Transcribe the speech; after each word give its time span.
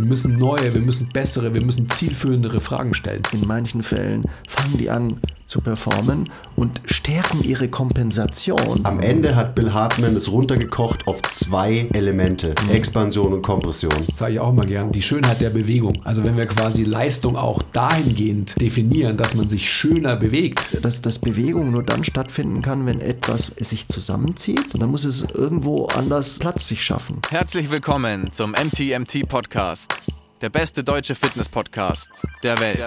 Wir 0.00 0.06
müssen 0.06 0.38
neue, 0.38 0.72
wir 0.72 0.80
müssen 0.80 1.10
bessere, 1.12 1.52
wir 1.52 1.60
müssen 1.60 1.90
zielführendere 1.90 2.62
Fragen 2.62 2.94
stellen. 2.94 3.20
In 3.32 3.46
manchen 3.46 3.82
Fällen 3.82 4.24
fangen 4.48 4.78
die 4.78 4.88
an 4.88 5.20
zu 5.50 5.60
performen 5.60 6.30
und 6.54 6.80
stärken 6.84 7.42
ihre 7.42 7.68
Kompensation. 7.68 8.80
Am 8.84 9.00
Ende 9.00 9.34
hat 9.34 9.54
Bill 9.56 9.72
Hartman 9.72 10.14
es 10.14 10.30
runtergekocht 10.30 11.06
auf 11.06 11.20
zwei 11.22 11.88
Elemente: 11.92 12.54
Expansion 12.72 13.32
und 13.32 13.42
Kompression. 13.42 13.92
Das 14.06 14.16
sage 14.16 14.34
ich 14.34 14.40
auch 14.40 14.50
immer 14.50 14.64
gern. 14.64 14.92
Die 14.92 15.02
Schönheit 15.02 15.40
der 15.40 15.50
Bewegung. 15.50 16.00
Also 16.04 16.22
wenn 16.22 16.36
wir 16.36 16.46
quasi 16.46 16.84
Leistung 16.84 17.36
auch 17.36 17.62
dahingehend 17.72 18.60
definieren, 18.60 19.16
dass 19.16 19.34
man 19.34 19.48
sich 19.48 19.70
schöner 19.70 20.14
bewegt. 20.16 20.84
Dass, 20.84 21.02
dass 21.02 21.18
Bewegung 21.18 21.72
nur 21.72 21.82
dann 21.82 22.04
stattfinden 22.04 22.62
kann, 22.62 22.86
wenn 22.86 23.00
etwas 23.00 23.46
sich 23.58 23.88
zusammenzieht. 23.88 24.72
Und 24.72 24.80
dann 24.80 24.90
muss 24.90 25.04
es 25.04 25.22
irgendwo 25.22 25.86
anders 25.86 26.38
Platz 26.38 26.68
sich 26.68 26.84
schaffen. 26.84 27.20
Herzlich 27.28 27.70
willkommen 27.70 28.30
zum 28.30 28.52
MTMT 28.52 29.28
Podcast. 29.28 30.19
Der 30.40 30.48
beste 30.48 30.82
deutsche 30.82 31.14
Fitness-Podcast 31.14 32.22
der 32.42 32.58
Welt. 32.58 32.82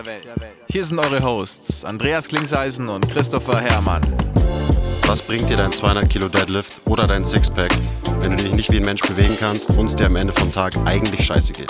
Hier 0.69 0.83
sind 0.83 0.97
eure 0.97 1.21
Hosts 1.21 1.85
Andreas 1.85 2.27
Klingseisen 2.27 2.89
und 2.89 3.07
Christopher 3.09 3.59
Herrmann. 3.59 4.01
Was 5.05 5.21
bringt 5.21 5.47
dir 5.51 5.57
dein 5.57 5.71
200 5.71 6.09
Kilo 6.09 6.29
Deadlift 6.29 6.81
oder 6.85 7.05
dein 7.05 7.23
Sixpack, 7.23 7.71
wenn 8.21 8.31
du 8.35 8.37
dich 8.37 8.53
nicht 8.53 8.71
wie 8.71 8.77
ein 8.77 8.85
Mensch 8.85 9.03
bewegen 9.03 9.37
kannst 9.39 9.69
und 9.69 9.85
es 9.85 9.95
dir 9.95 10.07
am 10.07 10.15
Ende 10.15 10.33
vom 10.33 10.51
Tag 10.51 10.75
eigentlich 10.85 11.27
scheiße 11.27 11.53
geht? 11.53 11.69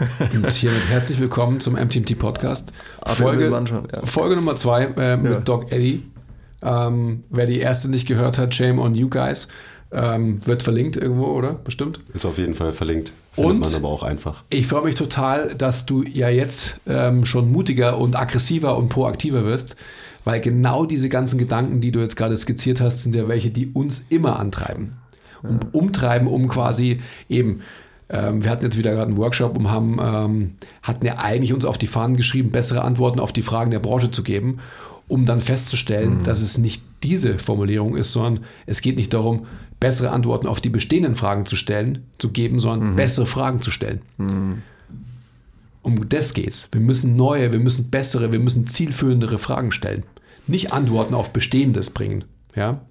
Und 0.34 0.52
hiermit 0.52 0.88
herzlich 0.88 1.20
willkommen 1.20 1.60
zum 1.60 1.74
MTMT 1.74 2.18
Podcast. 2.18 2.72
Folge, 3.06 3.50
schon, 3.66 3.88
ja. 3.92 4.06
Folge 4.06 4.36
Nummer 4.36 4.56
zwei 4.56 4.84
äh, 4.84 5.16
mit 5.16 5.32
Ja. 5.32 5.40
Doc 5.40 5.70
Eddie. 5.70 6.02
Ähm, 6.62 7.24
wer 7.30 7.46
die 7.46 7.58
erste 7.58 7.90
nicht 7.90 8.06
gehört 8.06 8.38
hat, 8.38 8.54
shame 8.54 8.78
on 8.78 8.94
you 8.94 9.08
guys. 9.08 9.48
Ähm, 9.90 10.40
wird 10.46 10.62
verlinkt 10.62 10.96
irgendwo, 10.96 11.26
oder? 11.26 11.54
Bestimmt. 11.54 12.00
Ist 12.14 12.24
auf 12.24 12.38
jeden 12.38 12.54
Fall 12.54 12.72
verlinkt. 12.72 13.12
Findet 13.32 13.52
Und? 13.52 13.60
man 13.60 13.74
aber 13.74 13.88
auch 13.88 14.02
einfach. 14.02 14.44
Ich 14.48 14.66
freue 14.66 14.84
mich 14.84 14.94
total, 14.94 15.54
dass 15.54 15.84
du 15.84 16.02
ja 16.02 16.28
jetzt 16.28 16.76
ähm, 16.86 17.26
schon 17.26 17.52
mutiger 17.52 17.98
und 17.98 18.16
aggressiver 18.16 18.76
und 18.78 18.88
proaktiver 18.88 19.44
wirst, 19.44 19.76
weil 20.24 20.40
genau 20.40 20.86
diese 20.86 21.08
ganzen 21.10 21.38
Gedanken, 21.38 21.80
die 21.80 21.92
du 21.92 22.00
jetzt 22.00 22.16
gerade 22.16 22.36
skizziert 22.36 22.80
hast, 22.80 23.02
sind 23.02 23.14
ja 23.14 23.28
welche, 23.28 23.50
die 23.50 23.66
uns 23.66 24.06
immer 24.08 24.38
antreiben. 24.38 24.96
Und 25.42 25.74
umtreiben, 25.74 26.28
um 26.28 26.46
quasi 26.48 27.00
eben, 27.28 27.62
ähm, 28.12 28.44
wir 28.44 28.50
hatten 28.50 28.62
jetzt 28.62 28.76
wieder 28.76 28.92
gerade 28.92 29.08
einen 29.08 29.16
Workshop 29.16 29.56
und 29.56 29.70
haben, 29.70 29.98
ähm, 30.00 30.52
hatten 30.82 31.04
ja 31.06 31.18
eigentlich 31.18 31.52
uns 31.54 31.64
auf 31.64 31.78
die 31.78 31.86
Fahnen 31.86 32.16
geschrieben, 32.16 32.50
bessere 32.50 32.82
Antworten 32.82 33.18
auf 33.18 33.32
die 33.32 33.42
Fragen 33.42 33.70
der 33.70 33.78
Branche 33.78 34.10
zu 34.10 34.22
geben, 34.22 34.58
um 35.08 35.24
dann 35.24 35.40
festzustellen, 35.40 36.22
dass 36.22 36.42
es 36.42 36.58
nicht 36.58 36.82
diese 37.02 37.38
Formulierung 37.38 37.96
ist, 37.96 38.12
sondern 38.12 38.44
es 38.66 38.82
geht 38.82 38.96
nicht 38.96 39.12
darum, 39.12 39.46
bessere 39.80 40.10
Antworten 40.10 40.46
auf 40.46 40.60
die 40.60 40.68
bestehenden 40.68 41.16
Fragen 41.16 41.46
zu 41.46 41.56
stellen, 41.56 42.06
zu 42.18 42.30
geben, 42.30 42.60
sondern 42.60 42.94
bessere 42.94 43.26
Fragen 43.26 43.60
zu 43.60 43.70
stellen. 43.70 44.02
Um 45.82 46.08
das 46.08 46.34
geht's. 46.34 46.68
Wir 46.70 46.80
müssen 46.80 47.16
neue, 47.16 47.52
wir 47.52 47.58
müssen 47.58 47.90
bessere, 47.90 48.30
wir 48.30 48.38
müssen 48.38 48.68
zielführendere 48.68 49.38
Fragen 49.38 49.72
stellen. 49.72 50.04
Nicht 50.46 50.72
Antworten 50.72 51.14
auf 51.14 51.32
Bestehendes 51.32 51.90
bringen. 51.90 52.24
Ja? 52.54 52.82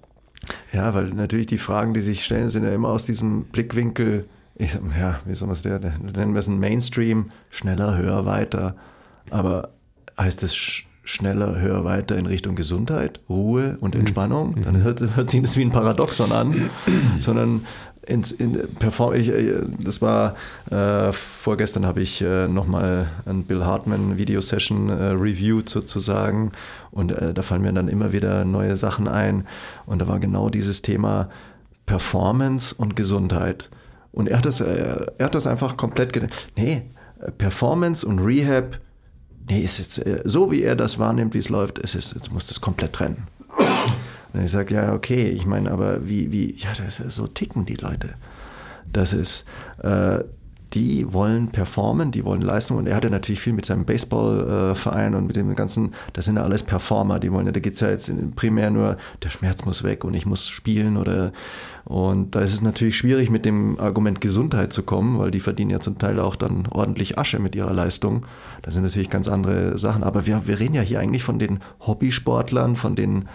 Ja, 0.72 0.92
weil 0.92 1.10
natürlich 1.10 1.46
die 1.46 1.58
Fragen, 1.58 1.94
die 1.94 2.02
sich 2.02 2.24
stellen, 2.24 2.50
sind 2.50 2.64
ja 2.64 2.74
immer 2.74 2.88
aus 2.88 3.06
diesem 3.06 3.44
Blickwinkel, 3.44 4.26
ich, 4.54 4.74
ja, 4.98 5.20
wie 5.24 5.34
soll 5.34 5.48
man 5.48 5.56
es 5.56 5.64
nennen 5.64 6.34
wir 6.34 6.38
es 6.38 6.48
ein 6.48 6.58
Mainstream, 6.58 7.26
schneller, 7.50 7.96
höher, 7.96 8.26
weiter. 8.26 8.76
Aber 9.30 9.70
heißt 10.18 10.42
es 10.42 10.54
sch 10.54 10.86
schneller, 11.04 11.60
höher, 11.60 11.84
weiter 11.84 12.16
in 12.16 12.26
Richtung 12.26 12.54
Gesundheit, 12.54 13.20
Ruhe 13.28 13.76
und 13.80 13.96
Entspannung? 13.96 14.62
Dann 14.62 14.82
hört, 14.82 15.00
hört 15.16 15.30
sich 15.30 15.42
das 15.42 15.56
wie 15.56 15.62
ein 15.62 15.72
Paradoxon 15.72 16.30
an, 16.30 16.70
sondern 17.20 17.66
ins, 18.06 18.32
in, 18.32 18.52
perform, 18.78 19.14
ich, 19.14 19.28
äh, 19.28 19.62
das 19.80 20.02
war 20.02 20.34
äh, 20.70 21.12
vorgestern 21.12 21.86
habe 21.86 22.02
ich 22.02 22.20
äh, 22.20 22.48
nochmal 22.48 23.08
ein 23.26 23.44
Bill 23.44 23.64
Hartman 23.64 24.18
Video 24.18 24.40
Session 24.40 24.90
äh, 24.90 25.06
reviewed 25.10 25.68
sozusagen 25.68 26.52
und 26.90 27.12
äh, 27.12 27.32
da 27.34 27.42
fallen 27.42 27.62
mir 27.62 27.72
dann 27.72 27.88
immer 27.88 28.12
wieder 28.12 28.44
neue 28.44 28.76
Sachen 28.76 29.08
ein. 29.08 29.46
Und 29.86 30.00
da 30.00 30.08
war 30.08 30.18
genau 30.18 30.50
dieses 30.50 30.82
Thema 30.82 31.30
Performance 31.86 32.74
und 32.76 32.96
Gesundheit 32.96 33.70
und 34.12 34.28
er 34.28 34.38
hat 34.38 34.46
das, 34.46 34.60
äh, 34.60 35.06
er 35.18 35.26
hat 35.26 35.34
das 35.34 35.46
einfach 35.46 35.76
komplett 35.76 36.12
gedacht, 36.12 36.48
nee, 36.56 36.82
Performance 37.38 38.06
und 38.06 38.18
Rehab, 38.18 38.78
nee, 39.48 39.60
ist 39.60 39.78
jetzt 39.78 39.98
äh, 39.98 40.22
so 40.24 40.50
wie 40.50 40.62
er 40.62 40.76
das 40.76 40.98
wahrnimmt, 40.98 41.34
wie 41.34 41.38
es 41.38 41.48
läuft, 41.48 41.78
ist, 41.78 41.94
es 41.94 42.30
muss 42.30 42.46
das 42.46 42.60
komplett 42.60 42.92
trennen. 42.92 43.26
Und 44.32 44.44
ich 44.44 44.50
sage, 44.50 44.74
ja, 44.74 44.94
okay, 44.94 45.28
ich 45.28 45.46
meine, 45.46 45.70
aber 45.70 46.08
wie, 46.08 46.32
wie, 46.32 46.54
ja, 46.56 46.70
das 46.76 47.00
ist, 47.00 47.16
so 47.16 47.26
ticken 47.26 47.66
die 47.66 47.74
Leute. 47.74 48.14
Das 48.90 49.12
ist, 49.12 49.46
äh, 49.82 50.20
die 50.74 51.12
wollen 51.12 51.48
performen, 51.48 52.10
die 52.12 52.24
wollen 52.24 52.40
Leistung 52.40 52.78
und 52.78 52.86
er 52.86 52.96
hatte 52.96 53.10
natürlich 53.10 53.40
viel 53.40 53.52
mit 53.52 53.66
seinem 53.66 53.84
Baseballverein 53.84 55.14
und 55.14 55.26
mit 55.26 55.36
dem 55.36 55.54
ganzen, 55.54 55.92
das 56.14 56.24
sind 56.24 56.36
ja 56.36 56.42
alles 56.42 56.62
Performer, 56.62 57.18
die 57.18 57.30
wollen 57.30 57.46
ja, 57.46 57.52
da 57.52 57.60
geht 57.60 57.74
es 57.74 57.80
ja 57.80 57.90
jetzt 57.90 58.12
primär 58.36 58.70
nur, 58.70 58.96
der 59.22 59.28
Schmerz 59.28 59.64
muss 59.64 59.82
weg 59.82 60.04
und 60.04 60.14
ich 60.14 60.24
muss 60.24 60.48
spielen 60.48 60.96
oder 60.96 61.32
und 61.84 62.36
da 62.36 62.40
ist 62.42 62.54
es 62.54 62.62
natürlich 62.62 62.96
schwierig 62.96 63.28
mit 63.28 63.44
dem 63.44 63.78
Argument 63.80 64.20
Gesundheit 64.20 64.72
zu 64.72 64.84
kommen, 64.84 65.18
weil 65.18 65.32
die 65.32 65.40
verdienen 65.40 65.70
ja 65.70 65.80
zum 65.80 65.98
Teil 65.98 66.20
auch 66.20 66.36
dann 66.36 66.68
ordentlich 66.70 67.18
Asche 67.18 67.40
mit 67.40 67.56
ihrer 67.56 67.72
Leistung. 67.72 68.24
Das 68.62 68.74
sind 68.74 68.84
natürlich 68.84 69.10
ganz 69.10 69.26
andere 69.26 69.76
Sachen, 69.76 70.04
aber 70.04 70.24
wir, 70.24 70.46
wir 70.46 70.60
reden 70.60 70.74
ja 70.74 70.82
hier 70.82 71.00
eigentlich 71.00 71.24
von 71.24 71.40
den 71.40 71.58
Hobbysportlern, 71.80 72.76
von 72.76 72.94
den 72.94 73.28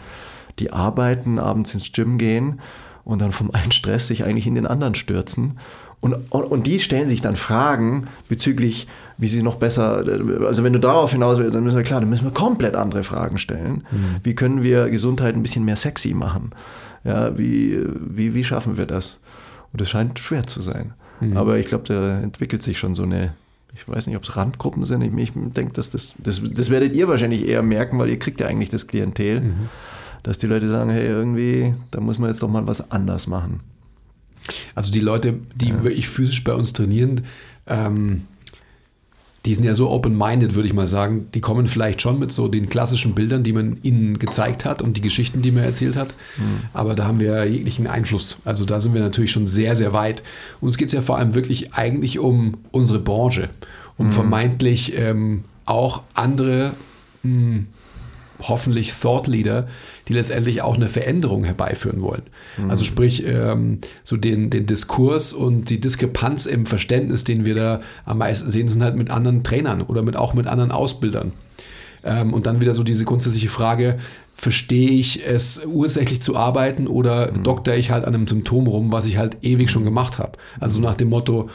die 0.59 0.71
arbeiten, 0.71 1.39
abends 1.39 1.73
ins 1.73 1.91
Gym 1.91 2.17
gehen 2.17 2.61
und 3.03 3.21
dann 3.21 3.31
vom 3.31 3.51
einen 3.51 3.71
Stress 3.71 4.07
sich 4.07 4.23
eigentlich 4.23 4.47
in 4.47 4.55
den 4.55 4.65
anderen 4.65 4.95
stürzen. 4.95 5.59
Und, 5.99 6.13
und, 6.29 6.43
und 6.43 6.67
die 6.67 6.79
stellen 6.79 7.07
sich 7.07 7.21
dann 7.21 7.35
Fragen 7.35 8.07
bezüglich, 8.29 8.87
wie 9.17 9.27
sie 9.27 9.41
noch 9.41 9.55
besser, 9.55 10.03
also 10.45 10.63
wenn 10.63 10.73
du 10.73 10.79
darauf 10.79 11.11
hinaus 11.11 11.39
willst, 11.39 11.55
dann 11.55 11.63
müssen 11.63 11.75
wir 11.75 11.83
klar, 11.83 11.99
dann 12.01 12.09
müssen 12.09 12.25
wir 12.25 12.31
komplett 12.31 12.75
andere 12.75 13.01
Fragen 13.01 13.39
stellen. 13.39 13.83
Wie 14.23 14.35
können 14.35 14.61
wir 14.61 14.89
Gesundheit 14.89 15.35
ein 15.35 15.41
bisschen 15.41 15.65
mehr 15.65 15.75
sexy 15.75 16.13
machen? 16.13 16.51
Ja, 17.03 17.35
wie, 17.37 17.79
wie, 17.83 18.35
wie 18.35 18.43
schaffen 18.43 18.77
wir 18.77 18.85
das? 18.85 19.19
Und 19.73 19.81
es 19.81 19.89
scheint 19.89 20.19
schwer 20.19 20.45
zu 20.45 20.61
sein. 20.61 20.93
Aber 21.35 21.57
ich 21.57 21.65
glaube, 21.65 21.85
da 21.85 22.19
entwickelt 22.19 22.61
sich 22.61 22.77
schon 22.77 22.93
so 22.93 23.03
eine, 23.03 23.33
ich 23.73 23.89
weiß 23.89 24.05
nicht, 24.05 24.17
ob 24.17 24.23
es 24.23 24.35
Randgruppen 24.35 24.85
sind. 24.85 25.01
Ich, 25.01 25.11
ich 25.17 25.31
denke, 25.33 25.73
dass 25.73 25.89
das, 25.89 26.13
das, 26.19 26.39
das 26.43 26.69
werdet 26.69 26.93
ihr 26.93 27.07
wahrscheinlich 27.07 27.47
eher 27.47 27.63
merken, 27.63 27.97
weil 27.97 28.09
ihr 28.09 28.19
kriegt 28.19 28.39
ja 28.39 28.45
eigentlich 28.45 28.69
das 28.69 28.85
Klientel 28.85 29.41
dass 30.27 30.37
die 30.37 30.47
Leute 30.47 30.67
sagen, 30.67 30.89
hey, 30.89 31.07
irgendwie, 31.07 31.73
da 31.89 32.01
muss 32.01 32.19
man 32.19 32.29
jetzt 32.29 32.43
doch 32.43 32.49
mal 32.49 32.67
was 32.67 32.91
anders 32.91 33.27
machen. 33.27 33.61
Also 34.75 34.91
die 34.91 34.99
Leute, 34.99 35.35
die 35.55 35.83
wirklich 35.83 36.07
physisch 36.09 36.43
bei 36.43 36.53
uns 36.53 36.73
trainieren, 36.73 37.21
ähm, 37.67 38.23
die 39.45 39.53
sind 39.53 39.63
ja 39.63 39.75
so 39.75 39.89
open-minded, 39.89 40.55
würde 40.55 40.67
ich 40.67 40.73
mal 40.73 40.87
sagen. 40.87 41.27
Die 41.33 41.39
kommen 41.39 41.67
vielleicht 41.67 42.01
schon 42.01 42.19
mit 42.19 42.33
so 42.33 42.49
den 42.49 42.67
klassischen 42.67 43.15
Bildern, 43.15 43.43
die 43.43 43.53
man 43.53 43.77
ihnen 43.81 44.19
gezeigt 44.19 44.65
hat 44.65 44.81
und 44.81 44.97
die 44.97 45.01
Geschichten, 45.01 45.41
die 45.41 45.51
man 45.51 45.63
erzählt 45.63 45.95
hat. 45.95 46.13
Aber 46.73 46.95
da 46.95 47.05
haben 47.05 47.21
wir 47.21 47.45
jeglichen 47.45 47.87
Einfluss. 47.87 48.37
Also 48.43 48.65
da 48.65 48.81
sind 48.81 48.93
wir 48.93 48.99
natürlich 48.99 49.31
schon 49.31 49.47
sehr, 49.47 49.77
sehr 49.77 49.93
weit. 49.93 50.21
Uns 50.59 50.77
geht 50.77 50.87
es 50.87 50.93
ja 50.93 51.01
vor 51.01 51.17
allem 51.17 51.33
wirklich 51.33 51.73
eigentlich 51.73 52.19
um 52.19 52.55
unsere 52.71 52.99
Branche, 52.99 53.49
um 53.97 54.07
vermeintlich 54.11 54.93
ähm, 54.97 55.45
auch 55.65 56.01
andere 56.13 56.73
mh, 57.23 57.61
hoffentlich 58.41 58.93
Thought 58.93 59.27
Leader, 59.27 59.67
die 60.07 60.13
letztendlich 60.13 60.61
auch 60.61 60.75
eine 60.75 60.89
Veränderung 60.89 61.43
herbeiführen 61.43 62.01
wollen. 62.01 62.23
Also 62.69 62.83
sprich, 62.83 63.25
ähm, 63.25 63.79
so 64.03 64.17
den, 64.17 64.49
den 64.49 64.65
Diskurs 64.65 65.33
und 65.33 65.69
die 65.69 65.79
Diskrepanz 65.79 66.45
im 66.45 66.65
Verständnis, 66.65 67.23
den 67.23 67.45
wir 67.45 67.55
da 67.55 67.81
am 68.05 68.19
meisten 68.19 68.49
sehen, 68.49 68.67
sind 68.67 68.83
halt 68.83 68.95
mit 68.95 69.09
anderen 69.09 69.43
Trainern 69.43 69.81
oder 69.81 70.01
mit, 70.03 70.15
auch 70.15 70.33
mit 70.33 70.47
anderen 70.47 70.71
Ausbildern. 70.71 71.33
Ähm, 72.03 72.33
und 72.33 72.45
dann 72.45 72.61
wieder 72.61 72.73
so 72.73 72.83
diese 72.83 73.05
grundsätzliche 73.05 73.49
Frage, 73.49 73.99
verstehe 74.33 74.91
ich 74.91 75.25
es 75.25 75.65
ursächlich 75.65 76.21
zu 76.21 76.37
arbeiten 76.37 76.87
oder 76.87 77.31
dokter 77.31 77.75
ich 77.75 77.89
halt 77.89 78.05
an 78.05 78.13
einem 78.13 78.27
Symptom 78.27 78.67
rum, 78.67 78.91
was 78.91 79.07
ich 79.07 79.17
halt 79.17 79.37
ewig 79.41 79.71
schon 79.71 79.83
gemacht 79.83 80.19
habe. 80.19 80.33
Also 80.59 80.79
nach 80.79 80.95
dem 80.95 81.09
Motto, 81.09 81.49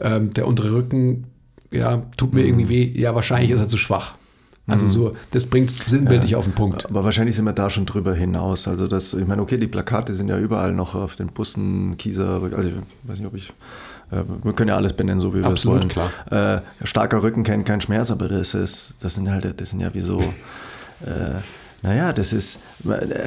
ähm, 0.00 0.32
der 0.32 0.46
untere 0.46 0.72
Rücken, 0.72 1.24
ja, 1.72 2.04
tut 2.16 2.32
mir 2.32 2.46
irgendwie 2.46 2.68
weh, 2.68 2.84
ja, 2.94 3.14
wahrscheinlich 3.14 3.50
ist 3.50 3.58
er 3.58 3.68
zu 3.68 3.76
schwach. 3.76 4.14
Also 4.68 4.86
so, 4.86 5.16
das 5.30 5.46
bringt 5.46 5.70
sinnbildlich 5.70 6.36
auf 6.36 6.44
den 6.44 6.54
Punkt. 6.54 6.86
Aber 6.90 7.04
wahrscheinlich 7.04 7.36
sind 7.36 7.46
wir 7.46 7.52
da 7.52 7.70
schon 7.70 7.86
drüber 7.86 8.14
hinaus. 8.14 8.68
Also 8.68 8.86
das, 8.86 9.14
ich 9.14 9.26
meine, 9.26 9.42
okay, 9.42 9.56
die 9.56 9.66
Plakate 9.66 10.14
sind 10.14 10.28
ja 10.28 10.38
überall 10.38 10.72
noch 10.72 10.94
auf 10.94 11.16
den 11.16 11.28
Bussen, 11.28 11.96
Kieser, 11.96 12.42
also 12.54 12.68
ich 12.68 12.74
weiß 13.08 13.18
nicht, 13.18 13.26
ob 13.26 13.34
ich 13.34 13.52
Äh, 14.10 14.22
wir 14.42 14.52
können 14.52 14.68
ja 14.68 14.76
alles 14.76 14.92
benennen, 14.92 15.20
so 15.20 15.34
wie 15.34 15.40
wir 15.40 15.46
Absolut, 15.46 15.84
es 15.84 15.96
wollen. 15.96 16.10
klar. 16.30 16.62
Äh, 16.82 16.86
starker 16.86 17.22
Rücken 17.22 17.42
kennt 17.42 17.66
keinen 17.66 17.80
Schmerz, 17.80 18.10
aber 18.10 18.28
das 18.28 18.54
ist, 18.54 18.96
das 19.00 19.14
sind 19.14 19.30
halt, 19.30 19.60
das 19.60 19.70
sind 19.70 19.80
ja 19.80 19.92
wie 19.94 20.00
so, 20.00 20.20
äh, 21.04 21.40
naja, 21.82 22.12
das 22.12 22.32
ist, 22.32 22.58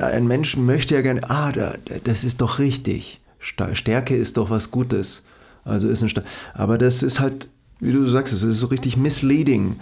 ein 0.01 0.27
Mensch 0.27 0.57
möchte 0.57 0.95
ja 0.95 1.01
gerne, 1.01 1.21
ah, 1.29 1.51
da, 1.51 1.75
das 2.03 2.23
ist 2.23 2.41
doch 2.41 2.59
richtig. 2.59 3.21
Stärke 3.39 4.15
ist 4.15 4.37
doch 4.37 4.49
was 4.49 4.71
Gutes. 4.71 5.23
Also 5.63 5.87
ist 5.87 6.03
ein 6.03 6.23
aber 6.53 6.77
das 6.77 7.01
ist 7.01 7.19
halt, 7.19 7.49
wie 7.79 7.91
du 7.91 8.07
sagst, 8.07 8.33
es 8.33 8.43
ist 8.43 8.59
so 8.59 8.67
richtig 8.67 8.97
misleading. 8.97 9.77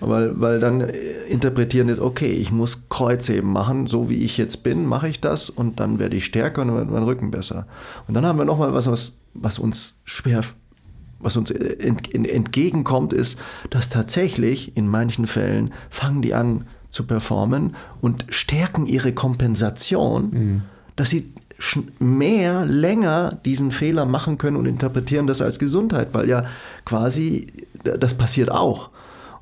Weil, 0.00 0.40
weil 0.40 0.58
dann 0.58 0.80
äh, 0.80 0.92
interpretieren 1.28 1.88
ist, 1.88 2.00
okay, 2.00 2.32
ich 2.32 2.50
muss 2.50 2.88
Kreuzheben 2.88 3.50
machen, 3.50 3.86
so 3.86 4.10
wie 4.10 4.24
ich 4.24 4.36
jetzt 4.36 4.62
bin, 4.62 4.86
mache 4.86 5.08
ich 5.08 5.20
das 5.20 5.50
und 5.50 5.78
dann 5.80 5.98
werde 5.98 6.16
ich 6.16 6.24
stärker 6.24 6.62
und 6.62 6.68
dann 6.68 6.76
wird 6.76 6.90
mein 6.90 7.02
Rücken 7.04 7.30
besser. 7.30 7.66
Und 8.08 8.14
dann 8.14 8.26
haben 8.26 8.38
wir 8.38 8.44
nochmal 8.44 8.74
was, 8.74 8.90
was, 8.90 9.18
was 9.34 9.58
uns 9.58 10.00
schwer, 10.04 10.42
was 11.20 11.36
uns 11.36 11.50
ent, 11.50 12.12
entgegenkommt, 12.12 13.12
ist, 13.12 13.38
dass 13.70 13.88
tatsächlich 13.88 14.76
in 14.76 14.88
manchen 14.88 15.26
Fällen 15.26 15.72
fangen 15.90 16.22
die 16.22 16.34
an 16.34 16.66
zu 16.90 17.04
performen 17.06 17.74
und 18.00 18.26
stärken 18.30 18.86
ihre 18.86 19.12
Kompensation, 19.12 20.62
dass 20.96 21.10
sie 21.10 21.32
mehr, 21.98 22.64
länger 22.64 23.38
diesen 23.44 23.70
Fehler 23.70 24.04
machen 24.04 24.38
können 24.38 24.56
und 24.56 24.66
interpretieren 24.66 25.26
das 25.26 25.42
als 25.42 25.58
Gesundheit, 25.58 26.08
weil 26.12 26.28
ja 26.28 26.44
quasi 26.84 27.46
das 27.82 28.14
passiert 28.14 28.50
auch. 28.50 28.90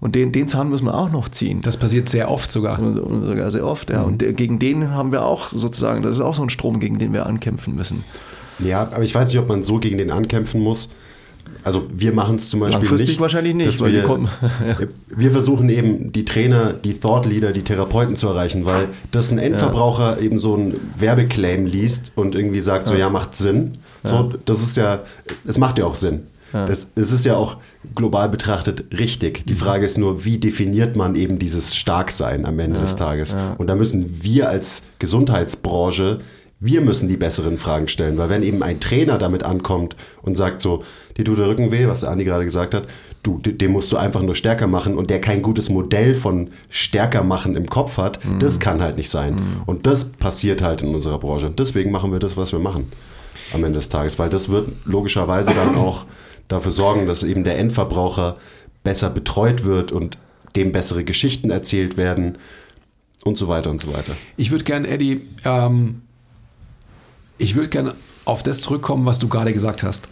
Und 0.02 0.14
den, 0.16 0.32
den 0.32 0.48
Zahn 0.48 0.68
müssen 0.68 0.84
wir 0.84 0.94
auch 0.94 1.10
noch 1.12 1.28
ziehen. 1.28 1.60
Das 1.62 1.76
passiert 1.78 2.08
sehr 2.08 2.28
oft 2.30 2.50
sogar. 2.52 2.78
Und, 2.80 2.98
und 2.98 3.24
sogar 3.24 3.50
sehr 3.52 3.64
oft, 3.64 3.88
ja. 3.88 4.02
Und 4.02 4.20
der, 4.20 4.32
gegen 4.32 4.58
den 4.58 4.90
haben 4.90 5.12
wir 5.12 5.24
auch 5.24 5.46
sozusagen, 5.48 6.02
das 6.02 6.16
ist 6.16 6.20
auch 6.20 6.34
so 6.34 6.42
ein 6.42 6.50
Strom, 6.50 6.80
gegen 6.80 6.98
den 6.98 7.12
wir 7.14 7.24
ankämpfen 7.24 7.76
müssen. 7.76 8.02
Ja, 8.58 8.82
aber 8.82 9.02
ich 9.04 9.14
weiß 9.14 9.28
nicht, 9.28 9.38
ob 9.38 9.48
man 9.48 9.62
so 9.62 9.78
gegen 9.78 9.96
den 9.98 10.10
ankämpfen 10.10 10.60
muss. 10.60 10.90
Also 11.64 11.84
wir 11.96 12.12
machen 12.12 12.34
es 12.36 12.50
zum 12.50 12.58
Beispiel 12.60 12.78
Langfristig 12.80 13.08
nicht. 13.10 13.20
wahrscheinlich 13.20 13.54
nicht, 13.54 13.68
dass 13.68 13.80
weil 13.80 13.92
wir, 13.92 14.02
kommen- 14.02 14.28
wir 15.08 15.30
versuchen 15.30 15.68
eben 15.68 16.10
die 16.12 16.24
Trainer, 16.24 16.72
die 16.72 16.94
Thought 16.94 17.26
Leader, 17.26 17.52
die 17.52 17.62
Therapeuten 17.62 18.16
zu 18.16 18.26
erreichen, 18.28 18.64
weil 18.66 18.88
das 19.12 19.30
ein 19.30 19.38
Endverbraucher 19.38 20.20
eben 20.20 20.38
so 20.38 20.56
ein 20.56 20.74
Werbeclaim 20.98 21.66
liest 21.66 22.12
und 22.16 22.34
irgendwie 22.34 22.60
sagt 22.60 22.88
so, 22.88 22.94
ja, 22.94 23.08
macht 23.08 23.36
Sinn. 23.36 23.78
So, 24.02 24.32
das 24.44 24.62
ist 24.62 24.76
ja, 24.76 25.00
es 25.46 25.58
macht 25.58 25.78
ja 25.78 25.84
auch 25.84 25.94
Sinn. 25.94 26.22
Das, 26.52 26.88
es 26.94 27.12
ist 27.12 27.24
ja 27.24 27.36
auch 27.36 27.56
global 27.94 28.28
betrachtet 28.28 28.84
richtig. 28.98 29.46
Die 29.46 29.54
Frage 29.54 29.84
ist 29.86 29.96
nur, 29.98 30.24
wie 30.24 30.38
definiert 30.38 30.96
man 30.96 31.14
eben 31.14 31.38
dieses 31.38 31.74
Starksein 31.74 32.44
am 32.46 32.58
Ende 32.58 32.78
des 32.80 32.96
Tages? 32.96 33.34
Und 33.58 33.66
da 33.68 33.74
müssen 33.74 34.22
wir 34.22 34.48
als 34.48 34.82
Gesundheitsbranche 34.98 36.20
wir 36.64 36.80
müssen 36.80 37.08
die 37.08 37.16
besseren 37.16 37.58
Fragen 37.58 37.88
stellen, 37.88 38.16
weil 38.18 38.28
wenn 38.28 38.44
eben 38.44 38.62
ein 38.62 38.78
Trainer 38.78 39.18
damit 39.18 39.42
ankommt 39.42 39.96
und 40.22 40.36
sagt 40.36 40.60
so, 40.60 40.84
dir 41.16 41.24
tut 41.24 41.38
der 41.40 41.48
Rücken 41.48 41.72
weh, 41.72 41.88
was 41.88 42.02
der 42.02 42.10
Andi 42.12 42.22
gerade 42.22 42.44
gesagt 42.44 42.72
hat, 42.72 42.84
du, 43.24 43.38
de- 43.38 43.52
den 43.52 43.72
musst 43.72 43.90
du 43.90 43.96
einfach 43.96 44.22
nur 44.22 44.36
stärker 44.36 44.68
machen 44.68 44.96
und 44.96 45.10
der 45.10 45.20
kein 45.20 45.42
gutes 45.42 45.70
Modell 45.70 46.14
von 46.14 46.50
stärker 46.70 47.24
machen 47.24 47.56
im 47.56 47.66
Kopf 47.68 47.96
hat, 47.98 48.20
das 48.38 48.60
kann 48.60 48.80
halt 48.80 48.96
nicht 48.96 49.10
sein. 49.10 49.42
Und 49.66 49.86
das 49.86 50.12
passiert 50.12 50.62
halt 50.62 50.82
in 50.82 50.94
unserer 50.94 51.18
Branche. 51.18 51.50
Deswegen 51.50 51.90
machen 51.90 52.12
wir 52.12 52.20
das, 52.20 52.36
was 52.36 52.52
wir 52.52 52.60
machen 52.60 52.92
am 53.52 53.64
Ende 53.64 53.80
des 53.80 53.88
Tages, 53.88 54.20
weil 54.20 54.30
das 54.30 54.48
wird 54.48 54.68
logischerweise 54.84 55.50
dann 55.54 55.74
auch 55.84 56.04
dafür 56.48 56.72
sorgen, 56.72 57.06
dass 57.06 57.22
eben 57.22 57.44
der 57.44 57.58
Endverbraucher 57.58 58.36
besser 58.84 59.10
betreut 59.10 59.64
wird 59.64 59.92
und 59.92 60.18
dem 60.56 60.72
bessere 60.72 61.04
Geschichten 61.04 61.50
erzählt 61.50 61.96
werden 61.96 62.38
und 63.24 63.38
so 63.38 63.48
weiter 63.48 63.70
und 63.70 63.80
so 63.80 63.92
weiter. 63.92 64.14
Ich 64.36 64.50
würde 64.50 64.64
gerne, 64.64 64.88
Eddie, 64.88 65.22
ähm, 65.44 66.02
ich 67.38 67.54
würde 67.54 67.68
gerne 67.68 67.94
auf 68.24 68.42
das 68.42 68.60
zurückkommen, 68.60 69.06
was 69.06 69.18
du 69.18 69.28
gerade 69.28 69.52
gesagt 69.52 69.82
hast. 69.82 70.08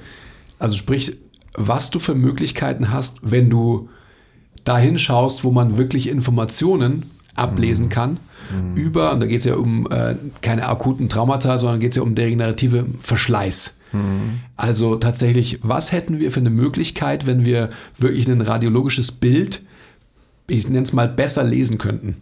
Also 0.59 0.77
sprich, 0.77 1.17
was 1.55 1.91
du 1.91 1.99
für 1.99 2.15
Möglichkeiten 2.15 2.91
hast, 2.91 3.19
wenn 3.23 3.51
du 3.51 3.89
dahin 4.65 4.99
schaust, 4.99 5.45
wo 5.45 5.51
man 5.51 5.79
wirklich 5.79 6.09
Informationen 6.09 7.11
ablesen 7.35 7.89
kann 7.89 8.21
über, 8.75 9.13
und 9.13 9.21
da 9.21 9.27
geht 9.27 9.39
es 9.39 9.45
ja 9.45 9.55
um 9.55 9.91
äh, 9.91 10.17
keine 10.41 10.69
akuten 10.69 11.09
Traumata, 11.09 11.57
sondern 11.59 11.81
geht 11.81 11.91
es 11.91 11.97
ja 11.97 12.03
um 12.03 12.15
degenerative 12.15 12.87
Verschleiß. 12.99 13.79
Also 14.57 14.97
tatsächlich, 14.97 15.59
was 15.63 15.93
hätten 15.93 16.19
wir 16.19 16.31
für 16.31 16.41
eine 16.41 16.51
Möglichkeit, 16.51 17.27
wenn 17.27 17.45
wir 17.45 17.71
wirklich 17.99 18.29
ein 18.29 18.41
radiologisches 18.41 19.13
Bild, 19.13 19.63
ich 20.47 20.69
nenne 20.69 20.83
es 20.83 20.93
mal, 20.93 21.09
besser 21.09 21.45
lesen 21.45 21.79
könnten? 21.79 22.17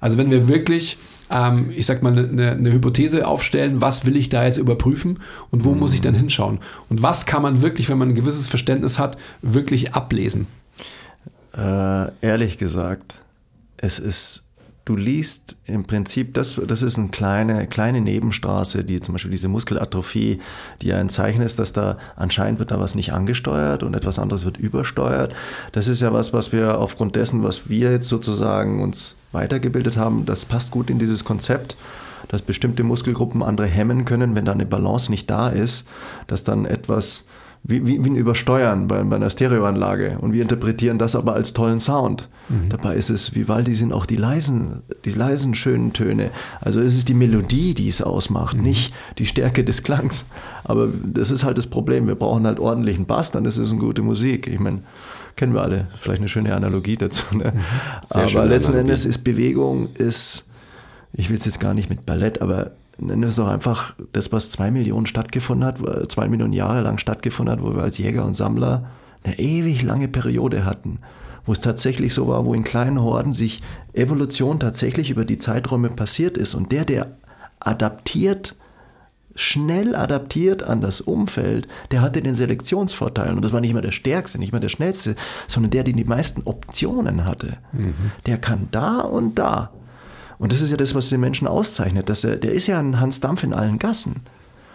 Also 0.00 0.18
wenn 0.18 0.30
wir 0.30 0.48
wirklich, 0.48 0.98
ähm, 1.30 1.70
ich 1.74 1.86
sag 1.86 2.02
mal, 2.02 2.16
eine, 2.16 2.52
eine 2.52 2.72
Hypothese 2.72 3.26
aufstellen, 3.26 3.80
was 3.80 4.04
will 4.04 4.16
ich 4.16 4.28
da 4.28 4.44
jetzt 4.44 4.58
überprüfen 4.58 5.20
und 5.50 5.64
wo 5.64 5.74
muss 5.74 5.94
ich 5.94 6.00
dann 6.00 6.14
hinschauen? 6.14 6.58
Und 6.88 7.02
was 7.02 7.26
kann 7.26 7.42
man 7.42 7.62
wirklich, 7.62 7.88
wenn 7.88 7.98
man 7.98 8.10
ein 8.10 8.14
gewisses 8.14 8.48
Verständnis 8.48 8.98
hat, 8.98 9.16
wirklich 9.42 9.94
ablesen? 9.94 10.46
Äh, 11.56 12.10
ehrlich 12.20 12.58
gesagt, 12.58 13.22
es 13.78 13.98
ist, 13.98 14.45
du 14.86 14.96
liest 14.96 15.56
im 15.66 15.84
Prinzip, 15.84 16.32
das, 16.32 16.58
das 16.66 16.80
ist 16.80 16.96
eine 16.96 17.08
kleine, 17.08 17.66
kleine 17.66 18.00
Nebenstraße, 18.00 18.84
die 18.84 19.00
zum 19.00 19.14
Beispiel 19.14 19.32
diese 19.32 19.48
Muskelatrophie, 19.48 20.40
die 20.80 20.86
ja 20.86 20.96
ein 20.96 21.10
Zeichen 21.10 21.42
ist, 21.42 21.58
dass 21.58 21.74
da 21.74 21.98
anscheinend 22.14 22.60
wird 22.60 22.70
da 22.70 22.80
was 22.80 22.94
nicht 22.94 23.12
angesteuert 23.12 23.82
und 23.82 23.94
etwas 23.94 24.18
anderes 24.18 24.44
wird 24.44 24.56
übersteuert. 24.56 25.34
Das 25.72 25.88
ist 25.88 26.00
ja 26.00 26.12
was, 26.12 26.32
was 26.32 26.52
wir 26.52 26.78
aufgrund 26.78 27.16
dessen, 27.16 27.42
was 27.42 27.68
wir 27.68 27.90
jetzt 27.90 28.08
sozusagen 28.08 28.80
uns 28.80 29.16
weitergebildet 29.32 29.96
haben, 29.96 30.24
das 30.24 30.44
passt 30.44 30.70
gut 30.70 30.88
in 30.88 30.98
dieses 30.98 31.24
Konzept 31.24 31.76
dass 32.28 32.42
bestimmte 32.42 32.82
Muskelgruppen 32.82 33.40
andere 33.40 33.68
hemmen 33.68 34.04
können, 34.04 34.34
wenn 34.34 34.46
da 34.46 34.50
eine 34.50 34.66
Balance 34.66 35.12
nicht 35.12 35.30
da 35.30 35.48
ist, 35.48 35.86
dass 36.26 36.42
dann 36.42 36.64
etwas 36.64 37.28
wie, 37.68 37.86
wie, 37.86 38.04
wie 38.04 38.10
ein 38.10 38.16
Übersteuern 38.16 38.86
bei, 38.86 39.02
bei 39.02 39.16
einer 39.16 39.30
Stereoanlage 39.30 40.18
und 40.20 40.32
wir 40.32 40.42
interpretieren 40.42 40.98
das 40.98 41.16
aber 41.16 41.34
als 41.34 41.52
tollen 41.52 41.78
Sound. 41.78 42.28
Dabei 42.68 42.94
ist 42.94 43.10
es, 43.10 43.34
Vivaldi 43.34 43.74
sind 43.74 43.92
auch 43.92 44.06
die 44.06 44.14
leisen, 44.14 44.82
die 45.04 45.10
leisen 45.10 45.56
schönen 45.56 45.92
Töne. 45.92 46.30
Also 46.60 46.80
es 46.80 46.96
ist 46.96 47.08
die 47.08 47.14
Melodie, 47.14 47.74
die 47.74 47.88
es 47.88 48.02
ausmacht, 48.02 48.56
nicht 48.56 48.94
die 49.18 49.26
Stärke 49.26 49.64
des 49.64 49.82
Klangs. 49.82 50.26
Aber 50.62 50.88
das 51.04 51.32
ist 51.32 51.42
halt 51.42 51.58
das 51.58 51.66
Problem. 51.66 52.06
Wir 52.06 52.14
brauchen 52.14 52.46
halt 52.46 52.60
ordentlichen 52.60 53.06
Bass, 53.06 53.32
dann 53.32 53.46
ist 53.46 53.56
es 53.56 53.72
eine 53.72 53.80
gute 53.80 54.02
Musik. 54.02 54.46
Ich 54.46 54.60
meine, 54.60 54.82
kennen 55.34 55.54
wir 55.54 55.62
alle. 55.62 55.88
Vielleicht 55.96 56.20
eine 56.20 56.28
schöne 56.28 56.54
Analogie 56.54 56.96
dazu. 56.96 57.24
Ne? 57.36 57.52
Sehr 58.04 58.22
Aber 58.22 58.46
letzten 58.46 58.72
Analogie. 58.72 58.90
Endes 58.90 59.04
ist 59.04 59.24
Bewegung, 59.24 59.88
ist 59.94 60.46
ich 61.12 61.30
will 61.30 61.36
es 61.36 61.46
jetzt 61.46 61.60
gar 61.60 61.74
nicht 61.74 61.88
mit 61.88 62.04
Ballett, 62.06 62.42
aber 62.42 62.72
nennen 62.98 63.22
wir 63.22 63.28
es 63.28 63.36
doch 63.36 63.48
einfach 63.48 63.94
das, 64.12 64.32
was 64.32 64.50
zwei 64.50 64.70
Millionen 64.70 65.06
stattgefunden 65.06 65.66
hat, 65.66 65.80
wo- 65.80 66.04
zwei 66.06 66.28
Millionen 66.28 66.52
Jahre 66.52 66.80
lang 66.82 66.98
stattgefunden 66.98 67.52
hat, 67.52 67.62
wo 67.64 67.74
wir 67.74 67.82
als 67.82 67.98
Jäger 67.98 68.24
und 68.24 68.34
Sammler 68.34 68.86
eine 69.24 69.38
ewig 69.38 69.82
lange 69.82 70.08
Periode 70.08 70.64
hatten, 70.64 70.98
wo 71.44 71.52
es 71.52 71.60
tatsächlich 71.60 72.14
so 72.14 72.28
war, 72.28 72.44
wo 72.44 72.54
in 72.54 72.64
kleinen 72.64 73.00
Horden 73.00 73.32
sich 73.32 73.60
Evolution 73.92 74.60
tatsächlich 74.60 75.10
über 75.10 75.24
die 75.24 75.38
Zeiträume 75.38 75.90
passiert 75.90 76.36
ist 76.36 76.54
und 76.54 76.72
der, 76.72 76.84
der 76.84 77.12
adaptiert, 77.60 78.54
schnell 79.34 79.94
adaptiert 79.94 80.62
an 80.62 80.80
das 80.80 81.00
Umfeld, 81.00 81.68
der 81.90 82.00
hatte 82.00 82.22
den 82.22 82.34
Selektionsvorteil. 82.34 83.34
Und 83.34 83.42
das 83.44 83.52
war 83.52 83.60
nicht 83.60 83.74
mehr 83.74 83.82
der 83.82 83.90
Stärkste, 83.92 84.38
nicht 84.38 84.52
mehr 84.52 84.60
der 84.60 84.68
Schnellste, 84.70 85.14
sondern 85.46 85.70
der, 85.70 85.84
der 85.84 85.92
die 85.94 86.04
meisten 86.04 86.42
Optionen 86.44 87.24
hatte. 87.26 87.58
Der 88.26 88.38
kann 88.38 88.68
da 88.70 89.00
und 89.00 89.38
da. 89.38 89.70
Und 90.38 90.52
das 90.52 90.60
ist 90.60 90.70
ja 90.70 90.76
das, 90.76 90.94
was 90.94 91.08
den 91.08 91.20
Menschen 91.20 91.46
auszeichnet. 91.48 92.08
Dass 92.08 92.24
er, 92.24 92.36
der 92.36 92.52
ist 92.52 92.66
ja 92.66 92.78
ein 92.78 93.00
Hans 93.00 93.20
Dampf 93.20 93.42
in 93.42 93.52
allen 93.52 93.78
Gassen 93.78 94.16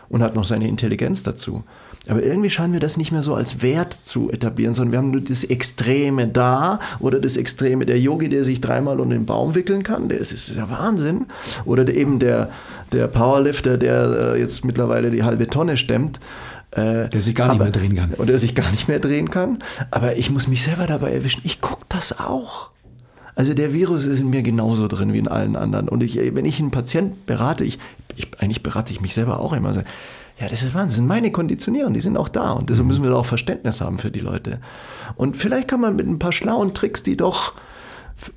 und 0.09 0.21
hat 0.23 0.35
noch 0.35 0.43
seine 0.45 0.67
Intelligenz 0.67 1.23
dazu. 1.23 1.63
Aber 2.09 2.23
irgendwie 2.23 2.49
scheinen 2.49 2.73
wir 2.73 2.79
das 2.79 2.97
nicht 2.97 3.11
mehr 3.11 3.21
so 3.21 3.35
als 3.35 3.61
Wert 3.61 3.93
zu 3.93 4.31
etablieren, 4.31 4.73
sondern 4.73 4.91
wir 4.91 4.97
haben 4.97 5.11
nur 5.11 5.21
das 5.21 5.43
Extreme 5.43 6.27
da 6.27 6.79
oder 6.99 7.19
das 7.19 7.37
Extreme 7.37 7.85
der 7.85 7.99
Yogi, 7.99 8.27
der 8.27 8.43
sich 8.43 8.59
dreimal 8.59 8.99
um 8.99 9.11
den 9.11 9.25
Baum 9.27 9.53
wickeln 9.53 9.83
kann. 9.83 10.09
Das 10.09 10.31
ist 10.31 10.55
der 10.55 10.69
Wahnsinn. 10.71 11.27
Oder 11.63 11.85
der, 11.85 11.95
eben 11.95 12.17
der, 12.17 12.49
der 12.91 13.07
Powerlifter, 13.07 13.77
der 13.77 14.33
äh, 14.33 14.39
jetzt 14.39 14.65
mittlerweile 14.65 15.11
die 15.11 15.21
halbe 15.23 15.47
Tonne 15.47 15.77
stemmt. 15.77 16.19
Äh, 16.71 17.07
Der 17.09 17.21
sich 17.21 17.35
gar 17.35 17.45
nicht 17.49 17.55
aber- 17.55 17.65
mehr 17.65 17.71
drehen 17.73 17.95
kann. 17.95 18.13
Oder 18.15 18.25
der 18.27 18.39
sich 18.39 18.55
gar 18.55 18.71
nicht 18.71 18.87
mehr 18.87 18.99
drehen 18.99 19.29
kann. 19.29 19.59
Aber 19.91 20.15
ich 20.17 20.31
muss 20.31 20.47
mich 20.47 20.63
selber 20.63 20.87
dabei 20.87 21.11
erwischen. 21.11 21.41
Ich 21.43 21.61
gucke 21.61 21.85
das 21.89 22.19
auch. 22.19 22.69
Also 23.35 23.53
der 23.53 23.73
Virus 23.73 24.05
ist 24.05 24.19
in 24.19 24.29
mir 24.29 24.41
genauso 24.41 24.87
drin 24.87 25.13
wie 25.13 25.17
in 25.17 25.27
allen 25.27 25.55
anderen. 25.55 25.87
Und 25.87 26.03
ich, 26.03 26.17
wenn 26.17 26.45
ich 26.45 26.59
einen 26.59 26.71
Patient 26.71 27.25
berate, 27.25 27.63
ich, 27.63 27.79
ich, 28.15 28.27
eigentlich 28.39 28.63
berate 28.63 28.91
ich 28.91 29.01
mich 29.01 29.13
selber 29.13 29.39
auch 29.39 29.53
immer. 29.53 29.73
So, 29.73 29.81
ja, 30.39 30.47
das 30.49 30.63
ist 30.63 30.73
Wahnsinn. 30.73 30.87
Das 30.87 30.95
sind 30.95 31.07
meine 31.07 31.31
Konditionierungen, 31.31 31.93
die 31.93 32.01
sind 32.01 32.17
auch 32.17 32.29
da. 32.29 32.51
Und 32.51 32.69
deshalb 32.69 32.87
müssen 32.87 33.03
wir 33.03 33.15
auch 33.15 33.25
Verständnis 33.25 33.79
haben 33.79 33.99
für 33.99 34.11
die 34.11 34.19
Leute. 34.19 34.59
Und 35.15 35.37
vielleicht 35.37 35.67
kann 35.67 35.81
man 35.81 35.95
mit 35.95 36.07
ein 36.07 36.19
paar 36.19 36.31
schlauen 36.31 36.73
Tricks, 36.73 37.03
die 37.03 37.15
doch, 37.15 37.53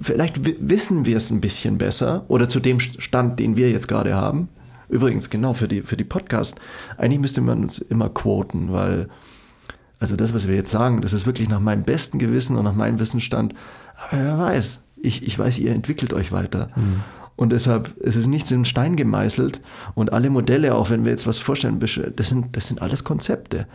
vielleicht 0.01 0.47
wi- 0.47 0.57
wissen 0.61 1.07
wir 1.07 1.17
es 1.17 1.31
ein 1.31 1.41
bisschen 1.41 1.79
besser 1.79 2.25
oder 2.29 2.49
zu 2.49 2.61
dem 2.61 2.79
Stand, 2.79 3.41
den 3.41 3.57
wir 3.57 3.71
jetzt 3.71 3.89
gerade 3.89 4.15
haben. 4.15 4.49
Übrigens, 4.89 5.31
genau, 5.31 5.55
für 5.55 5.67
die, 5.67 5.83
für 5.83 5.97
die 5.97 6.05
Podcast. 6.05 6.61
Eigentlich 6.99 7.21
müsste 7.21 7.41
man 7.41 7.63
uns 7.63 7.79
immer 7.79 8.11
quoten, 8.11 8.73
weil 8.73 9.09
also 9.99 10.15
das, 10.15 10.35
was 10.35 10.47
wir 10.47 10.55
jetzt 10.55 10.71
sagen, 10.71 11.01
das 11.01 11.15
ist 11.15 11.25
wirklich 11.27 11.49
nach 11.49 11.61
meinem 11.61 11.83
besten 11.83 12.19
Gewissen 12.19 12.57
und 12.57 12.65
nach 12.65 12.75
meinem 12.75 13.01
Wissensstand. 13.01 13.55
Aber 14.11 14.23
wer 14.23 14.39
weiß, 14.39 14.84
ich, 15.05 15.27
ich 15.27 15.39
weiß, 15.39 15.59
ihr 15.59 15.73
entwickelt 15.73 16.13
euch 16.13 16.33
weiter. 16.33 16.71
Und 17.37 17.51
deshalb 17.51 17.95
es 18.01 18.17
ist 18.17 18.27
nichts 18.27 18.51
in 18.53 18.65
Stein 18.65 18.97
gemeißelt. 18.97 19.61
Und 19.95 20.13
alle 20.13 20.31
Modelle, 20.31 20.75
auch 20.75 20.91
wenn 20.91 21.05
wir 21.05 21.11
jetzt 21.11 21.27
was 21.27 21.41
vorstellen, 21.41 21.81
das 21.81 22.29
sind, 22.29 22.57
das 22.57 22.69
sind 22.69 22.81
alles 22.81 23.05
Konzepte. 23.05 23.67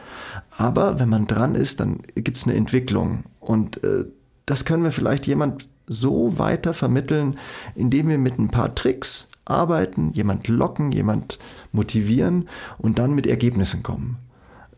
Aber 0.57 0.99
wenn 0.99 1.09
man 1.09 1.27
dran 1.27 1.55
ist, 1.55 1.79
dann 1.79 1.99
gibt 2.15 2.37
es 2.37 2.45
eine 2.45 2.55
Entwicklung. 2.55 3.23
Und 3.39 3.83
äh, 3.83 4.05
das 4.45 4.65
können 4.65 4.83
wir 4.83 4.91
vielleicht 4.91 5.27
jemand 5.27 5.67
so 5.87 6.37
weiter 6.37 6.73
vermitteln, 6.73 7.37
indem 7.75 8.09
wir 8.09 8.17
mit 8.17 8.39
ein 8.39 8.49
paar 8.49 8.75
Tricks 8.75 9.27
arbeiten, 9.45 10.11
jemand 10.13 10.47
locken, 10.47 10.91
jemand 10.91 11.39
motivieren 11.71 12.47
und 12.77 12.99
dann 12.99 13.13
mit 13.13 13.27
Ergebnissen 13.27 13.83
kommen. 13.83 14.17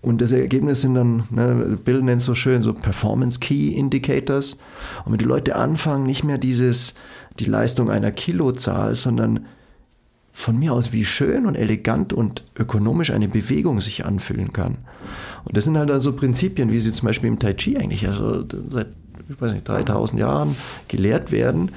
Und 0.01 0.19
das 0.19 0.31
Ergebnis 0.31 0.81
sind 0.81 0.95
dann, 0.95 1.23
ne, 1.29 1.77
Bill 1.83 2.01
nennt 2.01 2.21
es 2.21 2.25
so 2.25 2.33
schön, 2.33 2.61
so 2.61 2.73
Performance 2.73 3.39
Key 3.39 3.69
Indicators. 3.69 4.57
Und 5.05 5.11
wenn 5.11 5.19
die 5.19 5.25
Leute 5.25 5.55
anfangen, 5.55 6.05
nicht 6.05 6.23
mehr 6.23 6.39
dieses, 6.39 6.95
die 7.39 7.45
Leistung 7.45 7.89
einer 7.89 8.11
Kilozahl, 8.11 8.95
sondern 8.95 9.45
von 10.33 10.57
mir 10.57 10.73
aus, 10.73 10.91
wie 10.91 11.05
schön 11.05 11.45
und 11.45 11.55
elegant 11.55 12.13
und 12.13 12.43
ökonomisch 12.57 13.11
eine 13.11 13.27
Bewegung 13.27 13.81
sich 13.81 14.05
anfühlen 14.05 14.53
kann. 14.53 14.77
Und 15.43 15.57
das 15.57 15.65
sind 15.65 15.77
halt 15.77 15.91
also 15.91 16.13
Prinzipien, 16.13 16.71
wie 16.71 16.79
sie 16.79 16.91
zum 16.93 17.07
Beispiel 17.07 17.29
im 17.29 17.37
Tai 17.37 17.53
Chi 17.53 17.77
eigentlich 17.77 18.07
also 18.07 18.45
seit 18.69 18.87
ich 19.29 19.41
weiß 19.41 19.53
nicht, 19.53 19.67
3000 19.67 20.19
Jahren 20.19 20.55
gelehrt 20.87 21.31
werden 21.31 21.71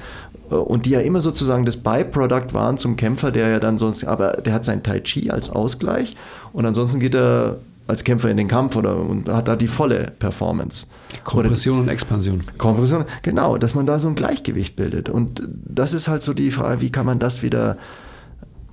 und 0.49 0.85
die 0.85 0.91
ja 0.91 0.99
immer 0.99 1.21
sozusagen 1.21 1.65
das 1.65 1.77
Byproduct 1.77 2.53
waren 2.53 2.77
zum 2.77 2.97
Kämpfer, 2.97 3.31
der 3.31 3.49
ja 3.49 3.59
dann 3.59 3.77
sonst, 3.77 4.03
aber 4.03 4.33
der 4.33 4.53
hat 4.53 4.65
sein 4.65 4.83
Tai 4.83 4.99
Chi 4.99 5.29
als 5.29 5.49
Ausgleich 5.49 6.15
und 6.53 6.65
ansonsten 6.65 6.99
geht 6.99 7.15
er 7.15 7.59
als 7.87 8.03
Kämpfer 8.03 8.29
in 8.29 8.37
den 8.37 8.47
Kampf 8.47 8.75
oder 8.75 8.97
und 8.97 9.29
hat 9.29 9.47
da 9.47 9.55
die 9.55 9.67
volle 9.67 10.11
Performance. 10.17 10.87
Kompression 11.23 11.79
und 11.79 11.87
Expansion. 11.87 12.43
Kompression, 12.57 13.05
genau, 13.21 13.57
dass 13.57 13.75
man 13.75 13.85
da 13.85 13.99
so 13.99 14.07
ein 14.07 14.15
Gleichgewicht 14.15 14.75
bildet. 14.75 15.09
Und 15.09 15.47
das 15.47 15.93
ist 15.93 16.07
halt 16.07 16.21
so 16.21 16.33
die 16.33 16.51
Frage, 16.51 16.81
wie 16.81 16.91
kann 16.91 17.05
man 17.05 17.19
das 17.19 17.43
wieder, 17.43 17.77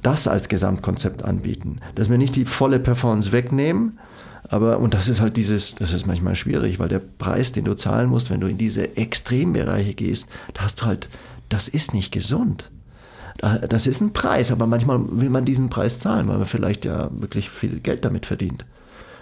das 0.02 0.26
als 0.26 0.49
Gesamtkonzept 0.49 1.25
anbieten? 1.25 1.78
Dass 1.95 2.11
wir 2.11 2.19
nicht 2.19 2.37
die 2.37 2.45
volle 2.45 2.81
Performance 2.81 3.33
wegnehmen, 3.33 3.99
aber, 4.49 4.78
und 4.78 4.92
das 4.92 5.09
ist 5.09 5.21
halt 5.21 5.37
dieses, 5.37 5.75
das 5.76 5.92
ist 5.92 6.07
manchmal 6.07 6.35
schwierig, 6.35 6.78
weil 6.78 6.88
der 6.88 6.99
Preis, 6.99 7.52
den 7.52 7.64
du 7.64 7.75
zahlen 7.75 8.09
musst, 8.09 8.31
wenn 8.31 8.40
du 8.40 8.49
in 8.49 8.59
diese 8.59 8.97
Extrembereiche 8.97 9.95
gehst, 9.95 10.28
da 10.54 10.62
hast 10.62 10.81
du 10.81 10.87
halt, 10.87 11.09
das 11.49 11.69
ist 11.69 11.95
nicht 11.95 12.12
gesund. 12.12 12.71
Das 13.69 13.87
ist 13.87 14.00
ein 14.00 14.12
Preis, 14.12 14.50
aber 14.50 14.66
manchmal 14.66 15.00
will 15.09 15.31
man 15.31 15.45
diesen 15.45 15.71
Preis 15.71 16.00
zahlen, 16.00 16.28
weil 16.28 16.38
man 16.38 16.47
vielleicht 16.47 16.85
ja 16.85 17.11
wirklich 17.12 17.50
viel 17.50 17.81
Geld 17.81 18.04
damit 18.04 18.26
verdient 18.26 18.64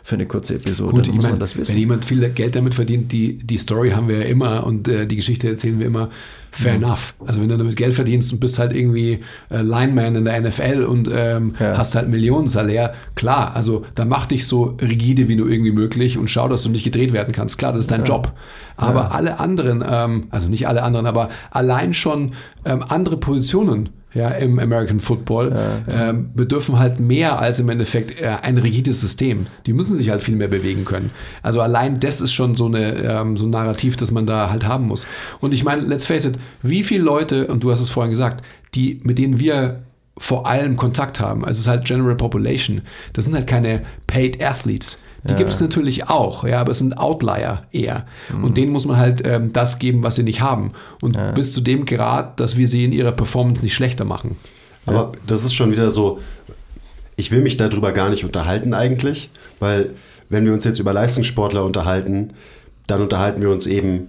für 0.02 0.14
eine 0.14 0.26
kurze 0.26 0.54
Episode. 0.54 0.90
Gut, 0.90 1.08
ich 1.08 1.14
meine, 1.14 1.38
wenn 1.40 1.76
jemand 1.76 2.04
viel 2.04 2.28
Geld 2.30 2.56
damit 2.56 2.74
verdient, 2.74 3.12
die, 3.12 3.38
die 3.38 3.56
Story 3.56 3.90
haben 3.90 4.08
wir 4.08 4.18
ja 4.18 4.24
immer 4.24 4.64
und 4.64 4.88
äh, 4.88 5.06
die 5.06 5.16
Geschichte 5.16 5.48
erzählen 5.48 5.78
wir 5.78 5.86
immer, 5.86 6.10
fair 6.50 6.76
mhm. 6.76 6.84
enough. 6.84 7.14
Also 7.24 7.40
wenn 7.40 7.48
du 7.48 7.58
damit 7.58 7.76
Geld 7.76 7.94
verdienst 7.94 8.32
und 8.32 8.40
bist 8.40 8.58
halt 8.58 8.72
irgendwie 8.72 9.20
äh, 9.50 9.62
Lineman 9.62 10.16
in 10.16 10.24
der 10.24 10.40
NFL 10.40 10.84
und 10.84 11.08
ähm, 11.12 11.54
ja. 11.60 11.76
hast 11.76 11.94
halt 11.94 12.08
Millionensalär, 12.08 12.94
klar, 13.14 13.54
also 13.54 13.84
dann 13.94 14.08
mach 14.08 14.26
dich 14.26 14.46
so 14.46 14.76
rigide 14.80 15.28
wie 15.28 15.36
nur 15.36 15.48
irgendwie 15.48 15.72
möglich 15.72 16.18
und 16.18 16.28
schau, 16.28 16.48
dass 16.48 16.62
du 16.62 16.70
nicht 16.70 16.84
gedreht 16.84 17.12
werden 17.12 17.32
kannst. 17.32 17.58
Klar, 17.58 17.72
das 17.72 17.82
ist 17.82 17.90
dein 17.90 18.00
ja. 18.00 18.06
Job. 18.06 18.32
Aber 18.76 19.00
ja. 19.00 19.08
alle 19.08 19.40
anderen, 19.40 19.84
ähm, 19.88 20.26
also 20.30 20.48
nicht 20.48 20.66
alle 20.66 20.82
anderen, 20.82 21.06
aber 21.06 21.28
allein 21.50 21.94
schon 21.94 22.32
ähm, 22.64 22.82
andere 22.88 23.16
Positionen 23.16 23.90
ja, 24.12 24.28
im 24.30 24.58
American 24.58 25.00
Football, 25.00 25.52
ja. 25.86 26.10
ähm, 26.10 26.30
bedürfen 26.34 26.78
halt 26.78 26.98
mehr 26.98 27.38
als 27.38 27.60
im 27.60 27.68
Endeffekt 27.68 28.20
äh, 28.20 28.36
ein 28.42 28.58
rigides 28.58 29.00
System. 29.00 29.44
Die 29.66 29.72
müssen 29.72 29.96
sich 29.96 30.10
halt 30.10 30.22
viel 30.22 30.36
mehr 30.36 30.48
bewegen 30.48 30.84
können. 30.84 31.10
Also 31.42 31.60
allein 31.60 32.00
das 32.00 32.20
ist 32.20 32.32
schon 32.32 32.54
so, 32.54 32.66
eine, 32.66 32.94
ähm, 32.96 33.36
so 33.36 33.46
ein 33.46 33.50
Narrativ, 33.50 33.96
das 33.96 34.10
man 34.10 34.26
da 34.26 34.50
halt 34.50 34.66
haben 34.66 34.86
muss. 34.86 35.06
Und 35.40 35.54
ich 35.54 35.64
meine, 35.64 35.82
let's 35.82 36.06
face 36.06 36.24
it, 36.24 36.36
wie 36.62 36.82
viele 36.82 37.04
Leute, 37.04 37.46
und 37.46 37.62
du 37.62 37.70
hast 37.70 37.80
es 37.80 37.90
vorhin 37.90 38.10
gesagt, 38.10 38.44
die, 38.74 39.00
mit 39.04 39.18
denen 39.18 39.38
wir 39.38 39.80
vor 40.18 40.46
allem 40.46 40.76
Kontakt 40.76 41.20
haben, 41.20 41.44
also 41.44 41.58
es 41.58 41.60
ist 41.60 41.68
halt 41.68 41.84
General 41.84 42.14
Population, 42.14 42.82
das 43.12 43.24
sind 43.24 43.34
halt 43.34 43.46
keine 43.46 43.82
Paid 44.06 44.44
Athletes. 44.44 45.00
Die 45.24 45.32
ja. 45.32 45.38
gibt 45.38 45.50
es 45.50 45.60
natürlich 45.60 46.08
auch, 46.08 46.44
ja, 46.44 46.60
aber 46.60 46.72
es 46.72 46.78
sind 46.78 46.96
Outlier 46.96 47.64
eher. 47.72 48.06
Mhm. 48.32 48.44
Und 48.44 48.56
denen 48.56 48.72
muss 48.72 48.86
man 48.86 48.96
halt 48.96 49.22
ähm, 49.24 49.52
das 49.52 49.78
geben, 49.78 50.02
was 50.02 50.16
sie 50.16 50.22
nicht 50.22 50.40
haben. 50.40 50.72
Und 51.02 51.16
ja. 51.16 51.32
bis 51.32 51.52
zu 51.52 51.60
dem 51.60 51.84
Grad, 51.84 52.40
dass 52.40 52.56
wir 52.56 52.68
sie 52.68 52.84
in 52.84 52.92
ihrer 52.92 53.12
Performance 53.12 53.62
nicht 53.62 53.74
schlechter 53.74 54.04
machen. 54.04 54.36
Aber 54.86 54.98
ja. 54.98 55.12
das 55.26 55.44
ist 55.44 55.54
schon 55.54 55.72
wieder 55.72 55.90
so, 55.90 56.20
ich 57.16 57.30
will 57.30 57.42
mich 57.42 57.56
darüber 57.56 57.92
gar 57.92 58.08
nicht 58.08 58.24
unterhalten 58.24 58.72
eigentlich, 58.72 59.30
weil 59.58 59.90
wenn 60.30 60.46
wir 60.46 60.52
uns 60.52 60.64
jetzt 60.64 60.78
über 60.78 60.92
Leistungssportler 60.92 61.64
unterhalten, 61.64 62.32
dann 62.86 63.02
unterhalten 63.02 63.42
wir 63.42 63.50
uns 63.50 63.66
eben 63.66 64.08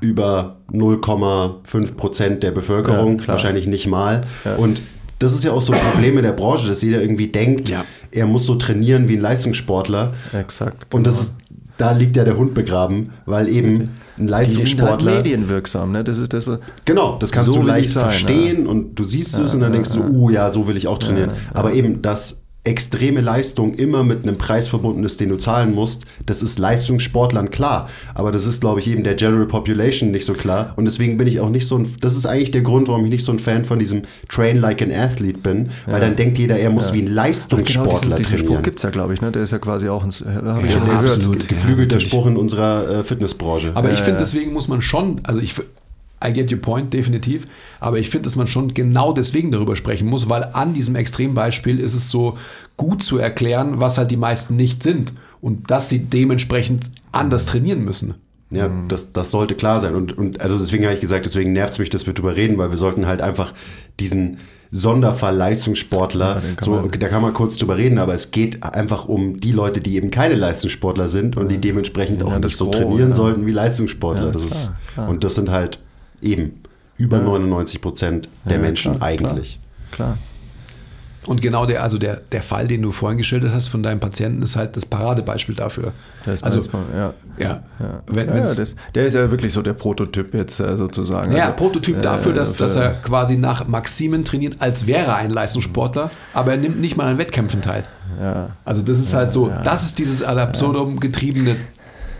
über 0.00 0.56
0,5 0.72 1.96
Prozent 1.96 2.42
der 2.42 2.50
Bevölkerung, 2.50 3.26
wahrscheinlich 3.26 3.66
nicht 3.66 3.86
mal. 3.86 4.26
Und 4.58 4.82
das 5.18 5.34
ist 5.34 5.44
ja 5.44 5.52
auch 5.52 5.62
so 5.62 5.72
ein 5.72 5.80
Problem 5.80 6.16
in 6.16 6.24
der 6.24 6.32
Branche, 6.32 6.66
dass 6.66 6.82
jeder 6.82 7.00
irgendwie 7.00 7.28
denkt, 7.28 7.68
ja. 7.68 7.84
er 8.10 8.26
muss 8.26 8.46
so 8.46 8.54
trainieren 8.54 9.08
wie 9.08 9.16
ein 9.16 9.20
Leistungssportler. 9.20 10.14
Exakt. 10.32 10.90
Genau. 10.90 10.96
Und 10.96 11.06
das 11.06 11.16
genau. 11.16 11.28
ist, 11.28 11.34
da 11.76 11.92
liegt 11.92 12.16
ja 12.16 12.24
der 12.24 12.36
Hund 12.36 12.54
begraben, 12.54 13.10
weil 13.26 13.48
eben 13.48 13.90
ein 14.16 14.28
Leistungssportler. 14.28 14.96
Die 14.96 15.04
sind 15.04 15.14
halt 15.14 15.24
medienwirksam, 15.24 15.92
ne? 15.92 16.04
Das 16.04 16.18
ist 16.18 16.32
das, 16.32 16.46
was 16.46 16.58
Genau, 16.84 17.18
das 17.18 17.32
kannst 17.32 17.50
so 17.50 17.60
du 17.60 17.66
leicht 17.66 17.90
sein, 17.90 18.04
verstehen 18.04 18.64
ja. 18.64 18.70
und 18.70 18.94
du 18.94 19.04
siehst 19.04 19.38
es 19.38 19.54
und 19.54 19.60
dann 19.60 19.72
denkst 19.72 19.92
du, 19.92 20.02
uh, 20.02 20.30
ja, 20.30 20.50
so 20.50 20.66
will 20.66 20.76
ich 20.76 20.86
auch 20.86 20.98
trainieren. 20.98 21.32
Aber 21.52 21.72
eben 21.72 22.02
das 22.02 22.40
extreme 22.64 23.20
Leistung 23.20 23.74
immer 23.74 24.04
mit 24.04 24.24
einem 24.24 24.36
Preis 24.36 24.68
verbunden 24.68 25.04
ist, 25.04 25.20
den 25.20 25.30
du 25.30 25.36
zahlen 25.36 25.74
musst, 25.74 26.06
das 26.26 26.42
ist 26.42 26.58
Leistungssportlern 26.58 27.50
klar. 27.50 27.88
Aber 28.14 28.30
das 28.30 28.46
ist, 28.46 28.60
glaube 28.60 28.80
ich, 28.80 28.88
eben 28.88 29.04
der 29.04 29.14
General 29.14 29.46
Population 29.46 30.10
nicht 30.10 30.26
so 30.26 30.34
klar. 30.34 30.74
Und 30.76 30.84
deswegen 30.84 31.16
bin 31.16 31.26
ich 31.26 31.40
auch 31.40 31.48
nicht 31.48 31.66
so 31.66 31.78
ein, 31.78 31.94
das 32.00 32.14
ist 32.14 32.26
eigentlich 32.26 32.50
der 32.50 32.60
Grund, 32.60 32.88
warum 32.88 33.04
ich 33.04 33.10
nicht 33.10 33.24
so 33.24 33.32
ein 33.32 33.38
Fan 33.38 33.64
von 33.64 33.78
diesem 33.78 34.02
Train 34.28 34.58
like 34.58 34.82
an 34.82 34.92
Athlete 34.92 35.38
bin, 35.38 35.70
weil 35.86 35.94
ja. 35.94 36.00
dann 36.00 36.16
denkt 36.16 36.38
jeder, 36.38 36.58
er 36.58 36.70
muss 36.70 36.88
ja. 36.88 36.94
wie 36.94 37.02
ein 37.02 37.12
Leistungssportler 37.12 37.92
Ach, 37.94 38.00
genau, 38.02 38.16
diesen, 38.16 38.32
diesen 38.32 38.46
Spruch 38.46 38.62
gibt 38.62 38.78
es 38.78 38.82
ja, 38.82 38.90
glaube 38.90 39.14
ich, 39.14 39.20
ne? 39.20 39.32
Der 39.32 39.42
ist 39.42 39.52
ja 39.52 39.58
quasi 39.58 39.88
auch 39.88 40.04
ein, 40.04 40.10
habe 40.10 40.66
ich 40.66 40.74
ja, 40.74 40.78
schon 40.78 40.88
gehört. 40.88 41.04
Absolut. 41.04 41.48
Geflügelter 41.48 42.00
Spruch 42.00 42.26
in 42.26 42.36
unserer 42.36 42.98
äh, 42.98 43.04
Fitnessbranche. 43.04 43.72
Aber 43.74 43.92
ich 43.92 44.00
finde, 44.00 44.18
deswegen 44.18 44.52
muss 44.52 44.68
man 44.68 44.82
schon, 44.82 45.20
also 45.24 45.40
ich 45.40 45.54
I 46.24 46.32
get 46.32 46.50
your 46.50 46.58
point, 46.58 46.92
definitiv. 46.92 47.46
Aber 47.80 47.98
ich 47.98 48.10
finde, 48.10 48.24
dass 48.24 48.36
man 48.36 48.46
schon 48.46 48.74
genau 48.74 49.12
deswegen 49.12 49.52
darüber 49.52 49.76
sprechen 49.76 50.08
muss, 50.08 50.28
weil 50.28 50.50
an 50.52 50.74
diesem 50.74 50.96
Extrembeispiel 50.96 51.78
ist 51.78 51.94
es 51.94 52.10
so 52.10 52.38
gut 52.76 53.02
zu 53.02 53.18
erklären, 53.18 53.80
was 53.80 53.98
halt 53.98 54.10
die 54.10 54.16
meisten 54.16 54.56
nicht 54.56 54.82
sind 54.82 55.12
und 55.40 55.70
dass 55.70 55.88
sie 55.88 56.00
dementsprechend 56.00 56.90
anders 57.12 57.46
trainieren 57.46 57.84
müssen. 57.84 58.14
Ja, 58.50 58.70
das, 58.88 59.12
das 59.12 59.30
sollte 59.30 59.54
klar 59.54 59.80
sein. 59.80 59.94
Und, 59.94 60.16
und 60.16 60.40
also 60.40 60.58
deswegen 60.58 60.84
habe 60.84 60.94
ich 60.94 61.00
gesagt, 61.00 61.26
deswegen 61.26 61.52
nervt 61.52 61.74
es 61.74 61.78
mich, 61.78 61.90
dass 61.90 62.06
wir 62.06 62.14
darüber 62.14 62.34
reden, 62.34 62.56
weil 62.56 62.70
wir 62.70 62.78
sollten 62.78 63.06
halt 63.06 63.20
einfach 63.20 63.52
diesen 64.00 64.38
Sonderfall 64.70 65.36
Leistungssportler, 65.36 66.36
ja, 66.36 66.54
kann 66.56 66.64
so, 66.64 66.88
da 66.88 67.08
kann 67.08 67.22
man 67.22 67.32
kurz 67.32 67.56
drüber 67.56 67.76
reden, 67.76 67.98
aber 67.98 68.14
es 68.14 68.30
geht 68.30 68.62
einfach 68.62 69.06
um 69.06 69.40
die 69.40 69.52
Leute, 69.52 69.80
die 69.80 69.96
eben 69.96 70.10
keine 70.10 70.34
Leistungssportler 70.34 71.08
sind 71.08 71.36
und 71.38 71.48
die 71.48 71.58
dementsprechend 71.58 72.22
auch 72.22 72.38
nicht 72.38 72.56
so 72.56 72.70
trainieren 72.70 73.14
sollten 73.14 73.46
wie 73.46 73.52
Leistungssportler. 73.52 74.32
das 74.32 74.42
klar, 74.42 74.52
ist, 74.52 74.72
klar. 74.94 75.08
Und 75.08 75.24
das 75.24 75.34
sind 75.34 75.50
halt 75.50 75.78
Eben. 76.20 76.62
Über 76.96 77.18
ja. 77.18 77.24
99 77.24 77.80
Prozent 77.80 78.28
der 78.44 78.56
ja, 78.56 78.62
Menschen 78.62 78.96
klar, 78.96 79.08
eigentlich. 79.08 79.60
Klar. 79.90 80.16
klar. 80.16 80.18
Und 81.28 81.42
genau 81.42 81.66
der, 81.66 81.82
also 81.82 81.98
der, 81.98 82.22
der 82.32 82.40
Fall, 82.40 82.68
den 82.68 82.80
du 82.80 82.90
vorhin 82.90 83.18
geschildert 83.18 83.52
hast 83.52 83.68
von 83.68 83.82
deinem 83.82 84.00
Patienten, 84.00 84.40
ist 84.40 84.56
halt 84.56 84.76
das 84.76 84.86
Paradebeispiel 84.86 85.54
dafür. 85.54 85.92
Das 86.24 86.42
also, 86.42 86.60
mal, 86.72 86.84
ja. 86.94 87.14
Ja. 87.38 87.62
ja. 87.78 88.02
Wenn, 88.06 88.28
ja 88.28 88.40
das, 88.40 88.76
der 88.94 89.04
ist 89.04 89.12
ja 89.12 89.30
wirklich 89.30 89.52
so 89.52 89.60
der 89.60 89.74
Prototyp 89.74 90.32
jetzt 90.32 90.58
äh, 90.58 90.78
sozusagen. 90.78 91.32
Ja, 91.32 91.46
also, 91.46 91.56
Prototyp 91.56 91.98
äh, 91.98 92.00
dafür, 92.00 92.32
dass, 92.32 92.56
dass 92.56 92.76
er 92.76 92.92
quasi 92.94 93.36
nach 93.36 93.68
Maximen 93.68 94.24
trainiert, 94.24 94.56
als 94.60 94.86
wäre 94.86 95.08
er 95.08 95.16
ein 95.16 95.28
Leistungssportler, 95.28 96.10
aber 96.32 96.52
er 96.52 96.56
nimmt 96.56 96.80
nicht 96.80 96.96
mal 96.96 97.06
an 97.06 97.18
Wettkämpfen 97.18 97.60
teil. 97.60 97.84
Ja. 98.18 98.56
Also 98.64 98.80
das 98.80 98.98
ist 98.98 99.12
halt 99.12 99.30
so, 99.30 99.52
das 99.64 99.84
ist 99.84 99.98
dieses 99.98 100.22
ad 100.22 100.40
absurdum 100.40 100.98
getriebene 100.98 101.56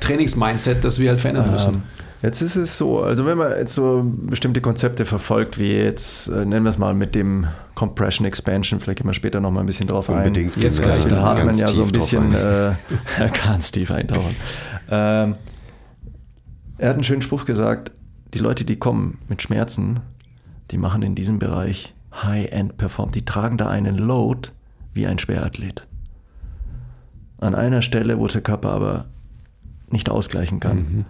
Trainingsmindset, 0.01 0.85
das 0.85 0.99
wir 0.99 1.09
halt 1.09 1.21
verändern 1.21 1.51
müssen. 1.51 1.83
Jetzt 2.23 2.41
ist 2.41 2.57
es 2.57 2.77
so, 2.77 3.01
also 3.01 3.27
wenn 3.27 3.39
man 3.39 3.53
jetzt 3.53 3.75
so 3.75 4.03
bestimmte 4.05 4.61
Konzepte 4.61 5.05
verfolgt, 5.05 5.59
wie 5.59 5.73
jetzt, 5.73 6.29
äh, 6.29 6.45
nennen 6.45 6.65
wir 6.65 6.71
es 6.71 6.79
mal 6.79 6.93
mit 6.93 7.15
dem 7.15 7.47
Compression 7.77 8.27
Expansion, 8.27 8.81
vielleicht 8.81 8.99
gehen 8.99 9.07
wir 9.07 9.15
später 9.15 9.41
noch 9.41 9.53
mal 9.53 9.61
ein 9.61 9.67
bisschen 9.67 9.87
drauf 9.87 10.09
Unbedingt. 10.09 10.57
ein. 10.57 10.63
Jetzt 10.63 10.83
gleich, 10.83 11.07
da 11.07 11.23
hat 11.23 11.45
man 11.45 11.57
ja 11.57 11.69
so 11.69 11.85
ein 11.85 11.93
bisschen 11.93 12.35
äh, 12.35 12.73
ganz 13.45 13.71
tief 13.71 13.93
eintauchen. 13.93 14.35
ähm, 14.91 15.37
er 16.79 16.89
hat 16.89 16.95
einen 16.95 17.05
schönen 17.05 17.23
Spruch 17.23 17.45
gesagt, 17.45 17.93
die 18.35 18.41
Leute, 18.41 18.65
die 18.65 18.77
kommen 18.77 19.19
mit 19.29 19.41
Schmerzen, 19.41 20.01
die 20.73 20.77
machen 20.77 21.03
in 21.03 21.15
diesem 21.15 21.39
Bereich 21.39 21.95
High-End 22.13 22.77
Perform, 22.77 23.13
die 23.13 23.25
tragen 23.25 23.59
da 23.59 23.69
einen 23.69 23.97
Load 23.97 24.51
wie 24.93 25.07
ein 25.07 25.19
Schwerathlet. 25.21 25.87
An 27.39 27.55
einer 27.55 27.83
Stelle, 27.83 28.19
wo 28.19 28.27
der 28.27 28.41
Körper 28.41 28.71
aber 28.71 29.05
nicht 29.91 30.11
ausgleichen 30.11 30.59
kann. 30.59 30.77
Mhm. 30.77 31.05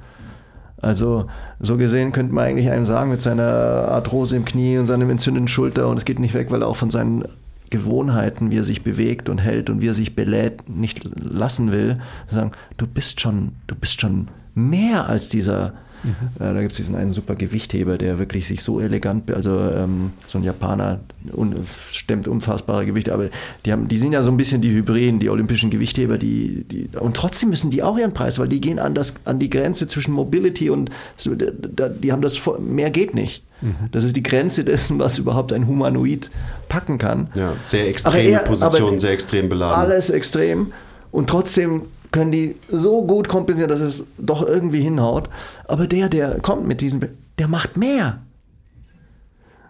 Also 0.81 1.27
so 1.61 1.77
gesehen 1.77 2.13
könnte 2.13 2.33
man 2.33 2.45
eigentlich 2.45 2.71
einem 2.71 2.87
sagen, 2.87 3.11
mit 3.11 3.21
seiner 3.21 3.43
Arthrose 3.43 4.37
im 4.37 4.45
Knie 4.45 4.79
und 4.79 4.87
seinem 4.87 5.11
entzündeten 5.11 5.49
Schulter 5.49 5.89
und 5.89 5.97
es 5.97 6.05
geht 6.05 6.21
nicht 6.21 6.35
weg, 6.35 6.51
weil 6.51 6.63
er 6.63 6.69
auch 6.69 6.77
von 6.77 6.91
seinen 6.91 7.25
Gewohnheiten, 7.71 8.51
wie 8.51 8.59
er 8.59 8.65
sich 8.65 8.83
bewegt 8.83 9.29
und 9.29 9.39
hält 9.39 9.71
und 9.71 9.83
wie 9.83 9.89
er 9.89 9.95
sich 9.95 10.15
belädt, 10.15 10.69
nicht 10.69 11.03
lassen 11.19 11.73
will, 11.73 12.01
sagen, 12.31 12.53
du 12.77 12.87
bist 12.87 13.21
schon, 13.21 13.53
du 13.67 13.75
bist 13.75 14.01
schon 14.01 14.29
mehr 14.55 15.09
als 15.09 15.29
dieser 15.29 15.75
Mhm. 16.03 16.43
Äh, 16.43 16.55
da 16.55 16.61
gibt 16.61 16.73
es 16.73 16.79
diesen 16.79 16.95
einen 16.95 17.11
super 17.11 17.35
Gewichtheber, 17.35 17.99
der 17.99 18.19
wirklich 18.19 18.47
sich 18.47 18.63
so 18.63 18.81
elegant, 18.81 19.31
also 19.33 19.59
ähm, 19.59 20.13
so 20.27 20.39
ein 20.39 20.45
Japaner, 20.45 21.01
un, 21.35 21.55
stemmt 21.93 22.29
unfassbare 22.29 22.87
Gewichte, 22.87 23.13
aber 23.13 23.29
die, 23.65 23.73
haben, 23.73 23.89
die 23.89 23.97
sind 23.97 24.13
ja 24.13 24.23
so 24.23 24.31
ein 24.31 24.37
bisschen 24.37 24.61
die 24.61 24.71
Hybriden, 24.71 25.19
die 25.19 25.31
olympischen 25.31 25.71
Gewichtheber, 25.71 26.19
die, 26.19 26.65
die, 26.65 26.89
und 26.99 27.17
trotzdem 27.17 27.51
müssen 27.51 27.71
die 27.71 27.83
auch 27.83 27.99
ihren 27.99 28.13
Preis, 28.13 28.39
weil 28.39 28.49
die 28.49 28.61
gehen 28.61 28.79
an, 28.79 28.95
das, 28.95 29.15
an 29.25 29.39
die 29.39 29.51
Grenze 29.51 29.87
zwischen 29.87 30.13
Mobility 30.13 30.71
und 30.71 30.91
die 31.19 32.13
haben 32.13 32.23
das, 32.23 32.41
mehr 32.61 32.91
geht 32.91 33.15
nicht. 33.15 33.43
Mhm. 33.61 33.75
Das 33.91 34.05
ist 34.05 34.17
die 34.17 34.23
Grenze 34.23 34.65
dessen, 34.65 34.99
was 34.99 35.19
überhaupt 35.19 35.53
ein 35.53 35.67
Humanoid 35.67 36.31
packen 36.69 36.99
kann. 36.99 37.29
Ja, 37.35 37.55
sehr 37.65 37.89
extreme 37.89 38.39
Position, 38.41 38.99
sehr 38.99 39.13
extrem 39.13 39.49
beladen. 39.49 39.81
Alles 39.81 40.11
extrem 40.11 40.73
und 41.11 41.29
trotzdem 41.29 41.83
können 42.11 42.33
die 42.33 42.57
so 42.71 43.05
gut 43.05 43.29
kompensieren, 43.29 43.69
dass 43.69 43.81
es 43.81 44.05
doch 44.17 44.47
irgendwie 44.47 44.81
hinhaut. 44.81 45.29
Aber 45.69 45.87
der, 45.87 46.09
der 46.09 46.41
kommt 46.41 46.67
mit 46.67 46.81
diesem, 46.81 47.01
der 47.39 47.47
macht 47.47 47.77
mehr. 47.77 48.21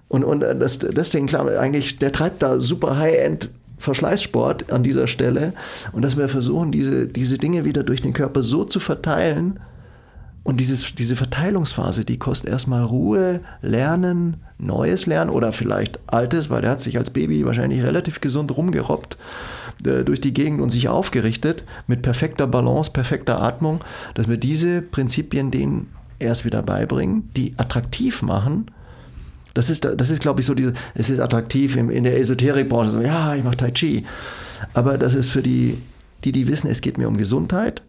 Und, 0.09 0.25
und 0.25 0.41
das, 0.41 0.79
deswegen, 0.79 1.27
klar, 1.27 1.47
eigentlich, 1.59 1.99
der 1.99 2.13
treibt 2.13 2.43
da 2.43 2.61
super 2.61 2.97
High-End 2.97 3.51
Verschleißsport 3.77 4.73
an 4.73 4.83
dieser 4.83 5.07
Stelle. 5.07 5.53
Und 5.93 6.03
dass 6.03 6.17
wir 6.17 6.29
versuchen, 6.29 6.73
diese, 6.73 7.07
diese 7.07 7.37
Dinge 7.37 7.65
wieder 7.65 7.83
durch 7.83 8.01
den 8.01 8.13
Körper 8.13 8.43
so 8.43 8.65
zu 8.65 8.81
verteilen. 8.81 9.61
Und 10.45 10.61
dieses, 10.61 10.95
diese 10.95 11.15
Verteilungsphase, 11.15 12.05
die 12.05 12.19
kostet 12.19 12.51
erstmal 12.51 12.83
Ruhe, 12.85 13.41
Lernen, 13.61 14.39
Neues 14.59 15.07
Lernen 15.07 15.31
oder 15.31 15.53
vielleicht 15.53 15.99
Altes, 16.07 16.49
weil 16.49 16.63
der 16.63 16.71
hat 16.71 16.81
sich 16.81 16.97
als 16.97 17.11
Baby 17.11 17.45
wahrscheinlich 17.45 17.83
relativ 17.83 18.21
gesund 18.21 18.57
rumgerobbt 18.57 19.19
äh, 19.87 20.05
durch 20.05 20.21
die 20.21 20.33
Gegend 20.33 20.61
und 20.61 20.71
sich 20.71 20.89
aufgerichtet 20.89 21.65
mit 21.87 22.03
perfekter 22.03 22.47
Balance, 22.47 22.91
perfekter 22.91 23.41
Atmung, 23.41 23.81
dass 24.15 24.29
wir 24.29 24.37
diese 24.37 24.83
Prinzipien 24.83 25.51
denen 25.51 25.89
erst 26.19 26.45
wieder 26.45 26.63
beibringen, 26.63 27.31
die 27.37 27.55
attraktiv 27.57 28.23
machen. 28.23 28.71
Das 29.55 29.71
ist, 29.71 29.85
das 29.85 30.11
ist 30.11 30.21
glaube 30.21 30.41
ich, 30.41 30.47
so 30.47 30.55
diese, 30.55 30.73
es 30.95 31.11
ist 31.11 31.21
attraktiv 31.21 31.77
in, 31.77 31.91
in 31.91 32.05
der 32.05 32.19
Esoterikbranche, 32.19 32.91
so, 32.91 33.01
ja, 33.01 33.35
ich 33.35 33.45
mache 33.45 33.57
Tai 33.57 33.71
Chi. 33.71 34.05
Aber 34.75 34.99
das 34.99 35.15
ist 35.15 35.31
für 35.31 35.43
die, 35.43 35.79
die, 36.25 36.33
die 36.33 36.49
wissen, 36.49 36.69
es 36.69 36.81
geht 36.81 36.99
mir 36.99 37.09
um 37.09 37.17
Gesundheit. 37.17 37.83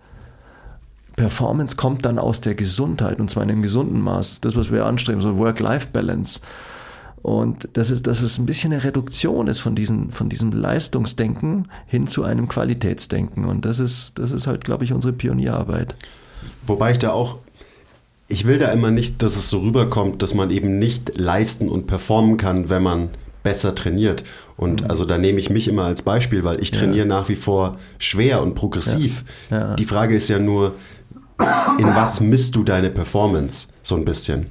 Performance 1.16 1.76
kommt 1.76 2.06
dann 2.06 2.18
aus 2.18 2.40
der 2.40 2.56
Gesundheit 2.56 3.20
und 3.20 3.30
zwar 3.30 3.44
in 3.44 3.50
einem 3.50 3.62
gesunden 3.62 4.00
Maß. 4.00 4.40
Das, 4.42 4.56
was 4.56 4.72
wir 4.72 4.86
anstreben, 4.86 5.22
so 5.22 5.38
Work-Life-Balance. 5.38 6.40
Und 7.22 7.68
das 7.74 7.90
ist, 7.90 8.08
dass 8.08 8.22
es 8.22 8.38
ein 8.38 8.46
bisschen 8.46 8.72
eine 8.72 8.84
Reduktion 8.84 9.48
ist 9.48 9.60
von, 9.60 9.76
diesen, 9.76 10.12
von 10.12 10.30
diesem 10.30 10.52
Leistungsdenken 10.52 11.68
hin 11.86 12.08
zu 12.08 12.24
einem 12.24 12.48
Qualitätsdenken. 12.48 13.46
Und 13.46 13.66
das 13.66 13.80
ist, 13.80 14.18
das 14.20 14.32
ist 14.32 14.48
halt, 14.48 14.64
glaube 14.64 14.86
ich, 14.86 14.94
unsere 14.94 15.14
Pionierarbeit. 15.14 15.96
Wobei 16.66 16.92
ich 16.92 17.00
da 17.00 17.12
auch, 17.12 17.40
ich 18.28 18.46
will 18.46 18.60
da 18.60 18.72
immer 18.72 18.92
nicht, 18.92 19.22
dass 19.22 19.36
es 19.36 19.50
so 19.50 19.60
rüberkommt, 19.60 20.22
dass 20.22 20.34
man 20.34 20.50
eben 20.52 20.80
nicht 20.80 21.18
leisten 21.18 21.68
und 21.68 21.88
performen 21.88 22.38
kann, 22.38 22.70
wenn 22.70 22.84
man 22.84 23.10
besser 23.44 23.76
trainiert. 23.76 24.24
Und 24.56 24.84
mhm. 24.84 24.90
also 24.90 25.04
da 25.06 25.18
nehme 25.18 25.40
ich 25.40 25.50
mich 25.50 25.68
immer 25.68 25.84
als 25.84 26.02
Beispiel, 26.02 26.44
weil 26.44 26.62
ich 26.62 26.72
trainiere 26.72 27.00
ja. 27.00 27.06
nach 27.06 27.30
wie 27.30 27.36
vor 27.36 27.78
schwer 27.98 28.42
und 28.42 28.56
progressiv. 28.56 29.26
Ja. 29.50 29.70
Ja. 29.70 29.76
Die 29.76 29.86
Frage 29.86 30.16
ist 30.16 30.30
ja 30.30 30.40
nur, 30.40 30.76
in 31.78 31.88
was 31.96 32.20
misst 32.20 32.56
du 32.56 32.64
deine 32.64 32.90
Performance 32.90 33.68
so 33.82 33.96
ein 33.96 34.06
bisschen? 34.06 34.48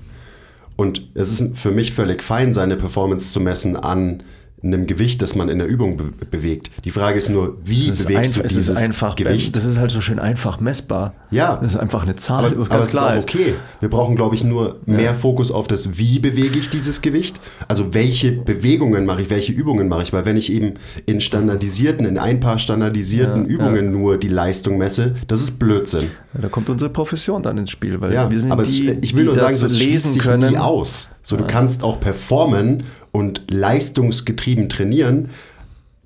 Und 0.78 1.11
es 1.14 1.32
ist 1.32 1.58
für 1.58 1.73
mich 1.73 1.92
völlig 1.92 2.23
fein, 2.23 2.54
seine 2.54 2.76
Performance 2.76 3.32
zu 3.32 3.40
messen 3.40 3.75
an 3.75 4.23
einem 4.62 4.86
Gewicht, 4.86 5.22
das 5.22 5.34
man 5.34 5.48
in 5.48 5.58
der 5.58 5.68
Übung 5.68 5.96
be 5.96 6.10
bewegt. 6.30 6.70
Die 6.84 6.90
Frage 6.90 7.18
ist 7.18 7.28
nur, 7.28 7.56
wie 7.64 7.90
bewegst 7.90 8.36
du 8.36 8.42
dieses 8.42 8.74
einfach, 8.74 9.14
Gewicht? 9.14 9.56
Das 9.56 9.64
ist 9.64 9.78
halt 9.78 9.90
so 9.90 10.00
schön 10.00 10.18
einfach 10.18 10.60
messbar. 10.60 11.14
Ja. 11.30 11.56
Das 11.56 11.74
ist 11.74 11.76
einfach 11.76 12.02
eine 12.02 12.16
Zahl. 12.16 12.46
Aber, 12.46 12.62
aber 12.62 12.80
es 12.80 12.88
ist 12.88 13.02
auch 13.02 13.16
okay. 13.16 13.54
Wir 13.80 13.88
brauchen, 13.88 14.16
glaube 14.16 14.34
ich, 14.34 14.44
nur 14.44 14.80
mehr 14.84 15.00
ja. 15.02 15.14
Fokus 15.14 15.50
auf 15.52 15.68
das, 15.68 15.98
wie 15.98 16.18
bewege 16.18 16.58
ich 16.58 16.70
dieses 16.70 17.02
Gewicht. 17.02 17.40
Also 17.68 17.94
welche 17.94 18.32
Bewegungen 18.32 19.06
mache 19.06 19.22
ich, 19.22 19.30
welche 19.30 19.52
Übungen 19.52 19.88
mache 19.88 20.02
ich. 20.02 20.12
Weil 20.12 20.26
wenn 20.26 20.36
ich 20.36 20.52
eben 20.52 20.74
in 21.06 21.20
standardisierten, 21.20 22.04
in 22.04 22.18
ein 22.18 22.40
paar 22.40 22.58
standardisierten 22.58 23.44
ja, 23.44 23.50
Übungen 23.50 23.84
ja. 23.84 23.90
nur 23.90 24.18
die 24.18 24.28
Leistung 24.28 24.78
messe, 24.78 25.14
das 25.28 25.40
ist 25.40 25.58
Blödsinn. 25.58 26.10
da 26.34 26.48
kommt 26.48 26.68
unsere 26.68 26.90
Profession 26.90 27.42
dann 27.42 27.58
ins 27.58 27.70
Spiel. 27.70 28.00
Weil 28.00 28.12
ja, 28.12 28.30
wir 28.30 28.40
sind 28.40 28.50
aber 28.50 28.64
die, 28.64 28.88
es, 28.88 28.98
ich 29.02 29.16
will 29.16 29.26
nur 29.26 29.36
sagen, 29.36 29.56
das 29.60 29.78
lesen 29.78 30.18
können. 30.18 30.50
nie 30.50 30.58
aus. 30.58 31.08
So, 31.22 31.36
du 31.36 31.44
kannst 31.44 31.82
auch 31.82 32.00
performen 32.00 32.84
und 33.12 33.42
leistungsgetrieben 33.50 34.68
trainieren. 34.68 35.30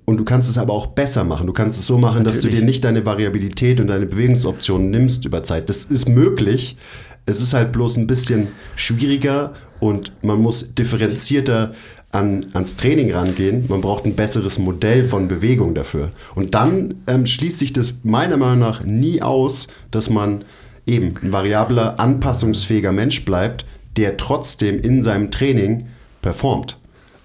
Und 0.05 0.17
du 0.17 0.25
kannst 0.25 0.49
es 0.49 0.57
aber 0.57 0.73
auch 0.73 0.87
besser 0.87 1.23
machen. 1.23 1.47
Du 1.47 1.53
kannst 1.53 1.79
es 1.79 1.87
so 1.87 1.97
machen, 1.97 2.23
Natürlich. 2.23 2.35
dass 2.35 2.41
du 2.41 2.49
dir 2.49 2.63
nicht 2.63 2.83
deine 2.83 3.05
Variabilität 3.05 3.79
und 3.79 3.87
deine 3.87 4.05
Bewegungsoptionen 4.05 4.91
nimmst 4.91 5.25
über 5.25 5.43
Zeit. 5.43 5.69
Das 5.69 5.85
ist 5.85 6.09
möglich. 6.09 6.77
Es 7.25 7.39
ist 7.39 7.53
halt 7.53 7.71
bloß 7.71 7.97
ein 7.97 8.07
bisschen 8.07 8.49
schwieriger 8.75 9.53
und 9.79 10.11
man 10.21 10.41
muss 10.41 10.75
differenzierter 10.75 11.73
an, 12.11 12.47
ans 12.53 12.75
Training 12.75 13.13
rangehen. 13.13 13.65
Man 13.69 13.79
braucht 13.79 14.05
ein 14.05 14.15
besseres 14.15 14.59
Modell 14.59 15.05
von 15.05 15.29
Bewegung 15.29 15.73
dafür. 15.73 16.11
Und 16.35 16.53
dann 16.53 16.95
ähm, 17.07 17.25
schließt 17.25 17.59
sich 17.59 17.71
das 17.71 17.93
meiner 18.03 18.35
Meinung 18.35 18.59
nach 18.59 18.83
nie 18.83 19.21
aus, 19.21 19.67
dass 19.89 20.09
man 20.09 20.43
eben 20.85 21.13
ein 21.21 21.31
variabler, 21.31 21.97
anpassungsfähiger 21.99 22.91
Mensch 22.91 23.23
bleibt, 23.23 23.65
der 23.95 24.17
trotzdem 24.17 24.81
in 24.81 25.01
seinem 25.01 25.31
Training 25.31 25.87
performt 26.21 26.77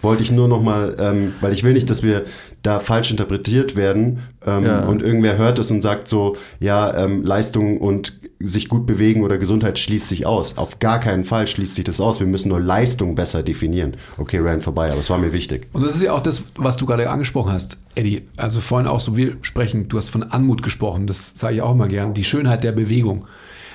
wollte 0.02 0.22
ich 0.22 0.30
nur 0.30 0.48
noch 0.48 0.62
mal, 0.62 0.96
ähm, 0.98 1.34
weil 1.40 1.52
ich 1.52 1.64
will 1.64 1.72
nicht, 1.72 1.90
dass 1.90 2.02
wir 2.02 2.24
da 2.62 2.80
falsch 2.80 3.10
interpretiert 3.10 3.76
werden 3.76 4.22
ähm, 4.46 4.64
ja. 4.64 4.84
und 4.84 5.02
irgendwer 5.02 5.38
hört 5.38 5.58
es 5.58 5.70
und 5.70 5.82
sagt 5.82 6.08
so, 6.08 6.36
ja, 6.60 6.96
ähm, 6.96 7.22
Leistung 7.22 7.78
und 7.78 8.20
sich 8.40 8.68
gut 8.68 8.86
bewegen 8.86 9.24
oder 9.24 9.38
Gesundheit 9.38 9.78
schließt 9.78 10.08
sich 10.08 10.26
aus. 10.26 10.56
Auf 10.56 10.78
gar 10.78 11.00
keinen 11.00 11.24
Fall 11.24 11.46
schließt 11.46 11.74
sich 11.74 11.84
das 11.84 12.00
aus. 12.00 12.20
Wir 12.20 12.26
müssen 12.26 12.48
nur 12.48 12.60
Leistung 12.60 13.16
besser 13.16 13.42
definieren. 13.42 13.96
Okay, 14.16 14.38
ran 14.38 14.60
vorbei, 14.60 14.90
aber 14.90 15.00
es 15.00 15.10
war 15.10 15.18
mir 15.18 15.32
wichtig. 15.32 15.66
Und 15.72 15.84
das 15.84 15.96
ist 15.96 16.02
ja 16.02 16.12
auch 16.12 16.22
das, 16.22 16.44
was 16.54 16.76
du 16.76 16.86
gerade 16.86 17.10
angesprochen 17.10 17.52
hast, 17.52 17.78
Eddie. 17.96 18.28
Also 18.36 18.60
vorhin 18.60 18.86
auch 18.86 19.00
so, 19.00 19.16
wir 19.16 19.36
sprechen, 19.42 19.88
du 19.88 19.96
hast 19.96 20.10
von 20.10 20.22
Anmut 20.22 20.62
gesprochen, 20.62 21.06
das 21.06 21.32
sage 21.34 21.56
ich 21.56 21.62
auch 21.62 21.72
immer 21.72 21.88
gern, 21.88 22.14
die 22.14 22.24
Schönheit 22.24 22.62
der 22.62 22.72
Bewegung. 22.72 23.26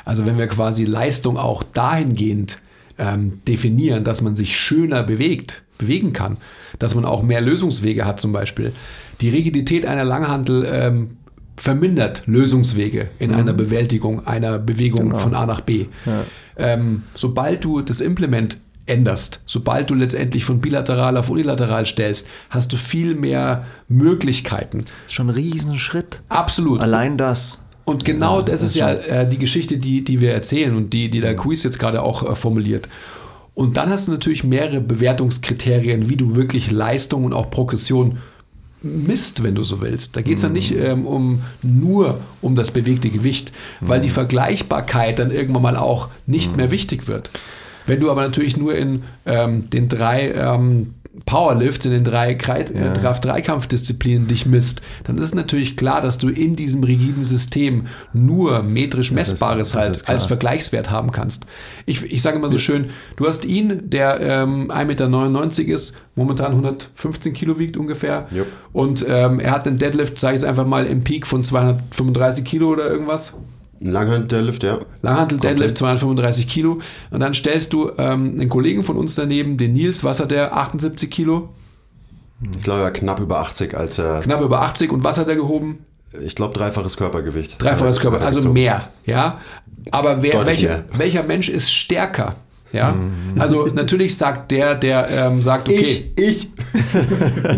Also 0.05 0.25
wenn 0.25 0.37
wir 0.37 0.47
quasi 0.47 0.85
Leistung 0.85 1.37
auch 1.37 1.63
dahingehend 1.63 2.59
ähm, 2.97 3.41
definieren, 3.47 4.03
dass 4.03 4.21
man 4.21 4.35
sich 4.35 4.57
schöner 4.57 5.03
bewegt, 5.03 5.62
bewegen 5.77 6.13
kann, 6.13 6.37
dass 6.79 6.95
man 6.95 7.05
auch 7.05 7.23
mehr 7.23 7.41
Lösungswege 7.41 8.05
hat 8.05 8.19
zum 8.19 8.31
Beispiel. 8.31 8.73
Die 9.21 9.29
Rigidität 9.29 9.85
einer 9.85 10.03
Langhantel 10.03 10.67
ähm, 10.71 11.17
vermindert 11.55 12.23
Lösungswege 12.25 13.09
in 13.19 13.31
mhm. 13.31 13.37
einer 13.37 13.53
Bewältigung 13.53 14.25
einer 14.25 14.59
Bewegung 14.59 15.09
genau. 15.09 15.17
von 15.17 15.35
A 15.35 15.45
nach 15.45 15.61
B. 15.61 15.85
Ja. 16.05 16.23
Ähm, 16.57 17.03
sobald 17.15 17.63
du 17.63 17.81
das 17.81 18.01
Implement 18.01 18.57
änderst, 18.85 19.41
sobald 19.45 19.89
du 19.89 19.95
letztendlich 19.95 20.45
von 20.45 20.59
bilateral 20.59 21.15
auf 21.17 21.29
unilateral 21.29 21.85
stellst, 21.85 22.27
hast 22.49 22.73
du 22.73 22.77
viel 22.77 23.15
mehr 23.15 23.65
Möglichkeiten. 23.87 24.79
Das 24.79 24.87
ist 25.07 25.13
schon 25.13 25.27
ein 25.27 25.35
Riesenschritt. 25.35 26.21
Absolut. 26.29 26.81
Allein 26.81 27.17
das. 27.17 27.59
Und 27.85 28.05
genau 28.05 28.37
ja, 28.37 28.41
das, 28.43 28.61
das, 28.61 28.69
ist 28.69 28.75
ja 28.75 28.91
äh, 28.91 29.27
die 29.27 29.37
Geschichte, 29.37 29.77
die, 29.77 30.03
die 30.03 30.21
wir 30.21 30.33
erzählen 30.33 30.75
und 30.75 30.93
die, 30.93 31.09
die 31.09 31.19
der 31.19 31.35
Quiz 31.35 31.63
jetzt 31.63 31.79
gerade 31.79 32.01
auch 32.01 32.29
äh, 32.29 32.35
formuliert. 32.35 32.87
Und 33.55 33.77
dann 33.77 33.89
hast 33.89 34.07
du 34.07 34.11
natürlich 34.11 34.43
mehrere 34.43 34.81
Bewertungskriterien, 34.81 36.09
wie 36.09 36.15
du 36.15 36.35
wirklich 36.35 36.71
Leistung 36.71 37.25
und 37.25 37.33
auch 37.33 37.51
Progression 37.51 38.17
misst, 38.81 39.43
wenn 39.43 39.55
du 39.55 39.63
so 39.63 39.81
willst. 39.81 40.15
Da 40.17 40.21
geht 40.21 40.35
es 40.35 40.41
dann 40.41 40.53
nicht 40.53 40.75
mhm. 40.75 40.81
ähm, 40.81 41.07
um 41.07 41.41
nur 41.61 42.19
um 42.41 42.55
das 42.55 42.71
bewegte 42.71 43.09
Gewicht, 43.09 43.53
weil 43.79 44.01
die 44.01 44.09
mhm. 44.09 44.13
Vergleichbarkeit 44.13 45.19
dann 45.19 45.31
irgendwann 45.31 45.61
mal 45.61 45.77
auch 45.77 46.09
nicht 46.25 46.51
mhm. 46.51 46.57
mehr 46.57 46.71
wichtig 46.71 47.07
wird. 47.07 47.29
Wenn 47.85 47.99
du 47.99 48.11
aber 48.11 48.21
natürlich 48.21 48.57
nur 48.57 48.75
in 48.75 49.03
ähm, 49.25 49.69
den 49.69 49.87
drei 49.87 50.31
ähm, 50.31 50.95
Powerlifts, 51.25 51.85
in 51.85 51.91
den 51.91 52.03
drei 52.03 52.31
ja. 52.31 53.13
Dreikampfdisziplinen 53.13 54.27
dich 54.27 54.47
misst, 54.47 54.81
dann 55.03 55.17
ist 55.17 55.25
es 55.25 55.35
natürlich 55.35 55.77
klar, 55.77 56.01
dass 56.01 56.17
du 56.17 56.29
in 56.29 56.55
diesem 56.55 56.83
rigiden 56.83 57.23
System 57.23 57.85
nur 58.13 58.63
metrisch 58.63 59.11
Messbares 59.11 59.69
ist, 59.69 59.75
halt 59.75 60.09
als 60.09 60.25
Vergleichswert 60.25 60.89
haben 60.89 61.11
kannst. 61.11 61.45
Ich, 61.85 62.03
ich 62.11 62.23
sage 62.23 62.37
immer 62.37 62.49
so 62.49 62.57
schön, 62.57 62.89
du 63.15 63.27
hast 63.27 63.45
ihn, 63.45 63.89
der 63.89 64.19
ähm, 64.21 64.71
1,99 64.71 65.59
Meter 65.59 65.73
ist, 65.73 65.97
momentan 66.15 66.51
115 66.51 67.33
Kilo 67.33 67.59
wiegt 67.59 67.77
ungefähr. 67.77 68.27
Yep. 68.33 68.47
Und 68.71 69.05
ähm, 69.07 69.39
er 69.39 69.51
hat 69.51 69.67
einen 69.67 69.77
Deadlift, 69.77 70.17
sage 70.17 70.35
ich 70.35 70.41
jetzt 70.41 70.49
einfach 70.49 70.65
mal, 70.65 70.87
im 70.87 71.03
Peak 71.03 71.27
von 71.27 71.43
235 71.43 72.43
Kilo 72.43 72.69
oder 72.69 72.89
irgendwas. 72.89 73.35
Langhandel-Deadlift, 73.79 74.63
ja. 74.63 74.79
Langhandel-Deadlift, 75.01 75.77
235 75.77 76.47
Kilo. 76.47 76.79
Und 77.11 77.19
dann 77.19 77.33
stellst 77.33 77.73
du 77.73 77.91
ähm, 77.97 78.39
einen 78.39 78.49
Kollegen 78.49 78.83
von 78.83 78.97
uns 78.97 79.15
daneben, 79.15 79.57
den 79.57 79.73
Nils, 79.73 80.03
was 80.03 80.19
hat 80.19 80.31
der? 80.31 80.55
78 80.55 81.09
Kilo? 81.09 81.49
Ich 82.55 82.63
glaube, 82.63 82.81
er 82.81 82.91
knapp 82.91 83.19
über 83.19 83.39
80, 83.39 83.75
als 83.75 83.97
er. 83.99 84.21
Knapp 84.21 84.41
über 84.41 84.61
80. 84.61 84.91
Und 84.91 85.03
was 85.03 85.17
hat 85.17 85.27
er 85.27 85.35
gehoben? 85.35 85.85
Ich 86.21 86.35
glaube, 86.35 86.53
dreifaches 86.53 86.97
Körpergewicht. 86.97 87.61
Dreifaches 87.61 87.99
Körpergewicht, 87.99 88.35
also 88.35 88.51
mehr, 88.51 88.89
ja. 89.05 89.39
Aber 89.91 90.21
wer, 90.21 90.45
welcher, 90.45 90.85
welcher 90.93 91.23
Mensch 91.23 91.49
ist 91.49 91.73
stärker? 91.73 92.35
Ja, 92.73 92.91
mhm. 92.91 93.39
also 93.39 93.67
natürlich 93.67 94.17
sagt 94.17 94.51
der, 94.51 94.73
der 94.73 95.07
ähm, 95.09 95.43
sagt, 95.43 95.69
okay. 95.69 96.11
Ich, 96.15 96.47
ich. 96.47 96.49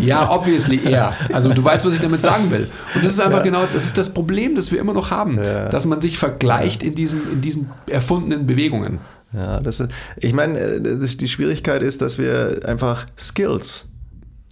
ja, 0.06 0.30
obviously 0.30 0.80
er. 0.84 1.14
Also 1.32 1.52
du 1.54 1.64
weißt, 1.64 1.86
was 1.86 1.94
ich 1.94 2.00
damit 2.00 2.20
sagen 2.20 2.50
will. 2.50 2.68
Und 2.94 3.02
das 3.02 3.12
ist 3.12 3.20
einfach 3.20 3.38
ja. 3.38 3.44
genau, 3.44 3.64
das 3.72 3.86
ist 3.86 3.96
das 3.96 4.12
Problem, 4.12 4.54
das 4.54 4.70
wir 4.70 4.78
immer 4.78 4.92
noch 4.92 5.10
haben, 5.10 5.42
ja. 5.42 5.70
dass 5.70 5.86
man 5.86 6.02
sich 6.02 6.18
vergleicht 6.18 6.82
in 6.82 6.94
diesen, 6.94 7.32
in 7.32 7.40
diesen 7.40 7.70
erfundenen 7.88 8.46
Bewegungen. 8.46 8.98
Ja, 9.32 9.60
das 9.60 9.80
ist, 9.80 9.90
ich 10.18 10.34
meine, 10.34 10.58
äh, 10.58 10.80
die 10.80 11.28
Schwierigkeit 11.28 11.82
ist, 11.82 12.02
dass 12.02 12.18
wir 12.18 12.60
einfach 12.66 13.06
Skills, 13.18 13.88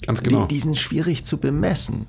Ganz 0.07 0.22
genau. 0.22 0.46
die, 0.46 0.55
die 0.55 0.61
sind 0.61 0.79
schwierig 0.79 1.27
zu 1.27 1.38
bemessen. 1.38 2.07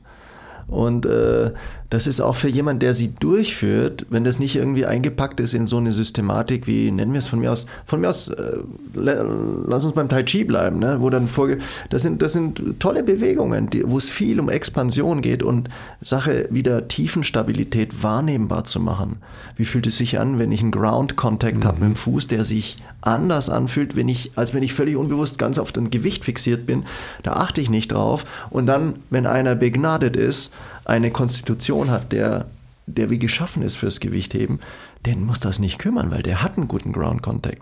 Und 0.68 1.06
äh, 1.06 1.52
das 1.90 2.08
ist 2.08 2.20
auch 2.20 2.36
für 2.36 2.50
jemanden, 2.50 2.80
der 2.80 2.94
sie 2.94 3.14
durchführt, 3.14 4.06
wenn 4.10 4.24
das 4.24 4.40
nicht 4.40 4.56
irgendwie 4.56 4.86
eingepackt 4.86 5.40
ist 5.40 5.54
in 5.54 5.66
so 5.66 5.78
eine 5.78 5.92
Systematik 5.92 6.66
wie, 6.68 6.92
nennen 6.92 7.14
wir 7.14 7.20
es 7.20 7.28
von 7.28 7.40
mir 7.40 7.52
aus, 7.52 7.68
von 7.86 8.02
mir 8.02 8.10
aus, 8.10 8.30
äh, 8.30 8.58
lass 8.94 9.86
uns 9.86 9.94
beim 9.94 10.10
Tai 10.10 10.24
Chi 10.24 10.44
bleiben, 10.44 10.80
ne? 10.80 10.98
wo 11.00 11.10
dann 11.10 11.28
vorge 11.28 11.60
das 11.90 12.02
sind, 12.02 12.22
das 12.22 12.34
sind 12.34 12.80
tolle 12.80 13.04
Bewegungen, 13.04 13.70
die, 13.70 13.88
wo 13.88 13.98
es 13.98 14.10
viel 14.10 14.40
um 14.40 14.50
Expansion 14.50 15.22
geht 15.22 15.44
und 15.44 15.70
Sache 16.02 16.48
wieder 16.50 16.88
Tiefenstabilität 16.88 18.02
wahrnehmbar 18.02 18.64
zu 18.64 18.80
machen. 18.80 19.18
Wie 19.56 19.66
fühlt 19.66 19.88
es 19.88 19.98
sich 19.98 20.20
an, 20.20 20.40
wenn 20.40 20.52
ich 20.52 20.62
einen 20.62 20.72
Ground 20.72 21.16
Contact 21.16 21.58
mhm. 21.58 21.64
habe 21.66 21.80
mit 21.82 21.90
dem 21.90 21.96
Fuß, 21.96 22.28
der 22.28 22.44
sich 22.44 22.78
anders 23.02 23.50
anfühlt, 23.50 23.96
wenn 23.96 24.10
ich, 24.10 24.32
als 24.36 24.54
wenn 24.54 24.64
ich 24.64 24.74
völlig 24.74 24.96
unbewusst 24.96 25.38
ganz 25.38 25.58
auf 25.58 25.76
ein 25.76 25.92
Gewicht 25.92 26.26
fixiert 26.26 26.66
bin. 26.66 26.86
Da 27.24 27.34
achte 27.34 27.62
ich 27.62 27.70
nicht 27.70 27.92
drauf. 27.92 28.26
Und 28.50 28.66
dann, 28.66 28.96
wenn 29.10 29.28
einer 29.28 29.56
begnadet 29.56 30.18
ist, 30.18 30.52
eine 30.86 31.12
Konstitution 31.12 31.92
hat, 31.92 32.12
der, 32.12 32.46
der 32.88 33.10
wie 33.10 33.20
geschaffen 33.20 33.64
ist 33.64 33.76
fürs 33.76 34.00
Gewichtheben, 34.00 34.60
den 35.06 35.26
muss 35.26 35.40
das 35.40 35.60
nicht 35.60 35.80
kümmern, 35.80 36.12
weil 36.12 36.24
der 36.24 36.42
hat 36.42 36.58
einen 36.58 36.68
guten 36.68 36.94
Ground 36.94 37.22
Contact. 37.22 37.62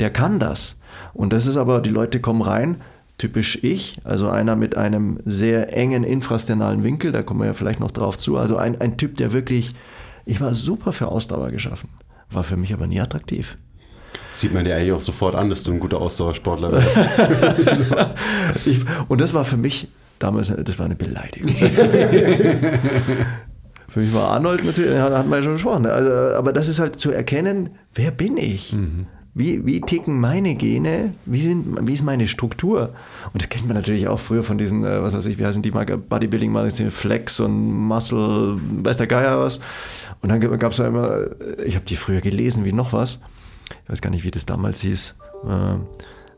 Der 0.00 0.10
kann 0.10 0.38
das. 0.38 0.78
Und 1.14 1.32
das 1.32 1.46
ist 1.46 1.56
aber, 1.56 1.80
die 1.80 1.90
Leute 1.90 2.20
kommen 2.20 2.42
rein, 2.42 2.80
typisch 3.18 3.58
ich, 3.62 3.96
also 4.04 4.28
einer 4.28 4.56
mit 4.56 4.76
einem 4.76 5.20
sehr 5.24 5.74
engen 5.76 6.04
infrasternalen 6.04 6.84
Winkel, 6.84 7.12
da 7.12 7.22
kommen 7.22 7.40
wir 7.40 7.46
ja 7.46 7.54
vielleicht 7.54 7.80
noch 7.80 7.90
drauf 7.90 8.18
zu, 8.18 8.36
also 8.36 8.56
ein, 8.56 8.80
ein 8.80 8.98
Typ, 8.98 9.16
der 9.16 9.32
wirklich, 9.32 9.70
ich 10.26 10.40
war 10.40 10.54
super 10.54 10.92
für 10.92 11.08
Ausdauer 11.08 11.50
geschaffen, 11.50 11.88
war 12.30 12.44
für 12.44 12.56
mich 12.56 12.74
aber 12.74 12.86
nie 12.86 13.00
attraktiv. 13.00 13.56
Sieht 14.32 14.52
man 14.52 14.64
dir 14.64 14.76
eigentlich 14.76 14.92
auch 14.92 15.00
sofort 15.00 15.34
an, 15.34 15.48
dass 15.48 15.62
du 15.62 15.72
ein 15.72 15.80
guter 15.80 15.98
Ausdauersportler 15.98 16.70
bist. 16.70 16.98
ich, 18.66 18.80
und 19.08 19.20
das 19.20 19.32
war 19.32 19.44
für 19.44 19.56
mich 19.56 19.88
damals, 20.18 20.52
das 20.54 20.78
war 20.78 20.86
eine 20.86 20.96
Beleidigung. 20.96 21.54
Für 23.96 24.00
mich 24.00 24.12
war 24.12 24.32
Arnold 24.32 24.62
natürlich, 24.62 24.90
da 24.90 25.16
hatten 25.16 25.30
wir 25.30 25.36
ja 25.36 25.42
schon 25.42 25.54
gesprochen. 25.54 25.86
Also, 25.86 26.10
aber 26.36 26.52
das 26.52 26.68
ist 26.68 26.78
halt 26.78 26.98
zu 26.98 27.12
erkennen, 27.12 27.70
wer 27.94 28.10
bin 28.10 28.36
ich? 28.36 28.74
Mhm. 28.74 29.06
Wie, 29.32 29.64
wie 29.64 29.80
ticken 29.80 30.20
meine 30.20 30.54
Gene? 30.54 31.14
Wie, 31.24 31.40
sind, 31.40 31.78
wie 31.86 31.94
ist 31.94 32.02
meine 32.02 32.26
Struktur? 32.26 32.94
Und 33.32 33.42
das 33.42 33.48
kennt 33.48 33.66
man 33.66 33.74
natürlich 33.74 34.06
auch 34.08 34.20
früher 34.20 34.42
von 34.42 34.58
diesen, 34.58 34.84
äh, 34.84 35.02
was 35.02 35.14
weiß 35.14 35.24
ich, 35.24 35.38
wie 35.38 35.46
heißen 35.46 35.62
die 35.62 35.70
mal, 35.70 35.86
Bodybuilding-Magazine, 35.86 36.90
Flex 36.90 37.40
und 37.40 37.72
Muscle, 37.72 38.58
weiß 38.82 38.98
der 38.98 39.06
Geier 39.06 39.40
was. 39.40 39.60
Und 40.20 40.30
dann 40.30 40.40
gab 40.58 40.72
es 40.72 40.78
ja 40.78 40.88
immer, 40.88 41.28
ich 41.64 41.74
habe 41.74 41.86
die 41.86 41.96
früher 41.96 42.20
gelesen 42.20 42.66
wie 42.66 42.72
noch 42.72 42.92
was. 42.92 43.22
Ich 43.84 43.90
weiß 43.90 44.02
gar 44.02 44.10
nicht, 44.10 44.24
wie 44.24 44.30
das 44.30 44.44
damals 44.44 44.80
hieß. 44.80 45.16
Äh, 45.44 45.74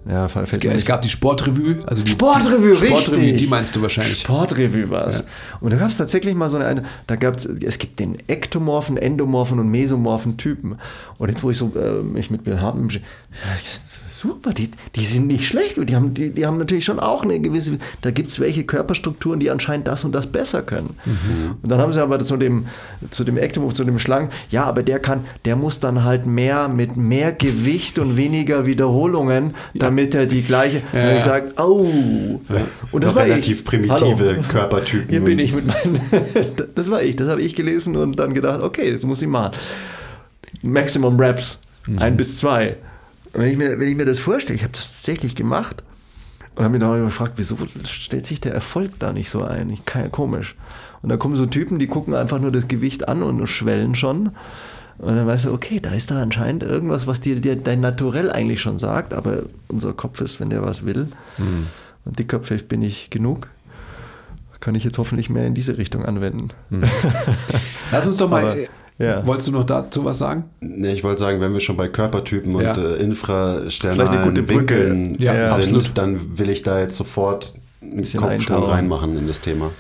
ja, 0.06 0.26
es, 0.26 0.52
es 0.64 0.84
gab 0.87 1.02
die 1.02 1.08
Sportrevue. 1.08 1.78
Also 1.87 2.02
die 2.02 2.11
Sportrevue, 2.11 2.70
die, 2.70 2.87
Sportrevue, 2.87 3.18
richtig. 3.18 3.38
die 3.38 3.46
meinst 3.46 3.76
du 3.76 3.82
wahrscheinlich. 3.82 4.20
Sportrevue 4.20 4.88
war 4.88 5.08
es. 5.08 5.18
Ja. 5.18 5.24
Und 5.61 5.72
da 5.72 5.76
gab 5.76 5.90
es 5.90 5.98
tatsächlich 5.98 6.34
mal 6.34 6.48
so 6.48 6.56
eine, 6.56 6.84
da 7.06 7.16
gab 7.16 7.37
es, 7.37 7.44
es 7.46 7.78
gibt 7.78 7.98
den 8.00 8.16
ektomorphen, 8.26 8.96
endomorphen 8.96 9.58
und 9.58 9.68
mesomorphen 9.68 10.37
Typen. 10.37 10.78
Und 11.18 11.28
jetzt, 11.28 11.42
wo 11.42 11.50
ich 11.50 11.58
so 11.58 11.72
äh, 11.76 12.02
mich 12.02 12.30
mit 12.30 12.44
Bill 12.44 12.61
Hartman 12.61 12.90
super, 14.18 14.52
die, 14.52 14.70
die 14.96 15.04
sind 15.04 15.26
nicht 15.26 15.46
schlecht. 15.46 15.76
Die 15.76 15.94
haben, 15.94 16.12
die, 16.14 16.30
die 16.30 16.46
haben 16.46 16.58
natürlich 16.58 16.84
schon 16.84 16.98
auch 16.98 17.22
eine 17.22 17.38
gewisse, 17.40 17.78
da 18.02 18.11
gibt 18.11 18.30
es 18.30 18.40
welche 18.40 18.64
Körperstrukturen, 18.64 19.40
die 19.40 19.50
anscheinend 19.50 19.87
das 19.87 20.04
und 20.04 20.12
das 20.12 20.26
besser 20.26 20.62
können. 20.62 20.96
Mhm. 21.04 21.56
Und 21.62 21.70
dann 21.70 21.80
haben 21.80 21.92
sie 21.92 22.02
aber 22.02 22.18
zu 22.20 22.37
dem, 22.37 22.66
zu 23.11 23.24
dem 23.24 23.37
Ectomorph, 23.37 23.74
zu 23.74 23.84
dem 23.84 23.98
Schlangen, 23.98 24.30
ja, 24.50 24.64
aber 24.64 24.82
der 24.82 24.98
kann, 24.98 25.24
der 25.44 25.56
muss 25.56 25.80
dann 25.80 26.04
halt 26.04 26.26
mehr 26.26 26.68
mit 26.68 26.96
mehr 26.96 27.32
Gewicht 27.32 27.98
und 27.98 28.16
weniger 28.16 28.66
Wiederholungen, 28.66 29.54
damit 29.74 30.14
er 30.14 30.26
die 30.26 30.42
gleiche, 30.42 30.82
ja. 30.92 31.18
ich 31.18 31.24
sage, 31.24 31.52
oh. 31.56 32.40
Ja. 32.48 32.56
Und 32.92 33.04
das 33.04 33.14
war 33.14 33.24
relativ 33.24 33.61
ich. 33.61 33.64
primitive 33.64 34.30
Hallo. 34.30 34.42
Körpertypen. 34.48 35.08
Hier 35.08 35.20
bin 35.20 35.38
ich 35.38 35.54
mit 35.54 35.66
meinen, 35.66 36.00
das 36.74 36.90
war 36.90 37.02
ich, 37.02 37.16
das 37.16 37.28
habe 37.28 37.42
ich 37.42 37.54
gelesen 37.54 37.96
und 37.96 38.18
dann 38.18 38.34
gedacht, 38.34 38.61
okay, 38.61 38.90
das 38.90 39.04
muss 39.04 39.22
ich 39.22 39.28
machen. 39.28 39.52
Maximum 40.62 41.18
Reps, 41.20 41.58
mhm. 41.87 41.98
ein 41.98 42.16
bis 42.16 42.38
zwei. 42.38 42.76
Wenn 43.32 43.50
ich 43.50 43.56
mir, 43.56 43.78
wenn 43.78 43.88
ich 43.88 43.96
mir 43.96 44.04
das 44.04 44.18
vorstelle, 44.18 44.56
ich 44.56 44.62
habe 44.62 44.72
das 44.72 44.86
tatsächlich 44.86 45.36
gemacht 45.36 45.82
und 46.54 46.64
habe 46.64 46.72
mich 46.72 46.80
dann 46.80 47.04
gefragt, 47.04 47.34
wieso 47.36 47.56
stellt 47.84 48.26
sich 48.26 48.40
der 48.40 48.54
Erfolg 48.54 48.92
da 48.98 49.12
nicht 49.12 49.30
so 49.30 49.42
ein? 49.42 49.70
Ich 49.70 49.82
komisch. 50.10 50.56
Und 51.02 51.10
dann 51.10 51.18
kommen 51.18 51.36
so 51.36 51.46
Typen, 51.46 51.78
die 51.78 51.86
gucken 51.86 52.14
einfach 52.14 52.40
nur 52.40 52.50
das 52.50 52.68
Gewicht 52.68 53.08
an 53.08 53.22
und 53.22 53.46
schwellen 53.46 53.94
schon. 53.94 54.30
Und 54.98 55.14
dann 55.14 55.26
weißt 55.26 55.44
du, 55.44 55.52
okay, 55.52 55.78
da 55.78 55.94
ist 55.94 56.10
da 56.10 56.20
anscheinend 56.20 56.64
irgendwas, 56.64 57.06
was 57.06 57.20
dir, 57.20 57.40
dir 57.40 57.54
dein 57.54 57.80
Naturell 57.80 58.32
eigentlich 58.32 58.60
schon 58.60 58.78
sagt, 58.78 59.14
aber 59.14 59.44
unser 59.68 59.92
Kopf 59.92 60.20
ist, 60.20 60.40
wenn 60.40 60.50
der 60.50 60.62
was 60.62 60.84
will. 60.84 61.06
Mhm. 61.38 61.68
Und 62.04 62.18
dickköpfig 62.18 62.66
bin 62.66 62.82
ich 62.82 63.10
genug. 63.10 63.46
Kann 64.58 64.74
ich 64.74 64.82
jetzt 64.82 64.98
hoffentlich 64.98 65.30
mehr 65.30 65.46
in 65.46 65.54
diese 65.54 65.78
Richtung 65.78 66.04
anwenden. 66.04 66.48
Mhm. 66.70 66.82
Lass 67.92 68.08
uns 68.08 68.16
doch 68.16 68.28
mal. 68.28 68.44
Aber, 68.44 68.56
ja. 68.98 69.24
Wolltest 69.24 69.48
du 69.48 69.52
noch 69.52 69.64
dazu 69.64 70.04
was 70.04 70.18
sagen? 70.18 70.44
Nee, 70.61 70.92
ich 70.92 71.04
wollte 71.04 71.20
sagen, 71.20 71.40
wenn 71.40 71.52
wir 71.52 71.61
schon 71.61 71.76
bei 71.76 71.88
Körpertypen 71.88 72.61
ja. 72.61 72.72
und 72.72 72.78
äh, 72.78 72.96
infrasternalen 72.96 74.48
Winkeln 74.48 75.16
ja, 75.20 75.52
sind, 75.52 75.76
absolut. 75.76 75.92
dann 75.96 76.38
will 76.38 76.50
ich 76.50 76.64
da 76.64 76.80
jetzt 76.80 76.96
sofort 76.96 77.54
einen 77.80 78.04
Kopfsprung 78.04 78.64
reinmachen 78.64 79.16
in 79.16 79.28
das 79.28 79.40
Thema. 79.40 79.70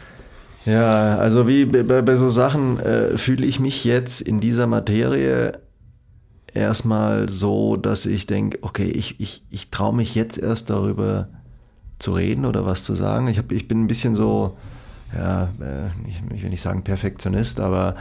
Ja, 0.64 1.16
also 1.16 1.48
wie 1.48 1.64
bei, 1.64 2.02
bei 2.02 2.16
so 2.16 2.28
Sachen 2.28 2.78
äh, 2.78 3.16
fühle 3.18 3.46
ich 3.46 3.58
mich 3.58 3.84
jetzt 3.84 4.20
in 4.20 4.38
dieser 4.38 4.66
Materie 4.66 5.58
erstmal 6.54 7.28
so, 7.28 7.76
dass 7.76 8.06
ich 8.06 8.26
denke, 8.26 8.58
okay, 8.62 8.88
ich, 8.88 9.18
ich, 9.18 9.42
ich 9.50 9.70
traue 9.70 9.94
mich 9.94 10.14
jetzt 10.14 10.38
erst 10.38 10.70
darüber 10.70 11.28
zu 11.98 12.12
reden 12.12 12.44
oder 12.44 12.66
was 12.66 12.84
zu 12.84 12.94
sagen. 12.94 13.28
Ich, 13.28 13.38
hab, 13.38 13.50
ich 13.50 13.66
bin 13.66 13.82
ein 13.82 13.86
bisschen 13.88 14.14
so, 14.14 14.56
ja, 15.16 15.44
äh, 15.60 15.88
ich, 16.08 16.22
ich 16.34 16.42
will 16.42 16.50
nicht 16.50 16.60
sagen 16.60 16.84
Perfektionist, 16.84 17.60
aber 17.60 17.96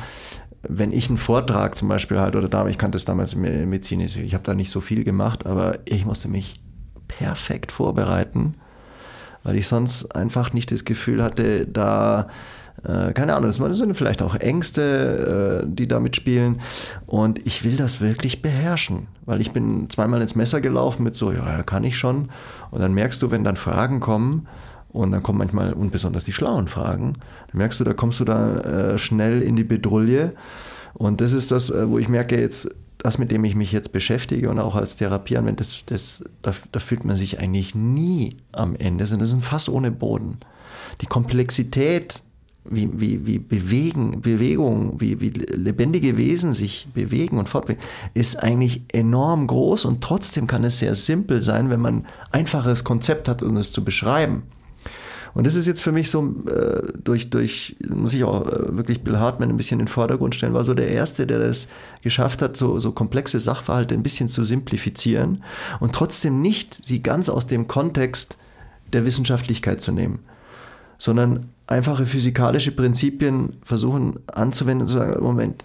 wenn 0.64 0.92
ich 0.92 1.10
einen 1.10 1.18
Vortrag 1.18 1.76
zum 1.76 1.88
Beispiel 1.88 2.20
halt, 2.20 2.36
oder 2.36 2.50
da, 2.50 2.68
ich 2.68 2.78
kannte 2.78 2.98
es 2.98 3.06
damals 3.06 3.34
in 3.34 3.70
Medizin, 3.70 4.00
ich 4.00 4.34
habe 4.34 4.44
da 4.44 4.54
nicht 4.54 4.72
so 4.72 4.82
viel 4.82 5.04
gemacht, 5.04 5.46
aber 5.46 5.80
ich 5.86 6.06
musste 6.06 6.28
mich 6.28 6.56
perfekt 7.08 7.72
vorbereiten, 7.72 8.56
weil 9.44 9.56
ich 9.56 9.68
sonst 9.68 10.16
einfach 10.16 10.54
nicht 10.54 10.72
das 10.72 10.84
Gefühl 10.84 11.24
hatte, 11.24 11.66
da, 11.66 12.28
äh, 12.84 13.14
keine 13.14 13.36
Ahnung, 13.36 13.50
das 13.50 13.78
sind 13.78 13.96
vielleicht 13.96 14.22
auch 14.22 14.36
Ängste, 14.36 15.64
äh, 15.64 15.68
die 15.68 15.88
da 15.88 16.00
mitspielen. 16.00 16.60
Und 17.06 17.46
ich 17.46 17.64
will 17.64 17.78
das 17.78 18.02
wirklich 18.02 18.42
beherrschen, 18.42 19.08
weil 19.26 19.42
ich 19.42 19.52
bin 19.52 19.90
zweimal 19.90 20.22
ins 20.22 20.36
Messer 20.36 20.60
gelaufen 20.60 21.04
mit 21.04 21.16
so, 21.16 21.32
ja, 21.32 21.64
kann 21.64 21.84
ich 21.84 21.98
schon. 21.98 22.30
Und 22.72 22.82
dann 22.82 22.94
merkst 22.94 23.22
du, 23.22 23.32
wenn 23.32 23.44
dann 23.44 23.56
Fragen 23.56 24.00
kommen, 24.00 24.48
und 24.98 25.12
dann 25.12 25.24
kommen 25.24 25.38
manchmal, 25.38 25.74
und 25.74 25.92
besonders 25.92 26.26
die 26.26 26.34
schlauen 26.34 26.68
Fragen, 26.68 27.14
dann 27.52 27.58
merkst 27.58 27.80
du, 27.80 27.84
da 27.84 27.94
kommst 27.94 28.20
du 28.20 28.26
da 28.26 28.58
äh, 28.58 28.98
schnell 28.98 29.42
in 29.42 29.56
die 29.56 29.64
Bedrulle. 29.64 30.34
Und 30.94 31.22
das 31.22 31.34
ist 31.34 31.52
das, 31.52 31.70
äh, 31.70 31.90
wo 31.90 32.00
ich 32.00 32.10
merke 32.10 32.40
jetzt, 32.40 32.70
das, 32.98 33.20
mit 33.20 33.30
dem 33.30 33.46
ich 33.46 33.56
mich 33.56 33.72
jetzt 33.72 33.92
beschäftige 33.92 34.50
und 34.50 34.58
auch 34.58 34.76
als 34.76 34.96
Therapie 34.96 35.38
anwende, 35.38 35.58
das, 35.58 35.84
das, 35.86 36.24
da, 36.42 36.52
da 36.72 36.80
fühlt 36.80 37.06
man 37.06 37.16
sich 37.16 37.40
eigentlich 37.40 37.76
nie 37.76 38.32
am 38.52 38.76
Ende. 38.76 39.04
Das 39.04 39.12
ist 39.12 39.34
ein 39.34 39.42
Fass 39.42 39.70
ohne 39.70 39.92
Boden. 39.92 40.40
Die 41.02 41.06
Komplexität, 41.06 42.24
wie, 42.66 42.90
wie, 43.00 43.28
wie 43.28 43.38
bewegen, 43.38 44.22
Bewegung, 44.22 45.00
wie, 45.00 45.22
wie 45.22 45.30
lebendige 45.30 46.18
Wesen 46.18 46.54
sich 46.54 46.88
bewegen 46.94 47.38
und 47.38 47.48
fortbewegen, 47.48 47.84
ist 48.16 48.42
eigentlich 48.42 48.82
enorm 48.92 49.46
groß 49.46 49.86
und 49.86 50.02
trotzdem 50.02 50.48
kann 50.48 50.64
es 50.64 50.80
sehr 50.80 50.96
simpel 50.96 51.42
sein, 51.42 51.70
wenn 51.70 51.80
man 51.80 51.98
ein 51.98 52.06
einfaches 52.32 52.84
Konzept 52.84 53.30
hat, 53.30 53.44
um 53.44 53.58
es 53.58 53.72
zu 53.72 53.86
beschreiben. 53.86 54.42
Und 55.38 55.46
das 55.46 55.54
ist 55.54 55.68
jetzt 55.68 55.84
für 55.84 55.92
mich 55.92 56.10
so, 56.10 56.34
äh, 56.50 56.94
durch, 57.04 57.30
durch, 57.30 57.76
muss 57.88 58.12
ich 58.16 58.24
auch 58.24 58.48
äh, 58.48 58.76
wirklich 58.76 59.04
Bill 59.04 59.20
Hartman 59.20 59.50
ein 59.50 59.58
bisschen 59.58 59.80
in 59.80 59.86
den 59.86 59.88
Vordergrund 59.88 60.34
stellen, 60.34 60.56
war 60.56 60.64
so 60.64 60.74
der 60.74 60.88
Erste, 60.88 61.28
der 61.28 61.38
das 61.38 61.68
geschafft 62.02 62.42
hat, 62.42 62.58
so, 62.58 62.80
so 62.80 62.92
komplexe 62.92 63.40
Sachverhalte 63.40 63.94
ein 63.94 64.02
bisschen 64.02 64.30
zu 64.30 64.44
simplifizieren 64.44 65.44
und 65.80 65.94
trotzdem 65.94 66.42
nicht 66.42 66.84
sie 66.84 67.04
ganz 67.04 67.30
aus 67.30 67.46
dem 67.46 67.68
Kontext 67.68 68.36
der 68.94 69.06
Wissenschaftlichkeit 69.06 69.80
zu 69.80 69.92
nehmen, 69.92 70.22
sondern 70.98 71.50
einfache 71.68 72.08
physikalische 72.08 72.72
Prinzipien 72.72 73.58
versuchen 73.62 74.18
anzuwenden 74.26 74.82
und 74.82 74.88
zu 74.88 74.94
sagen, 74.96 75.22
Moment, 75.22 75.64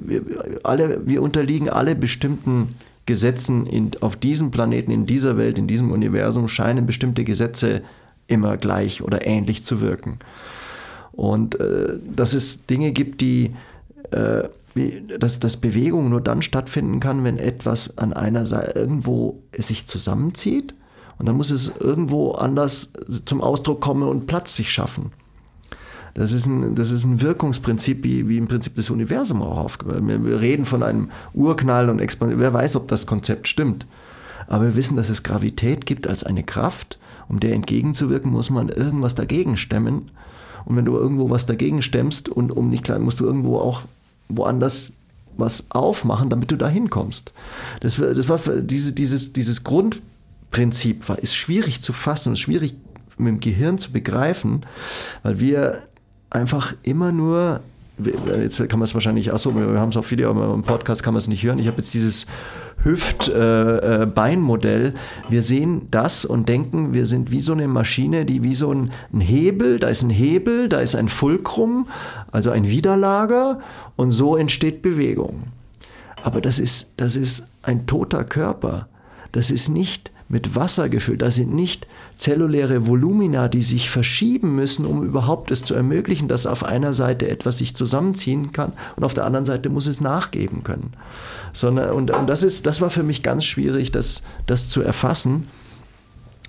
wir, 0.00 0.22
alle, 0.62 1.06
wir 1.06 1.20
unterliegen 1.20 1.68
alle 1.68 1.96
bestimmten 1.96 2.74
Gesetzen 3.04 3.66
in, 3.66 3.90
auf 4.00 4.16
diesem 4.16 4.50
Planeten, 4.50 4.90
in 4.90 5.04
dieser 5.04 5.36
Welt, 5.36 5.58
in 5.58 5.66
diesem 5.66 5.92
Universum 5.92 6.48
scheinen 6.48 6.86
bestimmte 6.86 7.24
Gesetze 7.24 7.82
immer 8.28 8.56
gleich 8.56 9.02
oder 9.02 9.26
ähnlich 9.26 9.62
zu 9.62 9.80
wirken. 9.80 10.18
Und 11.12 11.58
äh, 11.60 11.98
dass 12.04 12.34
es 12.34 12.66
Dinge 12.66 12.92
gibt, 12.92 13.20
die, 13.20 13.54
äh, 14.10 14.44
dass, 15.18 15.40
dass 15.40 15.56
Bewegung 15.56 16.10
nur 16.10 16.20
dann 16.20 16.42
stattfinden 16.42 17.00
kann, 17.00 17.24
wenn 17.24 17.38
etwas 17.38 17.96
an 17.96 18.12
einer 18.12 18.44
Seite 18.44 18.78
irgendwo 18.78 19.42
sich 19.56 19.86
zusammenzieht 19.86 20.74
und 21.18 21.26
dann 21.26 21.36
muss 21.36 21.50
es 21.50 21.72
irgendwo 21.80 22.32
anders 22.32 22.92
zum 23.24 23.40
Ausdruck 23.40 23.80
kommen 23.80 24.02
und 24.02 24.26
Platz 24.26 24.54
sich 24.54 24.70
schaffen. 24.70 25.12
Das 26.14 26.32
ist 26.32 26.46
ein, 26.46 26.74
das 26.74 26.92
ist 26.92 27.04
ein 27.04 27.20
Wirkungsprinzip, 27.20 28.02
wie, 28.02 28.28
wie 28.28 28.38
im 28.38 28.48
Prinzip 28.48 28.74
das 28.76 28.88
Universum 28.88 29.42
auch 29.42 29.58
aufgebaut 29.58 30.06
wir, 30.06 30.24
wir 30.24 30.40
reden 30.40 30.64
von 30.64 30.82
einem 30.82 31.10
Urknall 31.34 31.90
und 31.90 31.98
Expansion. 31.98 32.40
Wer 32.40 32.54
weiß, 32.54 32.76
ob 32.76 32.88
das 32.88 33.06
Konzept 33.06 33.48
stimmt. 33.48 33.86
Aber 34.46 34.64
wir 34.64 34.76
wissen, 34.76 34.96
dass 34.96 35.10
es 35.10 35.22
Gravität 35.22 35.84
gibt 35.84 36.06
als 36.06 36.24
eine 36.24 36.42
Kraft. 36.42 36.98
Um 37.28 37.40
der 37.40 37.54
entgegenzuwirken, 37.54 38.30
muss 38.30 38.50
man 38.50 38.68
irgendwas 38.68 39.14
dagegen 39.14 39.56
stemmen. 39.56 40.10
Und 40.64 40.76
wenn 40.76 40.84
du 40.84 40.96
irgendwo 40.96 41.30
was 41.30 41.46
dagegen 41.46 41.82
stemmst 41.82 42.28
und 42.28 42.50
um 42.50 42.70
nicht 42.70 42.84
klar, 42.84 42.98
musst 42.98 43.20
du 43.20 43.24
irgendwo 43.24 43.58
auch 43.58 43.82
woanders 44.28 44.92
was 45.36 45.70
aufmachen, 45.70 46.30
damit 46.30 46.50
du 46.50 46.56
da 46.56 46.68
hinkommst. 46.68 47.32
Das, 47.80 47.96
das 47.96 48.28
war 48.28 48.38
diese, 48.38 48.92
dieses, 48.92 49.32
dieses 49.32 49.64
Grundprinzip 49.64 51.08
war, 51.08 51.18
ist 51.18 51.36
schwierig 51.36 51.82
zu 51.82 51.92
fassen, 51.92 52.32
ist 52.32 52.40
schwierig 52.40 52.74
mit 53.18 53.28
dem 53.28 53.40
Gehirn 53.40 53.78
zu 53.78 53.92
begreifen, 53.92 54.64
weil 55.22 55.40
wir 55.40 55.82
einfach 56.30 56.74
immer 56.82 57.12
nur 57.12 57.60
jetzt 57.98 58.68
kann 58.68 58.78
man 58.78 58.84
es 58.84 58.94
wahrscheinlich, 58.94 59.32
achso, 59.32 59.54
wir 59.54 59.80
haben 59.80 59.88
es 59.88 59.96
auf 59.96 60.10
Video, 60.10 60.30
aber 60.30 60.52
im 60.52 60.62
Podcast 60.62 61.02
kann 61.02 61.14
man 61.14 61.18
es 61.18 61.28
nicht 61.28 61.42
hören. 61.42 61.58
Ich 61.58 61.66
habe 61.66 61.78
jetzt 61.78 61.94
dieses 61.94 62.26
Hüft-Bein-Modell. 62.82 64.84
Äh, 64.84 64.88
äh 64.88 65.30
wir 65.30 65.42
sehen 65.42 65.88
das 65.90 66.24
und 66.24 66.48
denken, 66.48 66.92
wir 66.92 67.06
sind 67.06 67.30
wie 67.30 67.40
so 67.40 67.52
eine 67.52 67.68
Maschine, 67.68 68.24
die 68.24 68.42
wie 68.42 68.54
so 68.54 68.72
ein, 68.72 68.92
ein 69.12 69.20
Hebel, 69.20 69.78
da 69.78 69.88
ist 69.88 70.02
ein 70.02 70.10
Hebel, 70.10 70.68
da 70.68 70.80
ist 70.80 70.94
ein 70.94 71.08
Fulcrum, 71.08 71.88
also 72.30 72.50
ein 72.50 72.68
Widerlager 72.68 73.60
und 73.96 74.10
so 74.10 74.36
entsteht 74.36 74.82
Bewegung. 74.82 75.44
Aber 76.22 76.40
das 76.40 76.58
ist, 76.58 76.92
das 76.96 77.16
ist 77.16 77.46
ein 77.62 77.86
toter 77.86 78.24
Körper. 78.24 78.88
Das 79.32 79.50
ist 79.50 79.68
nicht 79.68 80.12
mit 80.28 80.56
Wasser 80.56 80.88
gefüllt. 80.88 81.22
Da 81.22 81.30
sind 81.30 81.54
nicht 81.54 81.86
zelluläre 82.16 82.86
Volumina, 82.86 83.48
die 83.48 83.62
sich 83.62 83.90
verschieben 83.90 84.54
müssen, 84.56 84.86
um 84.86 85.02
überhaupt 85.02 85.50
es 85.50 85.64
zu 85.64 85.74
ermöglichen, 85.74 86.28
dass 86.28 86.46
auf 86.46 86.64
einer 86.64 86.94
Seite 86.94 87.28
etwas 87.28 87.58
sich 87.58 87.76
zusammenziehen 87.76 88.52
kann 88.52 88.72
und 88.96 89.04
auf 89.04 89.14
der 89.14 89.24
anderen 89.24 89.44
Seite 89.44 89.68
muss 89.68 89.86
es 89.86 90.00
nachgeben 90.00 90.64
können. 90.64 90.92
Sondern, 91.52 91.90
und, 91.90 92.10
und 92.10 92.26
das, 92.26 92.42
ist, 92.42 92.66
das 92.66 92.80
war 92.80 92.90
für 92.90 93.02
mich 93.02 93.22
ganz 93.22 93.44
schwierig, 93.44 93.92
das, 93.92 94.22
das 94.46 94.70
zu 94.70 94.80
erfassen. 94.80 95.46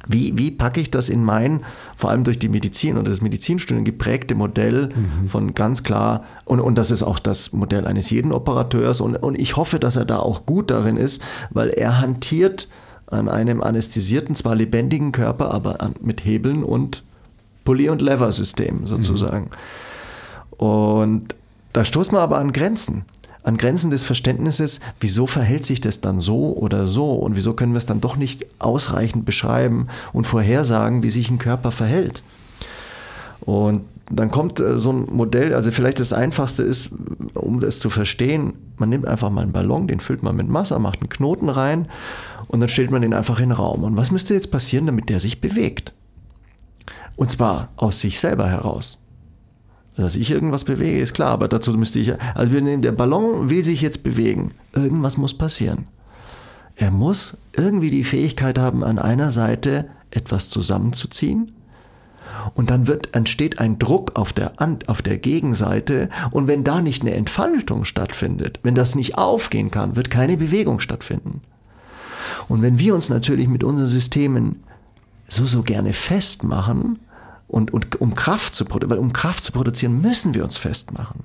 Wie, 0.08 0.38
wie 0.38 0.52
packe 0.52 0.80
ich 0.80 0.90
das 0.90 1.10
in 1.10 1.22
mein, 1.22 1.66
vor 1.98 2.12
allem 2.12 2.24
durch 2.24 2.40
die 2.40 2.48
Medizin 2.48 2.98
oder 2.98 3.10
das 3.10 3.22
Medizinstudium 3.22 3.84
geprägte 3.84 4.36
Modell 4.36 4.90
mhm. 4.96 5.28
von 5.28 5.54
ganz 5.54 5.84
klar, 5.84 6.24
und, 6.46 6.62
und 6.62 6.76
das 6.78 6.92
ist 6.92 7.04
auch 7.04 7.20
das 7.20 7.52
Modell 7.52 7.86
eines 7.86 8.10
jeden 8.10 8.32
Operateurs 8.32 9.02
und, 9.02 9.18
und 9.18 9.38
ich 9.38 9.58
hoffe, 9.58 9.80
dass 9.80 9.98
er 9.98 10.06
da 10.06 10.20
auch 10.20 10.46
gut 10.46 10.72
darin 10.72 10.96
ist, 10.96 11.22
weil 11.50 11.70
er 11.72 12.00
hantiert 12.00 12.70
an 13.08 13.30
einem 13.30 13.62
anästhesierten, 13.63 14.36
zwar 14.36 14.56
lebendigen 14.56 15.12
Körper, 15.12 15.52
aber 15.52 15.82
an, 15.82 15.96
mit 16.02 16.26
Hebeln 16.26 16.63
und 16.63 17.04
Pulli- 17.63 17.89
und 17.89 18.02
Lever-System 18.02 18.86
sozusagen. 18.86 19.50
Mhm. 20.60 20.65
Und 20.65 21.36
da 21.74 21.86
stoßt 21.86 22.12
man 22.12 22.22
aber 22.22 22.38
an 22.38 22.52
Grenzen. 22.52 23.06
An 23.43 23.58
Grenzen 23.58 23.91
des 23.91 24.04
Verständnisses, 24.04 24.82
wieso 25.00 25.26
verhält 25.26 25.63
sich 25.63 25.80
das 25.80 26.02
dann 26.02 26.20
so 26.20 26.54
oder 26.58 26.86
so 26.86 27.13
und 27.13 27.38
wieso 27.38 27.54
können 27.54 27.72
wir 27.72 27.78
es 27.78 27.86
dann 27.86 28.02
doch 28.02 28.17
nicht 28.17 28.46
ausreichend 28.60 29.26
beschreiben 29.26 29.88
und 30.12 30.28
vorhersagen, 30.28 31.02
wie 31.02 31.10
sich 31.10 31.30
ein 31.30 31.38
Körper 31.38 31.72
verhält. 31.72 32.24
Und 33.39 33.82
dann 34.10 34.32
kommt 34.32 34.60
äh, 34.60 34.78
so 34.78 34.91
ein 34.91 35.08
Modell, 35.12 35.54
also 35.54 35.72
vielleicht 35.72 36.00
das 36.00 36.12
Einfachste 36.12 36.63
ist, 36.63 36.91
um 37.34 37.62
das 37.62 37.80
zu 37.80 37.89
verstehen, 37.89 38.54
man 38.78 38.89
nimmt 38.89 39.08
einfach 39.08 39.30
mal 39.30 39.41
einen 39.41 39.54
Ballon, 39.54 39.88
den 39.88 40.00
füllt 40.02 40.24
man 40.24 40.36
mit 40.36 40.52
Wasser, 40.52 40.80
macht 40.80 41.00
einen 41.02 41.10
Knoten 41.10 41.50
rein 41.50 41.88
und 42.48 42.60
dann 42.60 42.70
stellt 42.70 42.92
man 42.92 43.02
den 43.02 43.14
einfach 43.14 43.40
in 43.40 43.50
den 43.50 43.58
Raum. 43.58 43.84
Und 43.84 43.98
was 43.98 44.12
müsste 44.12 44.34
jetzt 44.34 44.52
passieren, 44.52 44.86
damit 44.86 45.10
der 45.10 45.20
sich 45.20 45.42
bewegt? 45.42 45.94
Und 47.16 47.32
zwar 47.32 47.70
aus 47.76 48.00
sich 48.00 48.20
selber 48.20 48.50
heraus. 48.50 49.00
Dass 49.96 50.16
ich 50.16 50.30
irgendwas 50.30 50.64
bewege, 50.64 51.00
ist 51.00 51.16
klar, 51.16 51.32
aber 51.32 51.48
dazu 51.48 51.74
müsste 51.74 52.00
ich, 52.00 52.14
also 52.36 52.60
der 52.60 52.92
Ballon 52.92 53.50
will 53.50 53.64
sich 53.64 53.82
jetzt 53.82 54.04
bewegen. 54.04 54.52
Irgendwas 54.74 55.18
muss 55.18 55.36
passieren. 55.36 55.88
Er 56.76 56.92
muss 56.92 57.38
irgendwie 57.54 57.90
die 57.90 58.04
Fähigkeit 58.04 58.60
haben, 58.60 58.84
an 58.84 59.00
einer 59.00 59.32
Seite 59.32 59.90
etwas 60.12 60.52
zusammenzuziehen 60.52 61.52
und 62.54 62.70
dann 62.70 62.88
wird, 62.88 63.16
entsteht 63.16 63.60
ein 63.60 63.80
Druck 63.80 64.12
auf 64.16 64.34
der, 64.34 64.54
auf 64.88 65.02
der 65.02 65.18
Gegenseite. 65.18 66.10
Und 66.32 66.48
wenn 66.48 66.64
da 66.64 66.82
nicht 66.82 67.02
eine 67.02 67.14
Entfaltung 67.14 67.86
stattfindet, 67.86 68.60
wenn 68.64 68.76
das 68.76 68.96
nicht 68.96 69.18
aufgehen 69.18 69.72
kann, 69.72 69.96
wird 69.96 70.10
keine 70.10 70.38
Bewegung 70.38 70.80
stattfinden. 70.80 71.42
Und 72.48 72.62
wenn 72.62 72.80
wir 72.80 72.96
uns 72.96 73.10
natürlich 73.10 73.48
mit 73.48 73.63
unseren 73.63 73.88
Systemen 73.88 74.63
so, 75.28 75.46
so 75.46 75.63
gerne 75.63 75.94
festmachen, 75.94 77.00
und, 77.48 77.72
und 77.74 78.00
um 78.02 78.13
Kraft 78.13 78.56
zu 78.56 78.66
produzieren, 78.66 78.92
weil 78.92 78.98
um 79.00 79.13
Kraft 79.13 79.44
zu 79.44 79.52
produzieren, 79.52 80.02
müssen 80.02 80.34
wir 80.34 80.44
uns 80.44 80.58
festmachen. 80.58 81.24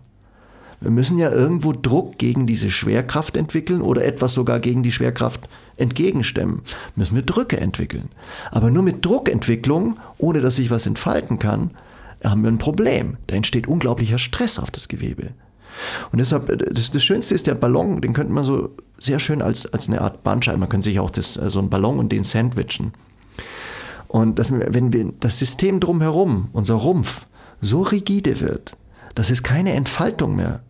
Wir 0.81 0.91
müssen 0.91 1.19
ja 1.19 1.31
irgendwo 1.31 1.73
Druck 1.73 2.19
gegen 2.19 2.47
diese 2.47 2.71
Schwerkraft 2.71 3.37
entwickeln 3.37 3.83
oder 3.83 4.05
etwas 4.05 4.35
sogar 4.35 4.59
gegen 4.59 4.83
die 4.83 4.91
Schwerkraft 4.91 5.49
entgegenstemmen. 5.77 6.63
Müssen 6.97 7.15
wir 7.15 7.23
Drücke 7.23 7.57
entwickeln. 7.59 8.09
Aber 8.51 8.71
nur 8.71 8.83
mit 8.83 9.05
Druckentwicklung, 9.05 9.99
ohne 10.19 10.41
dass 10.41 10.57
sich 10.57 10.71
was 10.71 10.87
entfalten 10.87 11.39
kann, 11.39 11.71
haben 12.25 12.43
wir 12.43 12.51
ein 12.51 12.59
Problem. 12.59 13.17
Da 13.29 13.37
entsteht 13.37 13.69
unglaublicher 13.69 14.19
Stress 14.19 14.59
auf 14.59 14.71
das 14.73 14.89
Gewebe. 14.89 15.31
Und 16.11 16.19
deshalb, 16.19 16.47
das, 16.75 16.91
das 16.91 17.05
Schönste 17.05 17.35
ist 17.35 17.47
der 17.47 17.55
Ballon, 17.55 18.01
den 18.01 18.13
könnte 18.13 18.33
man 18.33 18.45
so 18.45 18.71
sehr 18.99 19.19
schön 19.19 19.43
als, 19.43 19.73
als 19.73 19.89
eine 19.89 20.01
Art 20.01 20.23
Bandscheibe, 20.23 20.59
man 20.59 20.69
könnte 20.69 20.85
sich 20.85 21.01
auch 21.01 21.11
das, 21.11 21.35
so 21.35 21.59
einen 21.59 21.71
Ballon 21.71 21.99
und 21.99 22.13
den 22.13 22.23
sandwichen. 22.23 22.93
Und 24.09 24.39
das, 24.39 24.53
wenn 24.53 24.93
wir 24.93 25.13
das 25.21 25.39
System 25.39 25.81
drumherum, 25.81 26.49
unser 26.53 26.75
Rumpf, 26.75 27.27
so 27.61 27.83
rigide 27.83 28.41
wird, 28.41 28.77
dass 29.15 29.31
es 29.31 29.43
keine 29.43 29.73
Entfaltung 29.73 30.37
mehr 30.37 30.61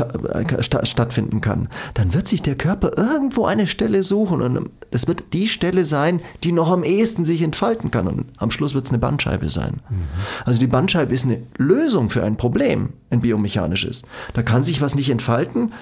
äh, 0.00 0.62
stattfinden 0.62 1.40
kann, 1.40 1.68
dann 1.94 2.14
wird 2.14 2.28
sich 2.28 2.42
der 2.42 2.56
Körper 2.56 2.90
irgendwo 2.96 3.44
eine 3.44 3.66
Stelle 3.66 4.02
suchen 4.02 4.42
und 4.42 4.70
es 4.90 5.06
wird 5.06 5.32
die 5.32 5.48
Stelle 5.48 5.84
sein, 5.84 6.20
die 6.44 6.52
noch 6.52 6.70
am 6.70 6.84
ehesten 6.84 7.24
sich 7.24 7.42
entfalten 7.42 7.90
kann 7.90 8.08
und 8.08 8.26
am 8.38 8.50
Schluss 8.50 8.74
wird 8.74 8.84
es 8.84 8.90
eine 8.90 8.98
Bandscheibe 8.98 9.48
sein. 9.48 9.80
Mhm. 9.88 10.02
Also 10.44 10.60
die 10.60 10.66
Bandscheibe 10.66 11.14
ist 11.14 11.24
eine 11.24 11.42
Lösung 11.56 12.08
für 12.08 12.24
ein 12.24 12.36
Problem, 12.36 12.90
ein 13.10 13.20
biomechanisches. 13.20 14.02
Da 14.34 14.42
kann 14.42 14.64
sich 14.64 14.80
was 14.80 14.94
nicht 14.94 15.10
entfalten 15.10 15.72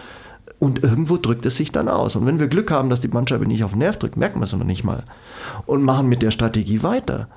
und 0.59 0.83
irgendwo 0.83 1.17
drückt 1.17 1.47
es 1.47 1.57
sich 1.57 1.73
dann 1.73 1.89
aus. 1.89 2.17
Und 2.17 2.27
wenn 2.27 2.41
wir 2.41 2.49
Glück 2.49 2.71
haben, 2.71 2.91
dass 2.91 3.01
die 3.01 3.09
Bandscheibe 3.09 3.47
nicht 3.47 3.65
auf 3.65 3.73
den 3.73 3.79
Nerv 3.79 3.99
drückt, 3.99 4.17
merken 4.17 4.41
wir 4.41 4.45
es 4.45 4.53
noch 4.53 4.65
nicht 4.65 4.85
mal 4.85 5.05
und 5.67 5.83
machen 5.83 6.09
mit 6.09 6.23
der 6.23 6.31
Strategie 6.31 6.83
weiter. 6.83 7.29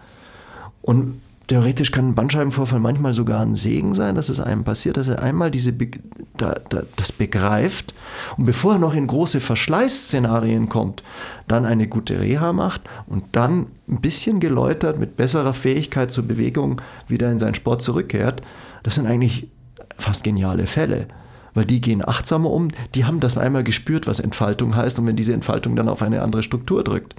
Und 0.81 1.21
Theoretisch 1.51 1.91
kann 1.91 2.07
ein 2.07 2.15
Bandscheibenvorfall 2.15 2.79
manchmal 2.79 3.13
sogar 3.13 3.41
ein 3.41 3.57
Segen 3.57 3.93
sein, 3.93 4.15
dass 4.15 4.29
es 4.29 4.39
einem 4.39 4.63
passiert, 4.63 4.95
dass 4.95 5.09
er 5.09 5.21
einmal 5.21 5.51
diese 5.51 5.73
Be 5.73 5.91
da, 6.37 6.55
da, 6.69 6.83
das 6.95 7.11
begreift 7.11 7.93
und 8.37 8.45
bevor 8.45 8.75
er 8.75 8.79
noch 8.79 8.93
in 8.93 9.05
große 9.05 9.41
Verschleißszenarien 9.41 10.69
kommt, 10.69 11.03
dann 11.49 11.65
eine 11.65 11.89
gute 11.89 12.21
Reha 12.21 12.53
macht 12.53 12.83
und 13.05 13.25
dann 13.33 13.65
ein 13.89 13.99
bisschen 13.99 14.39
geläutert 14.39 14.97
mit 14.97 15.17
besserer 15.17 15.53
Fähigkeit 15.53 16.09
zur 16.09 16.25
Bewegung 16.25 16.81
wieder 17.09 17.29
in 17.29 17.37
seinen 17.37 17.55
Sport 17.55 17.81
zurückkehrt. 17.81 18.41
Das 18.83 18.95
sind 18.95 19.05
eigentlich 19.05 19.49
fast 19.97 20.23
geniale 20.23 20.67
Fälle 20.67 21.07
weil 21.53 21.65
die 21.65 21.81
gehen 21.81 22.01
achtsamer 22.07 22.49
um, 22.49 22.69
die 22.95 23.03
haben 23.03 23.19
das 23.19 23.37
einmal 23.37 23.65
gespürt, 23.65 24.07
was 24.07 24.21
Entfaltung 24.21 24.73
heißt 24.73 24.97
und 24.99 25.05
wenn 25.05 25.17
diese 25.17 25.33
Entfaltung 25.33 25.75
dann 25.75 25.89
auf 25.89 26.01
eine 26.01 26.21
andere 26.21 26.43
Struktur 26.43 26.81
drückt, 26.81 27.13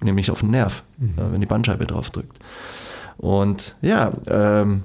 nämlich 0.00 0.32
auf 0.32 0.40
den 0.40 0.50
Nerv, 0.50 0.82
mhm. 0.96 1.12
wenn 1.30 1.40
die 1.40 1.46
Bandscheibe 1.46 1.86
drauf 1.86 2.10
drückt. 2.10 2.42
Und 3.18 3.74
ja, 3.82 4.12
ähm, 4.30 4.84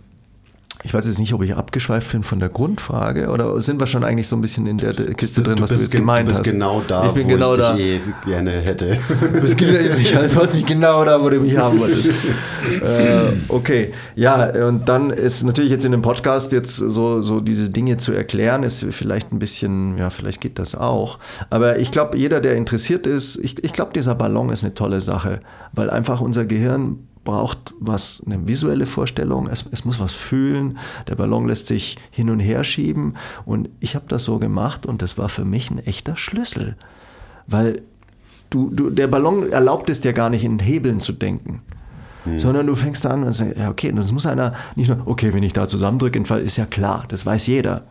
ich 0.86 0.94
weiß 0.94 1.06
jetzt 1.08 1.20
nicht, 1.20 1.34
ob 1.34 1.42
ich 1.44 1.56
abgeschweift 1.56 2.12
bin 2.12 2.24
von 2.24 2.40
der 2.40 2.50
Grundfrage 2.50 3.30
oder 3.30 3.62
sind 3.62 3.80
wir 3.80 3.88
schon 3.88 4.04
eigentlich 4.04 4.28
so 4.28 4.36
ein 4.36 4.42
bisschen 4.42 4.68
in 4.68 4.80
der 4.80 4.94
Kiste 5.14 5.42
drin, 5.42 5.62
was 5.62 5.70
du 5.70 5.78
jetzt 5.78 5.92
gemeint 5.92 6.28
hast? 6.30 6.40
Du 6.40 6.44
bist 6.44 6.52
genau 6.52 6.82
da, 6.86 7.08
ich 7.08 7.12
bin 7.14 7.26
wo 7.26 7.30
genau 7.30 7.54
ich 7.54 7.60
da. 7.60 7.74
dich 7.74 7.86
eh 7.86 8.00
gerne 8.26 8.52
hätte. 8.52 8.98
Du 9.22 9.40
bist 9.40 9.58
genau, 9.58 9.80
ich 9.98 10.36
weiß 10.36 10.56
nicht 10.56 10.68
genau 10.68 11.06
da, 11.06 11.22
wo 11.22 11.30
du 11.30 11.40
mich 11.40 11.58
haben 11.58 11.80
wolltest. 11.80 12.08
äh, 12.82 13.32
okay, 13.48 13.94
ja, 14.16 14.68
und 14.68 14.90
dann 14.90 15.10
ist 15.12 15.44
natürlich 15.44 15.72
jetzt 15.72 15.86
in 15.86 15.92
dem 15.94 16.02
Podcast 16.02 16.52
jetzt 16.52 16.76
so, 16.76 17.22
so 17.22 17.40
diese 17.40 17.70
Dinge 17.70 17.98
zu 17.98 18.12
erklären, 18.12 18.64
ist 18.64 18.86
vielleicht 18.92 19.32
ein 19.32 19.40
bisschen, 19.40 19.98
ja, 19.98 20.10
vielleicht 20.10 20.42
geht 20.42 20.60
das 20.60 20.76
auch. 20.76 21.18
Aber 21.50 21.80
ich 21.80 21.92
glaube, 21.92 22.18
jeder, 22.18 22.42
der 22.42 22.56
interessiert 22.56 23.08
ist, 23.08 23.38
ich, 23.38 23.64
ich 23.64 23.72
glaube, 23.72 23.94
dieser 23.94 24.16
Ballon 24.16 24.50
ist 24.50 24.66
eine 24.66 24.74
tolle 24.74 25.00
Sache, 25.00 25.40
weil 25.72 25.90
einfach 25.90 26.20
unser 26.20 26.46
Gehirn 26.46 27.08
braucht 27.24 27.74
was, 27.80 28.22
eine 28.26 28.48
visuelle 28.48 28.86
Vorstellung, 28.86 29.48
es, 29.48 29.66
es 29.72 29.86
muss 29.86 30.00
was 30.00 30.14
fühlen, 30.14 30.78
der 31.08 31.16
Ballon 31.16 31.48
lässt 31.48 31.68
sich 31.68 31.98
hin 32.12 32.30
und 32.30 32.40
her 32.40 32.64
schieben 32.64 33.16
und 33.46 33.70
ich 33.80 33.96
habe 33.96 34.06
das 34.08 34.26
so 34.26 34.40
gemacht 34.40 34.86
und 34.86 35.02
das 35.02 35.18
war 35.18 35.30
für 35.30 35.46
mich 35.46 35.72
ein 35.72 35.80
echter 35.80 36.16
Schlüssel, 36.16 36.76
weil 37.48 37.82
du, 38.50 38.70
du, 38.70 38.90
der 38.90 39.08
Ballon 39.08 39.52
erlaubt 39.52 39.90
es 39.90 40.02
dir 40.02 40.14
gar 40.14 40.30
nicht 40.30 40.44
in 40.44 40.60
Hebeln 40.60 41.00
zu 41.00 41.14
denken. 41.14 41.62
Hm. 42.24 42.40
Sondern 42.40 42.68
du 42.68 42.76
fängst 42.76 43.06
an 43.06 43.24
und 43.24 43.32
sagst, 43.34 43.58
ja, 43.58 43.70
okay, 43.70 43.92
das 43.94 44.12
muss 44.12 44.26
einer 44.26 44.54
nicht 44.76 44.88
nur, 44.88 45.06
okay, 45.06 45.34
wenn 45.34 45.44
ich 45.44 45.54
da 45.54 45.68
zusammendrücke, 45.68 46.20
ist 46.40 46.58
ja 46.58 46.66
klar, 46.66 47.06
das 47.10 47.26
weiß 47.26 47.48
jeder. 47.48 47.84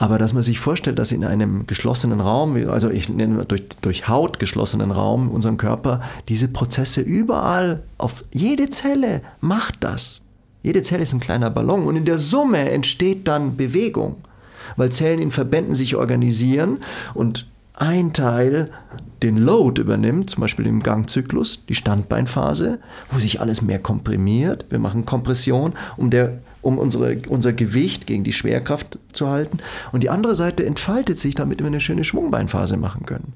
Aber 0.00 0.16
dass 0.16 0.32
man 0.32 0.44
sich 0.44 0.60
vorstellt, 0.60 1.00
dass 1.00 1.10
in 1.10 1.24
einem 1.24 1.66
geschlossenen 1.66 2.20
Raum, 2.20 2.56
also 2.70 2.88
ich 2.88 3.08
nenne 3.08 3.44
durch, 3.44 3.64
durch 3.80 4.06
Haut 4.06 4.38
geschlossenen 4.38 4.92
Raum, 4.92 5.28
unserem 5.28 5.56
Körper, 5.56 6.00
diese 6.28 6.46
Prozesse 6.46 7.00
überall, 7.00 7.82
auf 7.98 8.24
jede 8.30 8.70
Zelle 8.70 9.22
macht 9.40 9.82
das. 9.82 10.22
Jede 10.62 10.84
Zelle 10.84 11.02
ist 11.02 11.12
ein 11.14 11.20
kleiner 11.20 11.50
Ballon 11.50 11.84
und 11.84 11.96
in 11.96 12.04
der 12.04 12.18
Summe 12.18 12.70
entsteht 12.70 13.26
dann 13.26 13.56
Bewegung, 13.56 14.14
weil 14.76 14.92
Zellen 14.92 15.18
in 15.18 15.32
Verbänden 15.32 15.74
sich 15.74 15.96
organisieren 15.96 16.78
und 17.12 17.48
ein 17.74 18.12
Teil 18.12 18.70
den 19.24 19.36
Load 19.36 19.80
übernimmt, 19.80 20.30
zum 20.30 20.42
Beispiel 20.42 20.66
im 20.66 20.80
Gangzyklus, 20.80 21.64
die 21.68 21.74
Standbeinphase, 21.74 22.78
wo 23.10 23.18
sich 23.18 23.40
alles 23.40 23.62
mehr 23.62 23.80
komprimiert. 23.80 24.66
Wir 24.70 24.78
machen 24.78 25.06
Kompression, 25.06 25.72
um, 25.96 26.10
der, 26.10 26.38
um 26.68 26.78
unsere, 26.78 27.16
unser 27.28 27.52
Gewicht 27.52 28.06
gegen 28.06 28.22
die 28.22 28.32
Schwerkraft 28.32 28.98
zu 29.12 29.28
halten. 29.28 29.58
Und 29.92 30.02
die 30.02 30.10
andere 30.10 30.34
Seite 30.34 30.64
entfaltet 30.64 31.18
sich, 31.18 31.34
damit 31.34 31.60
wir 31.60 31.66
eine 31.66 31.80
schöne 31.80 32.04
Schwungbeinphase 32.04 32.76
machen 32.76 33.06
können. 33.06 33.32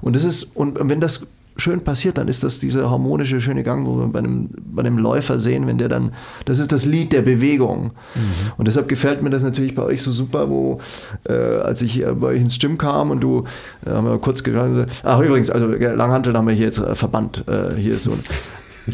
Und, 0.00 0.16
das 0.16 0.24
ist, 0.24 0.44
und 0.54 0.78
wenn 0.88 1.00
das 1.00 1.26
schön 1.56 1.82
passiert, 1.82 2.16
dann 2.16 2.28
ist 2.28 2.42
das 2.42 2.58
dieser 2.58 2.90
harmonische, 2.90 3.40
schöne 3.40 3.62
Gang, 3.62 3.86
wo 3.86 3.98
wir 3.98 4.06
bei 4.06 4.20
einem, 4.20 4.48
bei 4.56 4.80
einem 4.80 4.98
Läufer 4.98 5.38
sehen, 5.38 5.66
wenn 5.66 5.78
der 5.78 5.88
dann, 5.88 6.12
das 6.46 6.58
ist 6.58 6.72
das 6.72 6.86
Lied 6.86 7.12
der 7.12 7.22
Bewegung. 7.22 7.90
Mhm. 8.14 8.52
Und 8.56 8.68
deshalb 8.68 8.88
gefällt 8.88 9.22
mir 9.22 9.30
das 9.30 9.42
natürlich 9.42 9.74
bei 9.74 9.82
euch 9.82 10.00
so 10.00 10.12
super, 10.12 10.48
wo, 10.48 10.80
äh, 11.28 11.32
als 11.32 11.82
ich 11.82 12.02
bei 12.02 12.28
euch 12.28 12.40
ins 12.40 12.58
Gym 12.58 12.78
kam 12.78 13.10
und 13.10 13.20
du, 13.20 13.44
äh, 13.84 13.90
haben 13.90 14.06
wir 14.06 14.18
kurz 14.18 14.42
gesagt, 14.42 15.02
ach 15.02 15.20
übrigens, 15.20 15.50
also 15.50 15.66
Langhanteln 15.66 16.36
haben 16.36 16.46
wir 16.46 16.54
hier 16.54 16.66
jetzt 16.66 16.78
äh, 16.78 16.94
verbannt, 16.94 17.44
äh, 17.46 17.74
hier 17.76 17.94
ist 17.94 18.04
so 18.04 18.12
ein, 18.12 18.20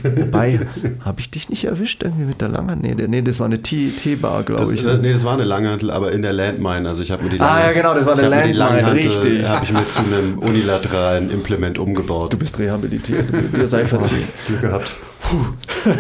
Wobei, 0.05 0.61
habe 1.05 1.21
ich 1.21 1.31
dich 1.31 1.49
nicht 1.49 1.65
erwischt 1.65 2.03
irgendwie 2.03 2.25
mit 2.25 2.41
der 2.41 2.49
Langhantel? 2.49 2.95
Nee, 2.95 3.07
nee 3.09 3.23
das 3.23 3.41
war 3.41 3.47
eine 3.47 3.63
T-Bar, 3.63 4.43
glaube 4.43 4.75
ich. 4.75 4.85
Ne? 4.85 4.99
Nee, 5.01 5.13
das 5.13 5.25
war 5.25 5.35
eine 5.35 5.45
Langhantel, 5.45 5.91
aber 5.91 6.13
in 6.13 6.23
der 6.23 6.33
Landmine. 6.33 6.89
Also 6.89 7.03
ich 7.03 7.11
habe 7.11 7.25
mir 7.25 7.31
die 7.31 7.39
Langhantel, 7.39 7.65
Ah 7.65 7.69
ja, 7.69 7.73
genau, 7.73 7.95
das 7.95 8.07
war 8.07 8.19
eine 8.19 8.53
Landmine, 8.53 8.93
richtig. 8.93 9.49
habe 9.49 9.65
ich 9.65 9.73
mir 9.73 9.89
zu 9.89 10.01
einem 10.01 10.39
unilateralen 10.39 11.31
Implement 11.31 11.79
umgebaut. 11.79 12.33
Du 12.33 12.39
bist 12.39 12.59
rehabilitiert, 12.59 13.27
dir 13.55 13.67
sei 13.67 13.85
verziehen. 13.85 14.25
Glück 14.47 14.61
gehabt. 14.61 14.97
Puh. 15.21 15.47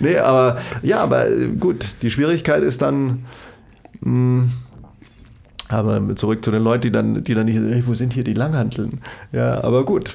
nee, 0.00 0.18
aber 0.18 0.58
ja, 0.82 1.00
aber 1.00 1.26
gut, 1.58 1.86
die 2.02 2.10
Schwierigkeit 2.10 2.62
ist 2.62 2.82
dann... 2.82 3.24
Mh, 4.00 4.02
hm, 4.02 4.52
aber 5.72 6.14
zurück 6.16 6.44
zu 6.44 6.50
den 6.50 6.62
Leuten, 6.62 6.82
die 6.82 6.92
dann, 6.92 7.22
die 7.22 7.34
dann 7.34 7.46
nicht, 7.46 7.86
wo 7.86 7.94
sind 7.94 8.12
hier 8.12 8.24
die 8.24 8.34
Langhanteln? 8.34 9.00
Ja, 9.32 9.64
aber 9.64 9.84
gut, 9.84 10.14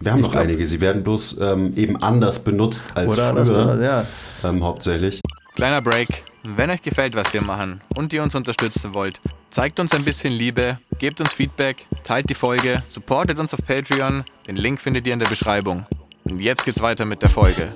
wir 0.00 0.12
haben 0.12 0.18
ich 0.18 0.24
noch 0.24 0.32
glaub, 0.32 0.44
einige. 0.44 0.66
Sie 0.66 0.80
werden 0.80 1.02
bloß 1.04 1.38
ähm, 1.40 1.76
eben 1.76 2.02
anders 2.02 2.42
benutzt 2.42 2.86
als 2.94 3.14
früher. 3.14 3.28
Anders, 3.28 3.48
ja. 3.48 4.06
ähm, 4.42 4.62
hauptsächlich. 4.62 5.20
Kleiner 5.54 5.82
Break. 5.82 6.08
Wenn 6.42 6.68
euch 6.68 6.82
gefällt, 6.82 7.14
was 7.16 7.32
wir 7.32 7.42
machen 7.42 7.80
und 7.94 8.12
ihr 8.12 8.22
uns 8.22 8.34
unterstützen 8.34 8.92
wollt, 8.92 9.20
zeigt 9.48 9.80
uns 9.80 9.94
ein 9.94 10.04
bisschen 10.04 10.32
Liebe, 10.32 10.78
gebt 10.98 11.20
uns 11.20 11.32
Feedback, 11.32 11.86
teilt 12.02 12.28
die 12.28 12.34
Folge, 12.34 12.82
supportet 12.86 13.38
uns 13.38 13.54
auf 13.54 13.60
Patreon. 13.64 14.24
Den 14.46 14.56
Link 14.56 14.78
findet 14.78 15.06
ihr 15.06 15.14
in 15.14 15.20
der 15.20 15.28
Beschreibung. 15.28 15.86
Und 16.24 16.40
jetzt 16.40 16.64
geht's 16.64 16.82
weiter 16.82 17.04
mit 17.04 17.22
der 17.22 17.30
Folge. 17.30 17.68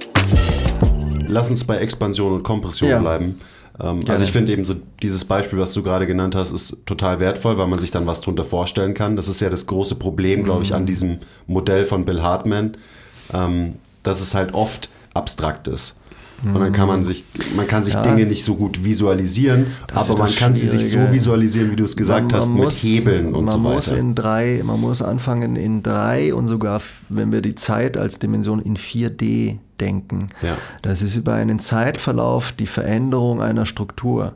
Lass 1.26 1.50
uns 1.50 1.64
bei 1.64 1.78
Expansion 1.78 2.32
und 2.32 2.42
Kompression 2.42 2.90
ja. 2.90 2.98
bleiben. 2.98 3.40
Ähm, 3.80 4.00
also 4.08 4.24
ich 4.24 4.32
finde 4.32 4.52
eben 4.52 4.64
so 4.64 4.74
dieses 5.02 5.24
Beispiel, 5.24 5.58
was 5.58 5.72
du 5.72 5.82
gerade 5.82 6.06
genannt 6.06 6.34
hast, 6.34 6.52
ist 6.52 6.78
total 6.86 7.20
wertvoll, 7.20 7.58
weil 7.58 7.66
man 7.66 7.78
sich 7.78 7.90
dann 7.90 8.06
was 8.06 8.20
drunter 8.20 8.44
vorstellen 8.44 8.94
kann. 8.94 9.16
Das 9.16 9.28
ist 9.28 9.40
ja 9.40 9.50
das 9.50 9.66
große 9.66 9.94
Problem, 9.96 10.44
glaube 10.44 10.64
ich, 10.64 10.74
an 10.74 10.82
mhm. 10.82 10.86
diesem 10.86 11.18
Modell 11.46 11.84
von 11.84 12.04
Bill 12.04 12.22
Hartman, 12.22 12.76
ähm, 13.32 13.74
dass 14.02 14.20
es 14.20 14.34
halt 14.34 14.54
oft 14.54 14.88
abstrakt 15.14 15.68
ist. 15.68 15.96
Und 16.44 16.54
dann 16.54 16.72
kann 16.72 16.86
man 16.86 17.00
mhm. 17.00 17.04
sich, 17.04 17.24
man 17.56 17.66
kann 17.66 17.84
sich 17.84 17.94
ja, 17.94 18.02
Dinge 18.02 18.24
nicht 18.24 18.44
so 18.44 18.54
gut 18.54 18.84
visualisieren, 18.84 19.66
aber 19.92 20.18
man 20.18 20.32
kann 20.32 20.54
sie 20.54 20.68
sich 20.68 20.88
so 20.88 21.10
visualisieren, 21.10 21.72
wie 21.72 21.76
du 21.76 21.82
es 21.82 21.96
gesagt 21.96 22.30
man, 22.30 22.30
man 22.30 22.40
hast, 22.40 22.48
muss, 22.50 22.84
mit 22.84 22.92
Hebeln 22.92 23.34
und 23.34 23.50
so 23.50 23.58
weiter. 23.58 23.64
Man 23.64 23.74
muss 23.74 23.88
in 23.88 24.14
drei, 24.14 24.62
man 24.64 24.80
muss 24.80 25.02
anfangen 25.02 25.56
in 25.56 25.82
drei 25.82 26.32
und 26.32 26.46
sogar, 26.46 26.80
wenn 27.08 27.32
wir 27.32 27.40
die 27.40 27.56
Zeit 27.56 27.96
als 27.96 28.20
Dimension 28.20 28.60
in 28.60 28.76
4D 28.76 29.58
denken. 29.80 30.28
Ja. 30.42 30.56
Das 30.82 31.02
ist 31.02 31.16
über 31.16 31.34
einen 31.34 31.58
Zeitverlauf 31.58 32.52
die 32.52 32.66
Veränderung 32.66 33.40
einer 33.40 33.66
Struktur. 33.66 34.34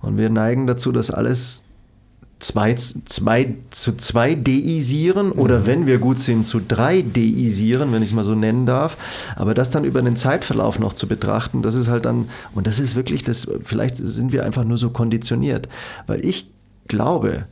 Und 0.00 0.18
wir 0.18 0.30
neigen 0.30 0.66
dazu, 0.66 0.92
dass 0.92 1.10
alles 1.10 1.62
zwei, 2.40 2.74
zwei, 2.74 3.54
zu 3.70 3.96
zwei 3.96 4.34
deisieren 4.34 5.30
oder 5.30 5.60
mhm. 5.60 5.66
wenn 5.66 5.86
wir 5.86 5.98
gut 5.98 6.18
sind, 6.18 6.44
zu 6.44 6.60
drei 6.66 7.02
deisieren, 7.02 7.92
wenn 7.92 8.02
ich 8.02 8.10
es 8.10 8.14
mal 8.14 8.24
so 8.24 8.34
nennen 8.34 8.66
darf. 8.66 8.96
Aber 9.36 9.54
das 9.54 9.70
dann 9.70 9.84
über 9.84 10.02
den 10.02 10.16
Zeitverlauf 10.16 10.78
noch 10.78 10.94
zu 10.94 11.06
betrachten, 11.06 11.62
das 11.62 11.74
ist 11.74 11.88
halt 11.88 12.06
dann, 12.06 12.28
und 12.54 12.66
das 12.66 12.80
ist 12.80 12.96
wirklich 12.96 13.22
das, 13.22 13.46
vielleicht 13.62 13.96
sind 13.98 14.32
wir 14.32 14.44
einfach 14.44 14.64
nur 14.64 14.78
so 14.78 14.90
konditioniert. 14.90 15.68
Weil 16.06 16.24
ich 16.24 16.50
glaube, 16.88 17.44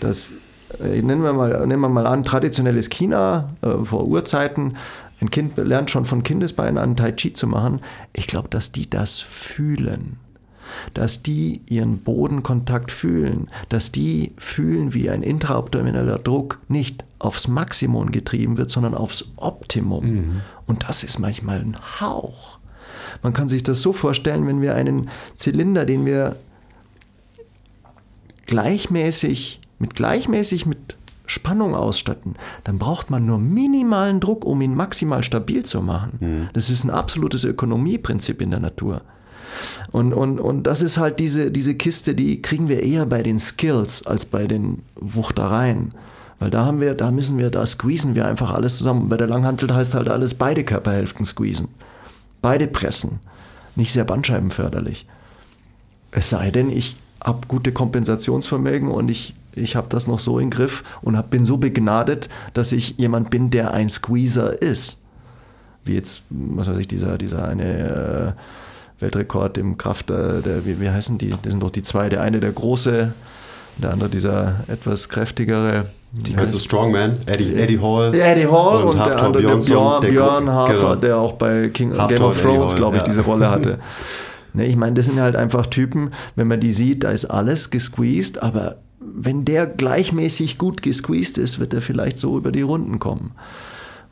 dass, 0.00 0.34
äh, 0.82 1.02
nennen 1.02 1.22
wir 1.22 1.32
mal, 1.32 1.66
nehmen 1.66 1.82
wir 1.82 1.88
mal 1.88 2.06
an, 2.06 2.24
traditionelles 2.24 2.88
China 2.88 3.50
äh, 3.62 3.84
vor 3.84 4.06
Urzeiten, 4.06 4.76
ein 5.20 5.30
Kind 5.30 5.56
lernt 5.56 5.90
schon 5.90 6.04
von 6.04 6.22
Kindesbeinen 6.22 6.78
an 6.78 6.96
Tai 6.96 7.12
Chi 7.12 7.32
zu 7.32 7.46
machen. 7.46 7.80
Ich 8.12 8.26
glaube, 8.26 8.48
dass 8.48 8.72
die 8.72 8.88
das 8.88 9.20
fühlen 9.20 10.18
dass 10.94 11.22
die 11.22 11.60
ihren 11.66 11.98
Bodenkontakt 11.98 12.92
fühlen, 12.92 13.48
dass 13.68 13.92
die 13.92 14.32
fühlen, 14.38 14.94
wie 14.94 15.10
ein 15.10 15.22
intraabdominaler 15.22 16.18
Druck 16.18 16.60
nicht 16.68 17.04
aufs 17.18 17.48
Maximum 17.48 18.10
getrieben 18.10 18.56
wird, 18.56 18.70
sondern 18.70 18.94
aufs 18.94 19.26
Optimum. 19.36 20.04
Mhm. 20.04 20.40
Und 20.66 20.88
das 20.88 21.04
ist 21.04 21.18
manchmal 21.18 21.60
ein 21.60 21.76
Hauch. 22.00 22.58
Man 23.22 23.32
kann 23.32 23.48
sich 23.48 23.62
das 23.62 23.82
so 23.82 23.92
vorstellen, 23.92 24.46
wenn 24.46 24.60
wir 24.60 24.74
einen 24.74 25.08
Zylinder, 25.34 25.84
den 25.84 26.04
wir 26.04 26.36
gleichmäßig, 28.46 29.60
mit 29.78 29.94
gleichmäßig 29.94 30.66
mit 30.66 30.96
Spannung 31.26 31.74
ausstatten, 31.74 32.34
dann 32.64 32.78
braucht 32.78 33.10
man 33.10 33.26
nur 33.26 33.38
minimalen 33.38 34.20
Druck, 34.20 34.44
um 34.44 34.60
ihn 34.60 34.74
maximal 34.74 35.22
stabil 35.22 35.64
zu 35.64 35.82
machen. 35.82 36.18
Mhm. 36.20 36.48
Das 36.52 36.70
ist 36.70 36.84
ein 36.84 36.90
absolutes 36.90 37.44
Ökonomieprinzip 37.44 38.40
in 38.40 38.50
der 38.50 38.60
Natur. 38.60 39.02
Und, 39.92 40.12
und, 40.12 40.38
und 40.38 40.64
das 40.64 40.82
ist 40.82 40.98
halt 40.98 41.18
diese, 41.18 41.50
diese 41.50 41.74
Kiste, 41.74 42.14
die 42.14 42.42
kriegen 42.42 42.68
wir 42.68 42.82
eher 42.82 43.06
bei 43.06 43.22
den 43.22 43.38
Skills 43.38 44.06
als 44.06 44.24
bei 44.24 44.46
den 44.46 44.82
Wuchtereien. 44.96 45.92
Weil 46.38 46.50
da 46.50 46.64
haben 46.64 46.80
wir, 46.80 46.94
da 46.94 47.10
müssen 47.10 47.38
wir, 47.38 47.50
da 47.50 47.64
squeezen 47.64 48.14
wir 48.14 48.26
einfach 48.26 48.52
alles 48.52 48.78
zusammen. 48.78 49.08
Bei 49.08 49.16
der 49.16 49.26
Langhantel 49.26 49.74
heißt 49.74 49.94
halt 49.94 50.08
alles 50.08 50.34
beide 50.34 50.64
Körperhälften 50.64 51.24
squeezen. 51.24 51.68
Beide 52.42 52.66
pressen. 52.66 53.20
Nicht 53.74 53.92
sehr 53.92 54.04
bandscheibenförderlich. 54.04 55.06
Es 56.10 56.30
sei 56.30 56.50
denn, 56.50 56.70
ich 56.70 56.96
habe 57.22 57.46
gute 57.48 57.72
Kompensationsvermögen 57.72 58.90
und 58.90 59.08
ich, 59.08 59.34
ich 59.56 59.74
habe 59.74 59.88
das 59.88 60.06
noch 60.06 60.18
so 60.18 60.38
im 60.38 60.50
Griff 60.50 60.84
und 61.02 61.16
hab, 61.16 61.30
bin 61.30 61.44
so 61.44 61.56
begnadet, 61.56 62.28
dass 62.54 62.72
ich 62.72 62.96
jemand 62.98 63.30
bin, 63.30 63.50
der 63.50 63.72
ein 63.72 63.88
Squeezer 63.88 64.60
ist. 64.60 65.02
Wie 65.84 65.94
jetzt, 65.94 66.22
was 66.30 66.68
weiß 66.68 66.78
ich, 66.78 66.88
dieser, 66.88 67.16
dieser 67.18 67.48
eine 67.48 68.34
äh, 68.98 69.02
Weltrekord 69.02 69.58
im 69.58 69.78
Kraft, 69.78 70.10
äh, 70.10 70.42
der, 70.42 70.66
wie, 70.66 70.80
wie 70.80 70.90
heißen 70.90 71.18
die? 71.18 71.30
Das 71.30 71.52
sind 71.52 71.62
doch 71.62 71.70
die 71.70 71.82
zwei. 71.82 72.08
Der 72.08 72.20
eine 72.22 72.40
der 72.40 72.52
große, 72.52 73.12
der 73.78 73.92
andere 73.92 74.08
dieser 74.08 74.56
etwas 74.68 75.08
kräftigere. 75.08 75.86
Die 76.12 76.36
also 76.36 76.58
Strongman, 76.58 77.18
Eddie, 77.26 77.54
Eddie 77.54 77.80
Hall. 77.80 78.14
Eddie 78.14 78.46
Hall 78.46 78.84
und, 78.84 78.94
und 78.94 79.06
der 79.06 79.22
andere 79.22 79.58
Björn, 79.58 80.00
der 80.00 80.08
Björn 80.08 80.50
Hafer, 80.50 80.74
genau. 80.74 80.94
der 80.94 81.18
auch 81.18 81.32
bei 81.32 81.68
King, 81.68 81.92
Game 81.92 82.22
of 82.22 82.40
Thrones, 82.40 82.74
glaube 82.74 82.96
ich, 82.96 83.02
ja. 83.02 83.08
diese 83.08 83.22
Rolle 83.22 83.50
hatte. 83.50 83.78
ne, 84.54 84.66
ich 84.66 84.76
meine, 84.76 84.94
das 84.94 85.06
sind 85.06 85.20
halt 85.20 85.36
einfach 85.36 85.66
Typen, 85.66 86.12
wenn 86.34 86.48
man 86.48 86.60
die 86.60 86.70
sieht, 86.72 87.04
da 87.04 87.10
ist 87.10 87.26
alles 87.26 87.70
gesqueezed, 87.70 88.42
aber 88.42 88.76
wenn 88.98 89.44
der 89.44 89.66
gleichmäßig 89.66 90.58
gut 90.58 90.82
gesqueezed 90.82 91.38
ist, 91.38 91.58
wird 91.58 91.74
er 91.74 91.80
vielleicht 91.80 92.18
so 92.18 92.36
über 92.38 92.52
die 92.52 92.62
Runden 92.62 92.98
kommen. 92.98 93.32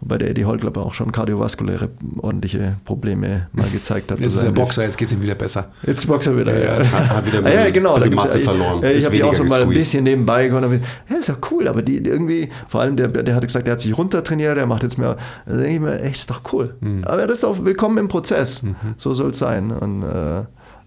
Wobei 0.00 0.18
der 0.18 0.30
Eddie 0.30 0.42
ich, 0.42 0.76
auch 0.76 0.92
schon 0.92 1.12
kardiovaskuläre 1.12 1.88
ordentliche 2.18 2.76
Probleme 2.84 3.48
mal 3.52 3.68
gezeigt 3.70 4.10
hat. 4.10 4.18
Jetzt 4.20 4.34
ist 4.34 4.42
er 4.42 4.52
Boxer, 4.52 4.82
jetzt 4.82 4.98
geht 4.98 5.08
es 5.08 5.14
ihm 5.14 5.22
wieder 5.22 5.34
besser. 5.34 5.72
Jetzt 5.86 6.00
ist 6.00 6.06
Boxer 6.06 6.36
wieder, 6.36 6.58
ja. 6.58 6.78
ja. 6.78 6.92
Hat, 6.92 7.08
hat 7.08 7.26
wieder 7.26 7.40
bisschen, 7.40 7.60
ja, 7.64 7.70
genau, 7.70 7.94
bisschen 7.94 8.14
Masse 8.14 8.38
ich, 8.38 8.44
verloren. 8.44 8.84
Ich, 8.84 8.98
ich 8.98 9.04
habe 9.06 9.16
die 9.16 9.22
auch 9.22 9.34
so 9.34 9.44
mal 9.44 9.62
ein 9.62 9.68
bisschen 9.70 10.04
nebenbei 10.04 10.48
gehört. 10.48 10.82
Ja, 11.08 11.16
ist 11.16 11.28
ja 11.28 11.36
cool, 11.50 11.68
aber 11.68 11.80
die 11.80 11.96
irgendwie, 11.96 12.50
vor 12.68 12.82
allem 12.82 12.96
der, 12.96 13.08
der 13.08 13.34
hat 13.34 13.46
gesagt, 13.46 13.66
der 13.66 13.72
hat 13.72 13.80
sich 13.80 13.96
runtertrainiert, 13.96 14.58
der 14.58 14.66
macht 14.66 14.82
jetzt 14.82 14.98
mehr. 14.98 15.16
Da 15.46 15.56
denke 15.56 15.72
ich 15.72 15.80
mir, 15.80 16.00
echt, 16.02 16.16
ist 16.16 16.30
doch 16.30 16.42
cool. 16.52 16.74
Mhm. 16.80 17.04
Aber 17.04 17.22
das 17.26 17.36
ist 17.36 17.44
doch 17.44 17.64
willkommen 17.64 17.96
im 17.96 18.08
Prozess. 18.08 18.62
Mhm. 18.62 18.74
So 18.98 19.14
soll 19.14 19.30
es 19.30 19.38
sein. 19.38 19.70
Und 19.70 20.02
äh, 20.02 20.42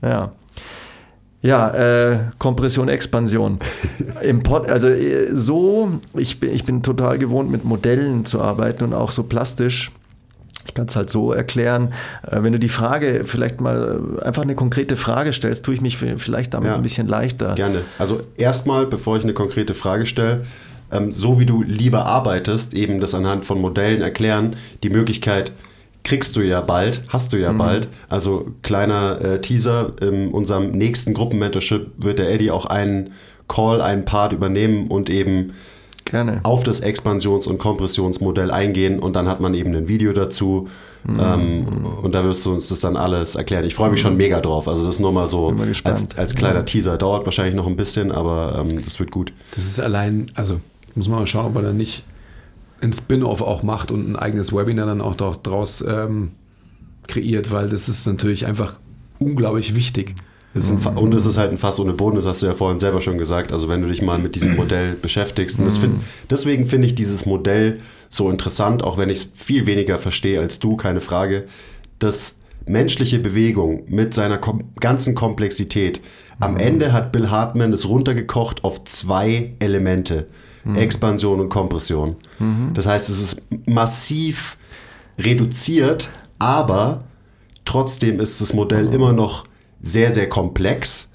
ja. 0.07 0.31
Ja, 1.41 1.69
äh, 1.69 2.19
Kompression, 2.39 2.89
Expansion. 2.89 3.59
Im 4.21 4.43
Pod, 4.43 4.69
also 4.69 4.87
äh, 4.87 5.35
so, 5.35 5.99
ich 6.15 6.39
bin, 6.39 6.51
ich 6.51 6.65
bin 6.65 6.81
total 6.81 7.19
gewohnt, 7.19 7.51
mit 7.51 7.63
Modellen 7.63 8.25
zu 8.25 8.41
arbeiten 8.41 8.83
und 8.83 8.93
auch 8.93 9.11
so 9.11 9.23
plastisch. 9.23 9.91
Ich 10.65 10.73
kann 10.73 10.87
es 10.87 10.95
halt 10.95 11.09
so 11.09 11.31
erklären. 11.31 11.93
Äh, 12.23 12.43
wenn 12.43 12.53
du 12.53 12.59
die 12.59 12.69
Frage 12.69 13.23
vielleicht 13.25 13.61
mal 13.61 13.99
einfach 14.23 14.41
eine 14.41 14.55
konkrete 14.55 14.95
Frage 14.95 15.31
stellst, 15.31 15.63
tue 15.63 15.75
ich 15.75 15.81
mich 15.81 15.97
vielleicht 15.97 16.53
damit 16.53 16.69
ja, 16.69 16.75
ein 16.75 16.81
bisschen 16.81 17.07
leichter. 17.07 17.55
Gerne. 17.55 17.81
Also 17.99 18.21
erstmal, 18.35 18.87
bevor 18.87 19.17
ich 19.17 19.23
eine 19.23 19.33
konkrete 19.33 19.75
Frage 19.75 20.05
stelle, 20.05 20.45
ähm, 20.91 21.11
so 21.13 21.39
wie 21.39 21.45
du 21.45 21.61
lieber 21.61 22.05
arbeitest, 22.05 22.73
eben 22.73 22.99
das 22.99 23.13
anhand 23.13 23.45
von 23.45 23.61
Modellen 23.61 24.01
erklären, 24.01 24.55
die 24.83 24.89
Möglichkeit, 24.89 25.51
kriegst 26.07 26.37
du 26.37 26.41
ja 26.41 26.61
bald, 26.61 27.01
hast 27.09 27.33
du 27.33 27.37
ja 27.37 27.51
mhm. 27.51 27.57
bald. 27.57 27.89
Also 28.07 28.47
kleiner 28.61 29.19
äh, 29.21 29.41
Teaser, 29.41 29.91
in 30.01 30.31
unserem 30.31 30.71
nächsten 30.71 31.13
Gruppenmentorship 31.13 31.91
wird 31.97 32.19
der 32.19 32.31
Eddie 32.31 32.49
auch 32.49 32.65
einen 32.65 33.11
Call, 33.49 33.81
einen 33.81 34.05
Part 34.05 34.31
übernehmen 34.31 34.87
und 34.87 35.09
eben 35.09 35.53
Gerne. 36.05 36.39
auf 36.43 36.63
das 36.63 36.81
Expansions- 36.81 37.45
und 37.45 37.57
Kompressionsmodell 37.57 38.51
eingehen 38.51 38.99
und 38.99 39.17
dann 39.17 39.27
hat 39.27 39.41
man 39.41 39.53
eben 39.53 39.75
ein 39.75 39.89
Video 39.89 40.13
dazu. 40.13 40.69
Mhm. 41.03 41.19
Ähm, 41.19 41.67
und 42.01 42.15
da 42.15 42.23
wirst 42.23 42.45
du 42.45 42.53
uns 42.53 42.69
das 42.69 42.79
dann 42.79 42.95
alles 42.95 43.35
erklären. 43.35 43.65
Ich 43.65 43.75
freue 43.75 43.89
mich 43.89 43.99
schon 43.99 44.15
mega 44.15 44.39
drauf. 44.39 44.69
Also 44.69 44.85
das 44.85 44.95
ist 44.95 45.01
nur 45.01 45.11
mal 45.11 45.27
so 45.27 45.53
als, 45.83 46.17
als 46.17 46.35
kleiner 46.35 46.63
Teaser. 46.63 46.97
Dauert 46.97 47.25
wahrscheinlich 47.25 47.55
noch 47.55 47.67
ein 47.67 47.75
bisschen, 47.75 48.13
aber 48.13 48.65
ähm, 48.65 48.81
das 48.85 48.97
wird 49.01 49.11
gut. 49.11 49.33
Das 49.53 49.65
ist 49.65 49.81
allein, 49.81 50.31
also 50.35 50.61
muss 50.95 51.09
man 51.09 51.19
mal 51.19 51.27
schauen, 51.27 51.47
ob 51.47 51.53
man 51.53 51.65
dann 51.65 51.75
nicht 51.77 52.05
ein 52.81 52.93
Spin-off 52.93 53.41
auch 53.41 53.63
macht 53.63 53.91
und 53.91 54.09
ein 54.09 54.15
eigenes 54.15 54.53
Webinar 54.53 54.85
dann 54.85 55.01
auch 55.01 55.15
doch 55.15 55.35
draus 55.35 55.83
ähm, 55.87 56.31
kreiert, 57.07 57.51
weil 57.51 57.69
das 57.69 57.89
ist 57.89 58.05
natürlich 58.05 58.45
einfach 58.45 58.75
unglaublich 59.19 59.75
wichtig. 59.75 60.15
Es 60.53 60.71
und 60.71 61.13
es 61.13 61.25
ist 61.25 61.37
halt 61.37 61.51
ein 61.51 61.57
Fass 61.57 61.79
ohne 61.79 61.93
Boden, 61.93 62.15
das 62.15 62.25
hast 62.25 62.41
du 62.41 62.47
ja 62.47 62.53
vorhin 62.53 62.79
selber 62.79 63.01
schon 63.01 63.17
gesagt. 63.17 63.51
Also 63.51 63.69
wenn 63.69 63.81
du 63.81 63.87
dich 63.87 64.01
mal 64.01 64.17
mit 64.17 64.35
diesem 64.35 64.55
Modell 64.55 64.95
beschäftigst. 65.01 65.59
Find, 65.59 66.01
deswegen 66.29 66.65
finde 66.65 66.87
ich 66.87 66.95
dieses 66.95 67.25
Modell 67.25 67.79
so 68.09 68.29
interessant, 68.31 68.83
auch 68.83 68.97
wenn 68.97 69.09
ich 69.09 69.19
es 69.19 69.29
viel 69.33 69.67
weniger 69.67 69.99
verstehe 69.99 70.39
als 70.39 70.59
du, 70.59 70.75
keine 70.75 71.01
Frage, 71.01 71.45
dass 71.99 72.37
menschliche 72.65 73.19
Bewegung 73.19 73.83
mit 73.87 74.13
seiner 74.13 74.37
kom 74.37 74.63
ganzen 74.79 75.15
Komplexität, 75.15 76.01
am 76.39 76.57
Ende 76.57 76.93
hat 76.93 77.11
Bill 77.11 77.29
Hartman 77.29 77.73
es 77.73 77.87
runtergekocht 77.87 78.63
auf 78.63 78.83
zwei 78.85 79.53
Elemente. 79.59 80.27
Expansion 80.75 81.39
und 81.39 81.49
Kompression. 81.49 82.15
Das 82.73 82.85
heißt, 82.85 83.09
es 83.09 83.21
ist 83.21 83.41
massiv 83.65 84.57
reduziert, 85.17 86.09
aber 86.39 87.03
trotzdem 87.65 88.19
ist 88.19 88.41
das 88.41 88.53
Modell 88.53 88.93
immer 88.93 89.13
noch 89.13 89.45
sehr, 89.81 90.13
sehr 90.13 90.29
komplex. 90.29 91.09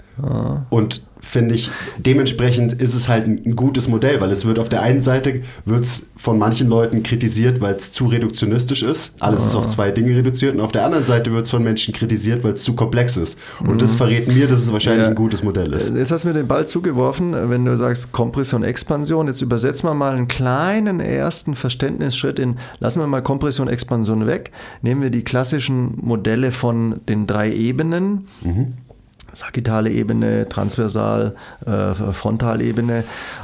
Und 0.69 1.01
finde 1.23 1.55
ich, 1.55 1.71
dementsprechend 1.97 2.73
ist 2.73 2.93
es 2.93 3.07
halt 3.07 3.25
ein 3.27 3.55
gutes 3.55 3.87
Modell, 3.87 4.19
weil 4.21 4.29
es 4.31 4.45
wird 4.45 4.59
auf 4.59 4.69
der 4.69 4.81
einen 4.83 5.01
Seite 5.01 5.41
wird's 5.65 6.05
von 6.17 6.37
manchen 6.37 6.67
Leuten 6.69 7.01
kritisiert, 7.01 7.61
weil 7.61 7.75
es 7.75 7.91
zu 7.91 8.05
reduktionistisch 8.07 8.83
ist. 8.83 9.15
Alles 9.19 9.45
ist 9.45 9.55
auf 9.55 9.67
zwei 9.67 9.91
Dinge 9.91 10.15
reduziert. 10.15 10.53
Und 10.55 10.61
auf 10.61 10.71
der 10.71 10.85
anderen 10.85 11.05
Seite 11.05 11.31
wird 11.31 11.45
es 11.45 11.51
von 11.51 11.63
Menschen 11.63 11.93
kritisiert, 11.93 12.43
weil 12.43 12.53
es 12.53 12.63
zu 12.63 12.75
komplex 12.75 13.17
ist. 13.17 13.37
Und 13.65 13.81
das 13.81 13.95
verrät 13.95 14.27
mir, 14.27 14.47
dass 14.47 14.59
es 14.59 14.71
wahrscheinlich 14.71 15.03
Ja. 15.03 15.09
ein 15.09 15.15
gutes 15.15 15.43
Modell 15.43 15.71
ist. 15.73 15.93
Jetzt 15.95 16.11
hast 16.11 16.23
du 16.23 16.27
mir 16.27 16.33
den 16.33 16.47
Ball 16.47 16.67
zugeworfen, 16.67 17.33
wenn 17.49 17.65
du 17.65 17.75
sagst 17.77 18.11
Kompression, 18.11 18.63
Expansion. 18.63 19.27
Jetzt 19.27 19.41
übersetzen 19.41 19.87
wir 19.89 19.93
mal 19.93 20.13
einen 20.15 20.27
kleinen 20.27 20.99
ersten 20.99 21.55
Verständnisschritt 21.55 22.37
in, 22.37 22.57
lassen 22.79 22.99
wir 22.99 23.07
mal 23.07 23.21
Kompression, 23.21 23.67
Expansion 23.67 24.27
weg. 24.27 24.51
Nehmen 24.81 25.01
wir 25.01 25.09
die 25.09 25.23
klassischen 25.23 25.97
Modelle 26.01 26.51
von 26.51 26.99
den 27.07 27.27
drei 27.27 27.51
Ebenen. 27.53 28.27
Sagittale 29.33 29.89
Ebene, 29.91 30.47
Transversal, 30.47 31.35
äh, 31.65 31.93
Frontalebene 32.13 33.03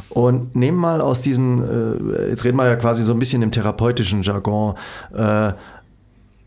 und 0.09 0.55
nehmen 0.55 0.77
mal 0.77 1.01
aus 1.01 1.21
diesen, 1.21 2.13
äh, 2.13 2.29
jetzt 2.29 2.43
reden 2.45 2.57
wir 2.57 2.67
ja 2.67 2.75
quasi 2.75 3.03
so 3.03 3.13
ein 3.13 3.19
bisschen 3.19 3.41
im 3.41 3.51
therapeutischen 3.51 4.21
Jargon, 4.21 4.75
äh, 5.13 5.53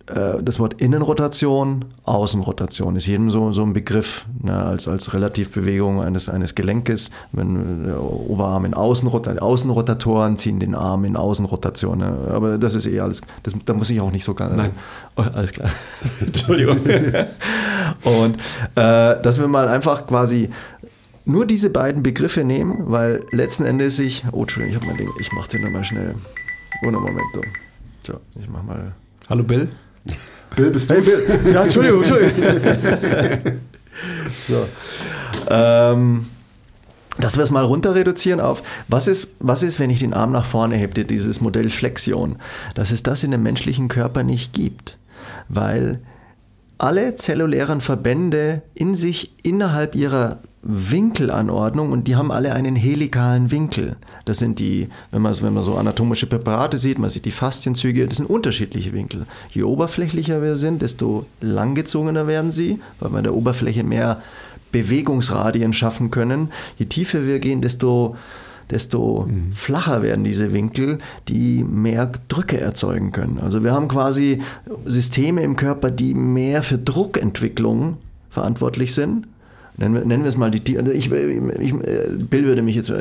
das 0.06 0.58
Wort 0.58 0.80
Innenrotation, 0.80 1.84
Außenrotation 2.04 2.96
ist 2.96 3.06
jedem 3.06 3.30
so, 3.30 3.52
so 3.52 3.62
ein 3.62 3.72
Begriff, 3.72 4.26
ne, 4.42 4.52
als, 4.52 4.88
als 4.88 5.14
Relativbewegung 5.14 6.02
eines, 6.02 6.28
eines 6.28 6.54
Gelenkes. 6.54 7.10
Wenn 7.30 7.84
der 7.86 8.02
Oberarm 8.02 8.64
in 8.64 8.74
Außenrot 8.74 9.28
Außenrotatoren 9.28 10.36
ziehen 10.36 10.58
den 10.58 10.74
Arm 10.74 11.04
in 11.04 11.16
Außenrotation. 11.16 11.98
Ne. 11.98 12.16
Aber 12.32 12.58
das 12.58 12.74
ist 12.74 12.86
eh 12.86 13.00
alles, 13.00 13.22
das, 13.42 13.54
da 13.64 13.74
muss 13.74 13.90
ich 13.90 14.00
auch 14.00 14.10
nicht 14.10 14.24
so 14.24 14.34
ganz. 14.34 14.58
Nein. 14.58 14.72
Oh, 15.16 15.22
alles 15.22 15.52
klar. 15.52 15.70
Entschuldigung. 16.20 16.80
Und 18.04 18.36
äh, 18.74 19.22
dass 19.22 19.38
wir 19.38 19.48
mal 19.48 19.68
einfach 19.68 20.06
quasi 20.06 20.50
nur 21.24 21.46
diese 21.46 21.70
beiden 21.70 22.02
Begriffe 22.02 22.44
nehmen, 22.44 22.90
weil 22.90 23.24
letzten 23.30 23.64
Endes 23.64 23.98
ich. 23.98 24.24
Oh, 24.32 24.42
Entschuldigung, 24.42 24.76
ich 24.76 24.82
habe 24.82 24.86
mein 24.86 24.96
Ding. 24.96 25.10
Ich 25.20 25.32
mache 25.32 25.50
den 25.50 25.62
nochmal 25.62 25.84
schnell. 25.84 26.14
Ohne 26.84 26.98
Moment. 26.98 27.20
So, 28.04 28.14
ich 28.40 28.48
mach 28.48 28.62
mal. 28.64 28.92
Hallo 29.28 29.44
Bill. 29.44 29.68
Bill, 30.56 30.70
bist 30.70 30.90
Hey? 30.90 31.00
Bill. 31.00 31.52
Ja, 31.52 31.62
Entschuldigung, 31.62 31.98
Entschuldigung. 31.98 32.42
so. 34.48 34.68
Ähm, 35.48 36.26
dass 37.18 37.36
wir 37.36 37.44
es 37.44 37.50
mal 37.50 37.64
runter 37.64 37.94
reduzieren 37.94 38.40
auf, 38.40 38.62
was 38.88 39.06
ist, 39.06 39.28
was 39.38 39.62
ist, 39.62 39.78
wenn 39.78 39.90
ich 39.90 40.00
den 40.00 40.14
Arm 40.14 40.32
nach 40.32 40.46
vorne 40.46 40.76
hebe, 40.76 41.04
dieses 41.04 41.40
Modell 41.40 41.68
Flexion, 41.68 42.36
dass 42.74 42.90
es 42.90 43.02
das 43.02 43.22
in 43.22 43.30
dem 43.30 43.42
menschlichen 43.42 43.88
Körper 43.88 44.22
nicht 44.22 44.52
gibt, 44.52 44.98
weil 45.48 46.00
alle 46.78 47.16
zellulären 47.16 47.80
Verbände 47.80 48.62
in 48.74 48.94
sich 48.94 49.34
innerhalb 49.44 49.94
ihrer 49.94 50.38
Winkelanordnung 50.62 51.90
und 51.90 52.06
die 52.06 52.14
haben 52.14 52.30
alle 52.30 52.54
einen 52.54 52.76
helikalen 52.76 53.50
Winkel. 53.50 53.96
Das 54.24 54.38
sind 54.38 54.58
die, 54.60 54.88
wenn 55.10 55.20
man, 55.22 55.34
wenn 55.42 55.54
man 55.54 55.64
so 55.64 55.74
anatomische 55.74 56.26
Präparate 56.26 56.78
sieht, 56.78 56.98
man 56.98 57.10
sieht 57.10 57.24
die 57.24 57.32
Faszienzüge, 57.32 58.06
das 58.06 58.18
sind 58.18 58.30
unterschiedliche 58.30 58.92
Winkel. 58.92 59.26
Je 59.50 59.64
oberflächlicher 59.64 60.40
wir 60.40 60.56
sind, 60.56 60.82
desto 60.82 61.26
langgezogener 61.40 62.26
werden 62.28 62.52
sie, 62.52 62.80
weil 63.00 63.10
wir 63.10 63.18
an 63.18 63.24
der 63.24 63.34
Oberfläche 63.34 63.82
mehr 63.82 64.22
Bewegungsradien 64.70 65.72
schaffen 65.72 66.10
können. 66.10 66.50
Je 66.78 66.86
tiefer 66.86 67.26
wir 67.26 67.40
gehen, 67.40 67.60
desto 67.60 68.16
desto 68.70 69.28
flacher 69.54 70.02
werden 70.02 70.24
diese 70.24 70.52
Winkel, 70.54 70.98
die 71.28 71.62
mehr 71.62 72.10
Drücke 72.28 72.58
erzeugen 72.58 73.12
können. 73.12 73.38
Also 73.38 73.62
wir 73.62 73.72
haben 73.72 73.86
quasi 73.86 74.40
Systeme 74.86 75.42
im 75.42 75.56
Körper, 75.56 75.90
die 75.90 76.14
mehr 76.14 76.62
für 76.62 76.78
Druckentwicklung 76.78 77.98
verantwortlich 78.30 78.94
sind. 78.94 79.26
Nennen 79.82 79.94
wir, 79.94 80.04
nennen 80.04 80.22
wir 80.22 80.28
es 80.28 80.36
mal 80.36 80.50
die. 80.52 80.60
Tie- 80.60 80.78
also 80.78 80.92
Ich, 80.92 81.10
ich, 81.10 81.74
Bill 82.30 82.44
würde 82.44 82.62
mich 82.62 82.76
jetzt. 82.76 82.92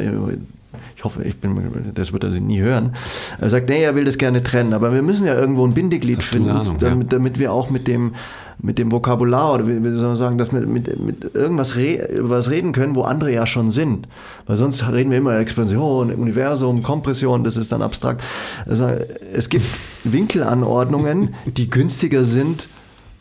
Ich 0.95 1.03
hoffe, 1.03 1.23
ich 1.23 1.36
bin, 1.38 1.55
das 1.93 2.11
wird 2.13 2.23
er 2.23 2.29
nie 2.32 2.59
hören. 2.59 2.93
Er 3.39 3.49
sagt, 3.49 3.69
nee, 3.69 3.84
er 3.84 3.93
will 3.95 4.05
das 4.05 4.17
gerne 4.17 4.41
trennen, 4.41 4.73
aber 4.73 4.93
wir 4.93 5.01
müssen 5.01 5.27
ja 5.27 5.36
irgendwo 5.38 5.65
ein 5.65 5.73
Bindeglied 5.73 6.23
finden, 6.23 6.49
Ahnung, 6.49 6.63
damit, 6.79 7.13
damit 7.13 7.39
wir 7.39 7.51
auch 7.51 7.69
mit 7.69 7.88
dem, 7.88 8.13
mit 8.59 8.77
dem 8.79 8.91
Vokabular 8.91 9.55
oder 9.55 9.67
wie 9.67 9.84
wie 9.84 9.89
soll 9.91 10.07
man 10.07 10.15
sagen, 10.15 10.38
dass 10.38 10.53
wir 10.53 10.61
mit, 10.61 10.99
mit 11.03 11.36
irgendwas 11.36 11.75
re, 11.75 12.07
was 12.21 12.49
reden 12.51 12.71
können, 12.71 12.95
wo 12.95 13.01
andere 13.01 13.34
ja 13.34 13.45
schon 13.45 13.69
sind. 13.69 14.07
Weil 14.47 14.55
sonst 14.57 14.88
reden 14.91 15.11
wir 15.11 15.17
immer 15.17 15.38
Expansion, 15.38 16.11
Universum, 16.11 16.84
Kompression, 16.84 17.43
das 17.43 17.57
ist 17.57 17.71
dann 17.71 17.82
abstrakt. 17.82 18.23
Also 18.65 18.88
es 19.34 19.49
gibt 19.49 19.65
Winkelanordnungen, 20.03 21.36
die 21.45 21.69
günstiger 21.69 22.25
sind, 22.25 22.69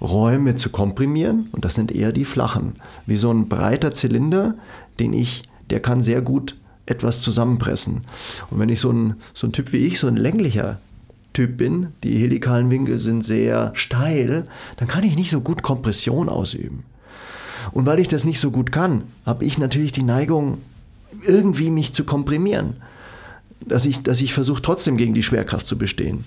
Räume 0.01 0.57
zu 0.57 0.71
komprimieren 0.71 1.49
und 1.53 1.65
das 1.65 1.75
sind 1.75 1.93
eher 1.93 2.13
die 2.13 2.25
flachen. 2.25 2.77
Wie 3.07 3.17
so 3.17 3.31
ein 3.31 3.49
breiter 3.49 3.93
Zylinder, 3.93 4.55
den 4.99 5.13
ich, 5.13 5.43
der 5.69 5.81
kann 5.81 6.03
sehr 6.03 6.23
gut 6.23 6.57
etwas 6.87 7.21
zusammenpressen. 7.21 8.03
Und 8.51 8.59
wenn 8.59 8.69
ich 8.69 8.81
so 8.81 8.91
ein, 8.91 9.15
so 9.35 9.47
ein 9.47 9.53
Typ 9.53 9.73
wie 9.73 9.79
ich, 9.79 9.99
so 9.99 10.09
ein 10.09 10.17
länglicher 10.17 10.79
Typ 11.33 11.57
bin, 11.57 11.89
die 12.03 12.19
helikalen 12.19 12.71
Winkel 12.71 12.99
sind 12.99 13.23
sehr 13.23 13.71
steil, 13.75 14.49
dann 14.77 14.89
kann 14.89 15.05
ich 15.05 15.17
nicht 15.17 15.31
so 15.31 15.41
gut 15.41 15.63
Kompression 15.63 16.29
ausüben. 16.29 16.85
Und 17.73 17.87
weil 17.87 18.01
ich 18.01 18.09
das 18.09 18.25
nicht 18.25 18.41
so 18.41 18.51
gut 18.51 18.73
kann, 18.73 19.05
habe 19.25 19.45
ich 19.45 19.59
natürlich 19.59 19.93
die 19.93 20.03
Neigung, 20.03 20.59
irgendwie 21.25 21.71
mich 21.71 21.93
zu 21.93 22.05
komprimieren. 22.05 22.77
Dass 23.61 23.85
ich, 23.85 24.03
dass 24.03 24.21
ich 24.21 24.33
versuche, 24.33 24.63
trotzdem 24.63 24.97
gegen 24.97 25.15
die 25.15 25.23
Schwerkraft 25.23 25.67
zu 25.67 25.77
bestehen. 25.77 26.25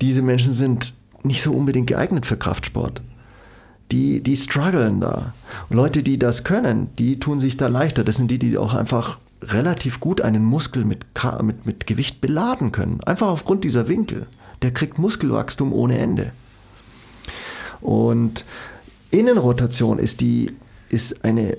Diese 0.00 0.22
Menschen 0.22 0.52
sind 0.52 0.92
nicht 1.26 1.42
so 1.42 1.52
unbedingt 1.52 1.86
geeignet 1.88 2.26
für 2.26 2.36
Kraftsport. 2.36 3.02
Die, 3.92 4.20
die 4.20 4.36
strugglen 4.36 5.00
da. 5.00 5.34
Und 5.68 5.76
Leute, 5.76 6.02
die 6.02 6.18
das 6.18 6.42
können, 6.42 6.88
die 6.98 7.20
tun 7.20 7.38
sich 7.38 7.56
da 7.56 7.68
leichter. 7.68 8.02
Das 8.02 8.16
sind 8.16 8.30
die, 8.30 8.38
die 8.38 8.58
auch 8.58 8.74
einfach 8.74 9.18
relativ 9.42 10.00
gut 10.00 10.20
einen 10.20 10.44
Muskel 10.44 10.84
mit, 10.84 11.06
mit, 11.42 11.66
mit 11.66 11.86
Gewicht 11.86 12.20
beladen 12.20 12.72
können. 12.72 13.00
Einfach 13.04 13.28
aufgrund 13.28 13.64
dieser 13.64 13.88
Winkel. 13.88 14.26
Der 14.62 14.72
kriegt 14.72 14.98
Muskelwachstum 14.98 15.72
ohne 15.72 15.98
Ende. 15.98 16.32
Und 17.80 18.44
Innenrotation 19.10 19.98
ist, 19.98 20.20
die, 20.20 20.56
ist 20.88 21.24
eine 21.24 21.56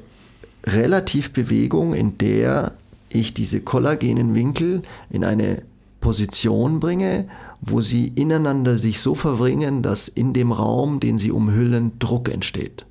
Relativbewegung, 0.65 1.93
in 1.93 2.18
der 2.18 2.74
ich 3.09 3.34
diese 3.34 3.61
kollagenen 3.61 4.36
Winkel 4.36 4.82
in 5.09 5.24
eine 5.24 5.61
Position 6.01 6.80
bringe, 6.80 7.30
wo 7.62 7.82
sie 7.82 8.08
ineinander 8.08 8.78
sich 8.78 9.01
so 9.01 9.16
verbringen, 9.16 9.82
dass 9.82 10.08
in 10.08 10.34
dem 10.34 10.51
Raum, 10.51 10.99
den 10.99 11.18
sie 11.18 11.32
umhüllen, 11.32 11.93
Druck 11.99 12.30
entsteht. 12.30 12.86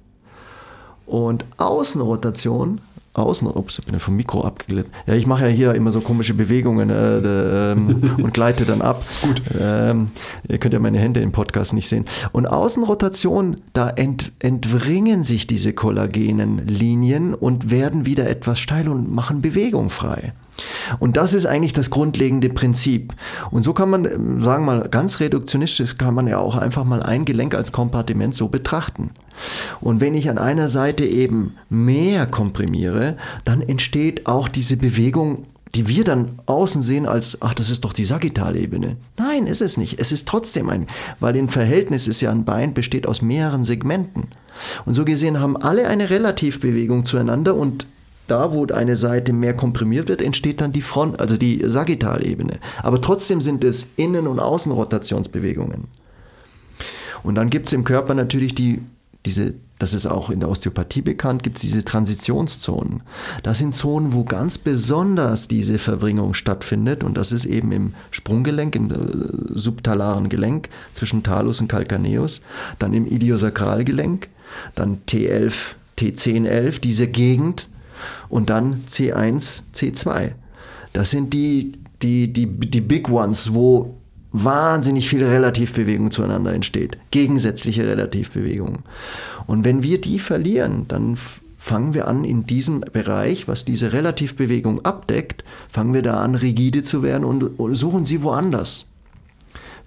Und 1.06 1.44
Außenrotation, 1.56 2.80
Außen, 3.16 3.48
ups, 3.48 3.78
ich 3.78 3.86
bin 3.86 3.94
ja 3.94 3.98
vom 3.98 4.14
Mikro 4.14 4.42
abgeglitten. 4.44 4.92
Ja, 5.06 5.14
ich 5.14 5.26
mache 5.26 5.44
ja 5.44 5.50
hier 5.50 5.74
immer 5.74 5.90
so 5.90 6.02
komische 6.02 6.34
Bewegungen 6.34 6.90
äh, 6.90 7.22
de, 7.22 7.72
ähm, 7.72 8.12
und 8.22 8.34
gleite 8.34 8.66
dann 8.66 8.82
ab. 8.82 8.98
ist 8.98 9.22
gut. 9.22 9.40
Ähm, 9.58 10.08
ihr 10.48 10.58
könnt 10.58 10.74
ja 10.74 10.80
meine 10.80 10.98
Hände 10.98 11.20
im 11.20 11.32
Podcast 11.32 11.72
nicht 11.72 11.88
sehen. 11.88 12.04
Und 12.32 12.46
Außenrotation, 12.46 13.56
da 13.72 13.88
ent, 13.88 14.32
entwringen 14.40 15.22
sich 15.22 15.46
diese 15.46 15.72
kollagenen 15.72 16.66
Linien 16.66 17.34
und 17.34 17.70
werden 17.70 18.04
wieder 18.04 18.28
etwas 18.28 18.58
steil 18.58 18.88
und 18.88 19.10
machen 19.10 19.40
Bewegung 19.40 19.88
frei. 19.88 20.34
Und 20.98 21.16
das 21.16 21.34
ist 21.34 21.46
eigentlich 21.46 21.72
das 21.72 21.90
grundlegende 21.90 22.48
Prinzip. 22.48 23.14
Und 23.50 23.62
so 23.62 23.72
kann 23.72 23.90
man, 23.90 24.04
ähm, 24.04 24.42
sagen 24.42 24.64
wir 24.64 24.76
mal, 24.76 24.88
ganz 24.88 25.20
reduktionistisch 25.20 25.98
kann 25.98 26.14
man 26.14 26.26
ja 26.26 26.38
auch 26.38 26.56
einfach 26.56 26.84
mal 26.84 27.02
ein 27.02 27.24
Gelenk 27.24 27.54
als 27.54 27.72
Kompartiment 27.72 28.34
so 28.34 28.48
betrachten. 28.48 29.10
Und 29.80 30.00
wenn 30.00 30.14
ich 30.14 30.30
an 30.30 30.38
einer 30.38 30.68
Seite 30.68 31.04
eben 31.04 31.56
mehr 31.68 32.26
komprimiere, 32.26 33.16
dann 33.44 33.60
entsteht 33.60 34.26
auch 34.26 34.48
diese 34.48 34.76
Bewegung, 34.76 35.44
die 35.74 35.88
wir 35.88 36.04
dann 36.04 36.38
außen 36.46 36.80
sehen 36.80 37.04
als, 37.04 37.42
ach, 37.42 37.52
das 37.52 37.68
ist 37.68 37.84
doch 37.84 37.92
die 37.92 38.06
Sagittalebene. 38.06 38.96
Nein, 39.18 39.46
ist 39.46 39.60
es 39.60 39.76
nicht. 39.76 40.00
Es 40.00 40.10
ist 40.10 40.26
trotzdem 40.26 40.70
ein, 40.70 40.86
weil 41.20 41.36
im 41.36 41.50
Verhältnis 41.50 42.08
ist 42.08 42.22
ja 42.22 42.30
ein 42.30 42.46
Bein 42.46 42.72
besteht 42.72 43.06
aus 43.06 43.20
mehreren 43.20 43.62
Segmenten. 43.62 44.28
Und 44.86 44.94
so 44.94 45.04
gesehen 45.04 45.38
haben 45.38 45.56
alle 45.56 45.86
eine 45.86 46.08
Relativbewegung 46.08 47.04
zueinander 47.04 47.54
und 47.54 47.86
da, 48.26 48.52
wo 48.52 48.66
eine 48.66 48.96
Seite 48.96 49.32
mehr 49.32 49.54
komprimiert 49.54 50.08
wird, 50.08 50.22
entsteht 50.22 50.60
dann 50.60 50.72
die 50.72 50.82
Front, 50.82 51.20
also 51.20 51.36
die 51.36 51.62
Sagittalebene. 51.64 52.58
Aber 52.82 53.00
trotzdem 53.00 53.40
sind 53.40 53.64
es 53.64 53.86
Innen- 53.96 54.26
und 54.26 54.40
Außenrotationsbewegungen. 54.40 55.84
Und 57.22 57.34
dann 57.34 57.50
gibt 57.50 57.66
es 57.66 57.72
im 57.72 57.84
Körper 57.84 58.14
natürlich 58.14 58.54
die, 58.54 58.82
diese, 59.24 59.54
das 59.78 59.94
ist 59.94 60.06
auch 60.06 60.30
in 60.30 60.40
der 60.40 60.48
Osteopathie 60.48 61.02
bekannt, 61.02 61.42
gibt 61.42 61.56
es 61.56 61.62
diese 61.62 61.84
Transitionszonen. 61.84 63.02
Das 63.42 63.58
sind 63.58 63.74
Zonen, 63.74 64.12
wo 64.12 64.24
ganz 64.24 64.58
besonders 64.58 65.48
diese 65.48 65.78
Verbringung 65.78 66.34
stattfindet. 66.34 67.04
Und 67.04 67.16
das 67.16 67.32
ist 67.32 67.44
eben 67.44 67.72
im 67.72 67.94
Sprunggelenk, 68.10 68.76
im 68.76 68.90
äh, 68.90 68.96
subtalaren 69.58 70.28
Gelenk 70.28 70.68
zwischen 70.92 71.22
Talus 71.22 71.60
und 71.60 71.68
Calcaneus, 71.68 72.40
dann 72.78 72.92
im 72.94 73.06
Idiosakralgelenk, 73.06 74.28
dann 74.74 75.00
T11, 75.08 75.74
T1011, 75.98 76.80
diese 76.80 77.08
Gegend 77.08 77.68
und 78.28 78.50
dann 78.50 78.82
C1, 78.88 79.62
C2. 79.74 80.32
Das 80.92 81.10
sind 81.10 81.32
die, 81.32 81.72
die, 82.02 82.32
die, 82.32 82.46
die 82.46 82.80
Big 82.80 83.08
Ones, 83.08 83.54
wo 83.54 83.96
wahnsinnig 84.32 85.08
viel 85.08 85.24
Relativbewegung 85.24 86.10
zueinander 86.10 86.52
entsteht. 86.52 86.98
Gegensätzliche 87.10 87.86
Relativbewegung. 87.86 88.80
Und 89.46 89.64
wenn 89.64 89.82
wir 89.82 90.00
die 90.00 90.18
verlieren, 90.18 90.86
dann 90.88 91.16
fangen 91.56 91.94
wir 91.94 92.06
an, 92.06 92.24
in 92.24 92.46
diesem 92.46 92.80
Bereich, 92.80 93.48
was 93.48 93.64
diese 93.64 93.92
Relativbewegung 93.92 94.84
abdeckt, 94.84 95.42
fangen 95.70 95.94
wir 95.94 96.02
da 96.02 96.20
an, 96.20 96.34
rigide 96.34 96.82
zu 96.82 97.02
werden 97.02 97.24
und 97.24 97.74
suchen 97.74 98.04
sie 98.04 98.22
woanders. 98.22 98.86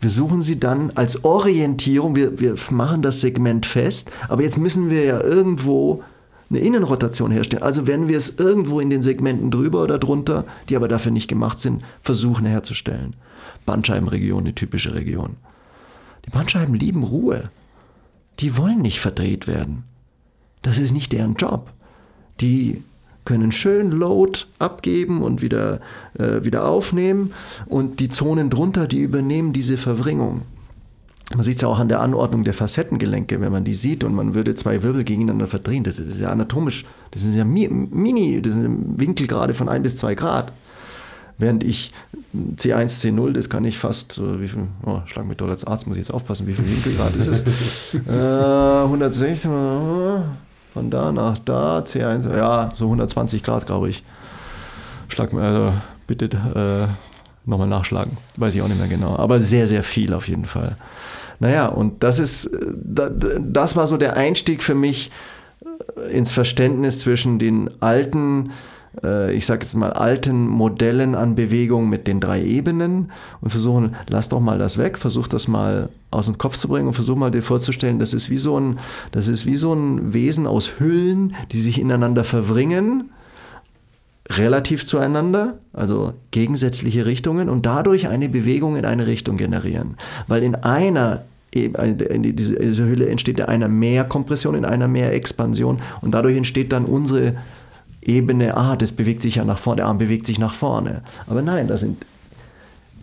Wir 0.01 0.09
suchen 0.09 0.41
sie 0.41 0.59
dann 0.59 0.91
als 0.95 1.23
Orientierung, 1.23 2.15
wir, 2.15 2.39
wir 2.39 2.55
machen 2.71 3.01
das 3.01 3.21
Segment 3.21 3.65
fest, 3.65 4.09
aber 4.29 4.43
jetzt 4.43 4.57
müssen 4.57 4.89
wir 4.89 5.03
ja 5.03 5.21
irgendwo 5.21 6.03
eine 6.49 6.59
Innenrotation 6.59 7.31
herstellen. 7.31 7.63
Also 7.63 7.87
werden 7.87 8.07
wir 8.07 8.17
es 8.17 8.39
irgendwo 8.39 8.79
in 8.79 8.89
den 8.89 9.01
Segmenten 9.01 9.51
drüber 9.51 9.83
oder 9.83 9.99
drunter, 9.99 10.45
die 10.67 10.75
aber 10.75 10.87
dafür 10.87 11.11
nicht 11.11 11.27
gemacht 11.27 11.59
sind, 11.59 11.83
versuchen 12.01 12.45
herzustellen. 12.45 13.15
Bandscheibenregion, 13.65 14.41
eine 14.41 14.55
typische 14.55 14.95
Region. 14.95 15.35
Die 16.25 16.31
Bandscheiben 16.31 16.73
lieben 16.73 17.03
Ruhe. 17.03 17.51
Die 18.39 18.57
wollen 18.57 18.81
nicht 18.81 18.99
verdreht 18.99 19.47
werden. 19.47 19.83
Das 20.61 20.77
ist 20.77 20.91
nicht 20.91 21.11
deren 21.11 21.35
Job. 21.35 21.71
Die 22.41 22.83
können 23.25 23.51
schön 23.51 23.91
Load 23.91 24.39
abgeben 24.57 25.21
und 25.21 25.41
wieder, 25.41 25.81
äh, 26.17 26.43
wieder 26.43 26.65
aufnehmen 26.65 27.33
und 27.67 27.99
die 27.99 28.09
Zonen 28.09 28.49
drunter, 28.49 28.87
die 28.87 29.01
übernehmen 29.01 29.53
diese 29.53 29.77
Verwringung. 29.77 30.41
Man 31.35 31.43
sieht 31.43 31.57
es 31.57 31.61
ja 31.61 31.67
auch 31.67 31.77
an 31.77 31.89
der 31.89 32.01
Anordnung 32.01 32.43
der 32.43 32.55
Facettengelenke, 32.55 33.39
wenn 33.39 33.51
man 33.51 33.63
die 33.63 33.73
sieht 33.73 34.03
und 34.03 34.15
man 34.15 34.33
würde 34.33 34.55
zwei 34.55 34.81
Wirbel 34.81 35.03
gegeneinander 35.03 35.45
verdrehen. 35.45 35.83
Das 35.83 35.99
ist 35.99 36.19
ja 36.19 36.29
anatomisch, 36.29 36.85
das 37.11 37.23
ist 37.23 37.35
ja 37.35 37.45
mini, 37.45 38.41
das 38.41 38.55
sind 38.55 38.99
Winkelgrade 38.99 39.53
von 39.53 39.69
ein 39.69 39.83
bis 39.83 39.97
zwei 39.97 40.15
Grad. 40.15 40.51
Während 41.37 41.63
ich 41.63 41.91
C1, 42.57 42.99
C0, 43.01 43.31
das 43.31 43.49
kann 43.49 43.63
ich 43.63 43.77
fast, 43.77 44.17
äh, 44.17 44.41
wie 44.41 44.47
viel, 44.49 44.67
oh, 44.85 44.99
schlag 45.05 45.25
mich 45.25 45.37
doch 45.37 45.47
als 45.47 45.63
Arzt, 45.63 45.87
muss 45.87 45.95
ich 45.95 46.03
jetzt 46.03 46.13
aufpassen, 46.13 46.47
wie 46.47 46.53
viel 46.53 46.67
Winkelgrad 46.67 47.15
ist 47.15 47.27
es? 47.27 47.93
äh, 48.07 48.83
160, 48.83 49.49
von 50.73 50.89
da 50.89 51.11
nach 51.13 51.39
da, 51.39 51.79
C1, 51.79 52.35
ja, 52.35 52.73
so 52.75 52.85
120 52.85 53.41
Grad, 53.41 53.65
glaube 53.65 53.89
ich. 53.89 54.03
Schlag 55.07 55.31
mir, 55.31 55.41
also 55.41 55.73
bitte 56.07 56.25
äh, 56.25 57.49
nochmal 57.49 57.67
nachschlagen, 57.67 58.17
weiß 58.35 58.55
ich 58.55 58.61
auch 58.61 58.67
nicht 58.67 58.79
mehr 58.79 58.89
genau, 58.89 59.15
aber 59.15 59.39
sehr, 59.39 59.65
sehr 59.65 59.83
viel 59.83 60.13
auf 60.13 60.27
jeden 60.27 60.45
Fall. 60.45 60.75
Naja, 61.39 61.67
und 61.67 62.03
das 62.03 62.19
ist, 62.19 62.45
äh, 62.47 63.39
das 63.39 63.75
war 63.75 63.87
so 63.87 63.97
der 63.97 64.17
Einstieg 64.17 64.61
für 64.63 64.75
mich 64.75 65.09
äh, 65.95 66.11
ins 66.11 66.31
Verständnis 66.31 66.99
zwischen 66.99 67.39
den 67.39 67.69
alten, 67.81 68.51
äh, 69.03 69.33
ich 69.33 69.45
sage 69.45 69.63
jetzt 69.63 69.75
mal 69.75 69.93
alten 69.93 70.47
Modellen 70.47 71.15
an 71.15 71.35
Bewegung 71.35 71.89
mit 71.89 72.07
den 72.07 72.19
drei 72.19 72.43
Ebenen 72.43 73.11
und 73.41 73.49
versuchen, 73.49 73.95
lass 74.09 74.29
doch 74.29 74.41
mal 74.41 74.59
das 74.59 74.77
weg, 74.77 74.97
versuch 74.97 75.27
das 75.27 75.47
mal 75.47 75.89
aus 76.11 76.25
dem 76.25 76.37
Kopf 76.37 76.57
zu 76.57 76.67
bringen 76.67 76.87
und 76.87 76.93
versuch 76.93 77.15
mal 77.15 77.31
dir 77.31 77.43
vorzustellen, 77.43 77.99
das 77.99 78.13
ist 78.13 78.29
wie 78.29 78.37
so 78.37 78.59
ein, 78.59 78.79
das 79.11 79.27
ist 79.27 79.45
wie 79.45 79.55
so 79.55 79.73
ein 79.73 80.13
Wesen 80.13 80.45
aus 80.45 80.79
Hüllen, 80.79 81.35
die 81.51 81.61
sich 81.61 81.79
ineinander 81.79 82.25
verwringen 82.25 83.11
relativ 84.29 84.85
zueinander, 84.85 85.57
also 85.73 86.13
gegensätzliche 86.31 87.05
Richtungen 87.05 87.49
und 87.49 87.65
dadurch 87.65 88.07
eine 88.07 88.29
Bewegung 88.29 88.75
in 88.75 88.85
eine 88.85 89.07
Richtung 89.07 89.37
generieren. 89.37 89.97
Weil 90.27 90.43
in 90.43 90.55
einer 90.55 91.23
in 91.51 92.35
diese 92.35 92.85
Hülle 92.85 93.09
entsteht 93.09 93.39
in 93.39 93.45
einer 93.45 93.67
mehr 93.67 94.03
Kompression, 94.03 94.53
in 94.53 94.65
einer 94.65 94.87
mehr 94.87 95.13
Expansion 95.13 95.79
und 96.01 96.11
dadurch 96.11 96.37
entsteht 96.37 96.71
dann 96.71 96.85
unsere 96.85 97.37
Ebene, 98.01 98.55
ah, 98.55 98.75
das 98.75 98.91
bewegt 98.91 99.23
sich 99.23 99.35
ja 99.35 99.45
nach 99.45 99.57
vorne, 99.57 99.77
der 99.77 99.87
Arm 99.87 99.97
bewegt 99.97 100.27
sich 100.27 100.37
nach 100.37 100.53
vorne. 100.53 101.01
Aber 101.25 101.41
nein, 101.41 101.67
das 101.67 101.79
sind 101.79 102.05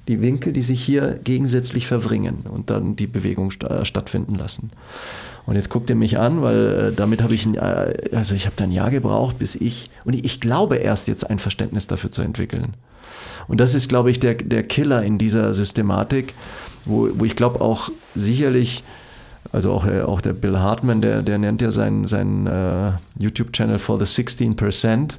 die 0.09 0.23
Winkel, 0.23 0.53
die 0.53 0.63
sich 0.63 0.83
hier 0.83 1.19
gegensätzlich 1.25 1.87
verwringen 1.87 2.45
und 2.49 2.71
dann 2.71 2.95
die 2.95 3.09
Bewegung 3.09 3.51
st 3.51 3.67
stattfinden 3.83 4.37
lassen. 4.37 4.71
Und 5.47 5.55
jetzt 5.55 5.71
guckt 5.71 5.89
ihr 5.89 5.97
mich 5.97 6.19
an, 6.19 6.43
weil 6.43 6.67
äh, 6.67 6.93
damit 6.93 7.23
habe 7.23 7.35
ich, 7.35 7.47
ein, 7.47 7.55
äh, 7.55 8.11
also 8.13 8.35
ich 8.35 8.47
habe 8.47 8.57
da 8.57 8.65
ein 8.65 8.73
Jahr 8.73 8.91
gebraucht, 8.91 9.39
bis 9.39 9.55
ich, 9.55 9.91
und 10.05 10.13
ich 10.15 10.41
glaube 10.41 10.77
erst 10.77 11.07
jetzt 11.07 11.31
ein 11.31 11.39
Verständnis 11.39 11.87
dafür 11.87 12.11
zu 12.11 12.23
entwickeln. 12.23 12.75
Und 13.47 13.61
das 13.61 13.75
ist, 13.75 13.89
glaube 13.89 14.11
ich, 14.11 14.19
der, 14.19 14.35
der 14.35 14.65
Killer 14.65 15.03
in 15.05 15.19
dieser 15.19 15.55
Systematik, 15.55 16.35
wo, 16.85 17.09
wo 17.15 17.25
ich 17.25 17.37
glaube 17.37 17.61
auch 17.61 17.91
sicherlich, 18.17 18.83
also 19.53 19.73
auch, 19.73 19.87
äh, 19.87 20.03
auch 20.03 20.21
der 20.21 20.33
Bill 20.33 20.59
Hartman, 20.59 21.01
der, 21.01 21.23
der 21.23 21.39
nennt 21.39 21.63
ja 21.63 21.71
seinen, 21.71 22.07
seinen 22.07 22.49
äh, 22.49 22.93
YouTube-Channel 23.19 23.79
for 23.79 24.05
the 24.05 24.05
16%. 24.05 25.19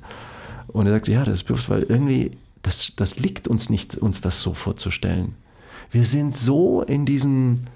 Und 0.67 0.85
er 0.85 0.91
sagt, 0.91 1.07
ja, 1.07 1.23
das 1.23 1.43
ist 1.43 1.69
weil 1.69 1.83
irgendwie, 1.83 2.31
das, 2.63 2.91
das 2.97 3.17
liegt 3.17 3.47
uns 3.47 3.69
nicht, 3.69 3.95
uns 3.97 4.19
das 4.19 4.41
so 4.41 4.53
vorzustellen. 4.53 5.35
Wir 5.89 6.05
sind 6.05 6.35
so 6.35 6.81
in 6.81 7.05
diesen, 7.05 7.67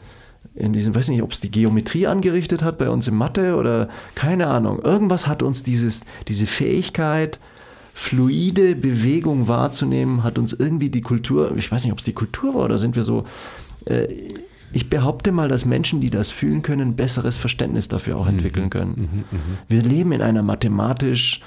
in 0.54 0.74
diesem, 0.74 0.94
weiß 0.94 1.10
nicht, 1.10 1.22
ob 1.22 1.32
es 1.32 1.40
die 1.40 1.52
Geometrie 1.52 2.08
angerichtet 2.08 2.62
hat 2.62 2.78
bei 2.78 2.90
uns 2.90 3.08
in 3.08 3.16
Mathe 3.16 3.56
oder 3.56 3.90
keine 4.16 4.48
Ahnung. 4.48 4.80
Irgendwas 4.82 5.28
hat 5.28 5.44
uns 5.44 5.64
dieses, 5.64 6.02
diese 6.28 6.46
Fähigkeit, 6.46 7.40
fluide 7.94 8.76
Bewegung 8.76 9.48
wahrzunehmen, 9.48 10.24
hat 10.24 10.38
uns 10.38 10.54
irgendwie 10.54 10.90
die 10.90 11.02
Kultur, 11.02 11.56
ich 11.56 11.72
weiß 11.72 11.84
nicht, 11.84 11.92
ob 11.92 12.00
es 12.00 12.06
die 12.06 12.14
Kultur 12.14 12.56
war 12.56 12.66
oder 12.66 12.78
sind 12.78 12.96
wir 12.96 13.04
so, 13.04 13.26
äh, 13.86 14.08
ich 14.74 14.90
behaupte 14.90 15.32
mal, 15.32 15.50
dass 15.50 15.66
Menschen, 15.66 16.00
die 16.00 16.10
das 16.10 16.32
fühlen 16.32 16.62
können, 16.62 16.96
besseres 16.96 17.38
Verständnis 17.38 17.88
dafür 17.90 18.18
auch 18.18 18.26
mhm. 18.26 18.36
entwickeln 18.36 18.70
können. 18.70 18.94
Mhm, 18.96 19.04
mh, 19.04 19.24
mh. 19.32 19.58
Wir 19.68 19.82
leben 19.84 20.12
in 20.14 20.22
einer 20.22 20.44
mathematisch, 20.44 21.42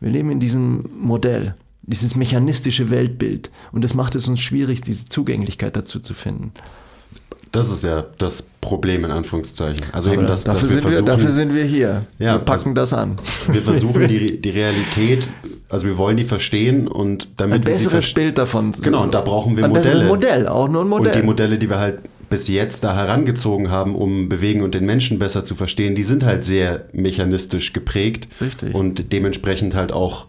wir 0.00 0.10
leben 0.10 0.30
in 0.30 0.40
diesem 0.40 0.84
Modell, 0.98 1.54
dieses 1.82 2.16
mechanistische 2.16 2.90
Weltbild 2.90 3.50
und 3.72 3.82
das 3.82 3.94
macht 3.94 4.14
es 4.14 4.28
uns 4.28 4.40
schwierig, 4.40 4.80
diese 4.80 5.08
Zugänglichkeit 5.08 5.76
dazu 5.76 6.00
zu 6.00 6.14
finden. 6.14 6.52
Das 7.56 7.70
ist 7.70 7.84
ja 7.84 8.04
das 8.18 8.42
Problem 8.42 9.04
in 9.04 9.10
Anführungszeichen. 9.10 9.86
Also 9.92 10.12
eben 10.12 10.26
das, 10.26 10.44
dafür, 10.44 10.68
sind 10.68 10.90
wir, 10.90 11.00
dafür 11.00 11.30
sind 11.30 11.54
wir 11.54 11.64
hier. 11.64 12.04
Ja, 12.18 12.34
wir 12.34 12.40
packen 12.40 12.70
also, 12.70 12.74
das 12.74 12.92
an. 12.92 13.16
Wir 13.50 13.62
versuchen 13.62 14.08
die, 14.08 14.40
die 14.42 14.50
Realität, 14.50 15.30
also 15.70 15.86
wir 15.86 15.96
wollen 15.96 16.18
die 16.18 16.24
verstehen 16.24 16.86
und 16.86 17.28
damit 17.38 17.62
ein 17.62 17.72
besseres 17.72 18.12
Bild 18.12 18.36
davon. 18.36 18.72
Genau, 18.82 19.02
und 19.02 19.14
da 19.14 19.22
brauchen 19.22 19.56
wir 19.56 19.64
ein 19.64 19.70
Modelle. 19.70 20.00
Ein 20.00 20.06
Modell, 20.06 20.48
auch 20.48 20.68
nur 20.68 20.84
ein 20.84 20.88
Modell. 20.88 21.14
Und 21.14 21.18
die 21.22 21.26
Modelle, 21.26 21.58
die 21.58 21.70
wir 21.70 21.78
halt 21.78 22.00
bis 22.28 22.48
jetzt 22.48 22.84
da 22.84 22.94
herangezogen 22.94 23.70
haben, 23.70 23.94
um 23.94 24.28
Bewegen 24.28 24.60
und 24.60 24.74
den 24.74 24.84
Menschen 24.84 25.18
besser 25.18 25.42
zu 25.42 25.54
verstehen, 25.54 25.94
die 25.94 26.02
sind 26.02 26.24
halt 26.24 26.44
sehr 26.44 26.84
mechanistisch 26.92 27.72
geprägt. 27.72 28.26
Richtig. 28.38 28.74
Und 28.74 29.12
dementsprechend 29.14 29.74
halt 29.74 29.92
auch, 29.92 30.26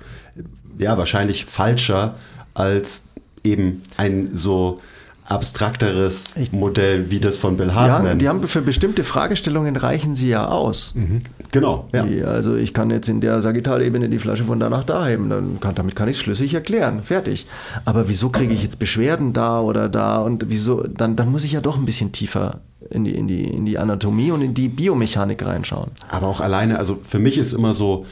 ja, 0.79 0.97
wahrscheinlich 0.97 1.43
falscher 1.43 2.15
als 2.53 3.03
eben 3.43 3.81
ein 3.97 4.29
so 4.31 4.79
abstrakteres 5.27 6.35
Echt? 6.37 6.53
Modell 6.53 7.11
wie 7.11 7.19
das 7.19 7.37
von 7.37 7.57
Bill 7.57 7.73
Hartman. 7.73 8.05
Ja, 8.05 8.15
die 8.15 8.29
haben 8.29 8.43
für 8.43 8.61
bestimmte 8.61 9.03
Fragestellungen 9.03 9.75
reichen 9.75 10.15
sie 10.15 10.29
ja 10.29 10.47
aus. 10.47 10.93
Mhm. 10.95 11.21
Genau. 11.51 11.85
Ja. 11.93 12.03
Die, 12.03 12.23
also 12.23 12.55
ich 12.55 12.73
kann 12.73 12.89
jetzt 12.89 13.09
in 13.09 13.21
der 13.21 13.41
Sagittalebene 13.41 14.09
die 14.09 14.19
Flasche 14.19 14.45
von 14.45 14.59
da 14.59 14.69
nach 14.69 14.83
da 14.83 15.05
heben, 15.05 15.29
dann 15.29 15.59
kann, 15.59 15.75
damit 15.75 15.95
kann 15.95 16.07
ich 16.07 16.17
es 16.17 16.21
schlüssig 16.21 16.53
erklären. 16.53 17.03
Fertig. 17.03 17.45
Aber 17.85 18.07
wieso 18.09 18.29
kriege 18.29 18.53
ich 18.53 18.63
jetzt 18.63 18.79
Beschwerden 18.79 19.33
da 19.33 19.59
oder 19.61 19.89
da 19.89 20.21
und 20.21 20.45
wieso, 20.49 20.83
dann, 20.83 21.15
dann 21.15 21.31
muss 21.31 21.43
ich 21.43 21.51
ja 21.51 21.61
doch 21.61 21.77
ein 21.77 21.85
bisschen 21.85 22.11
tiefer 22.11 22.61
in 22.89 23.03
die, 23.03 23.15
in, 23.15 23.27
die, 23.27 23.43
in 23.43 23.65
die 23.65 23.77
Anatomie 23.77 24.31
und 24.31 24.41
in 24.41 24.53
die 24.53 24.69
Biomechanik 24.69 25.45
reinschauen. 25.45 25.91
Aber 26.09 26.27
auch 26.27 26.39
alleine, 26.39 26.79
also 26.79 26.99
für 27.03 27.19
mich 27.19 27.37
ist 27.37 27.53
immer 27.53 27.73
so, 27.73 28.05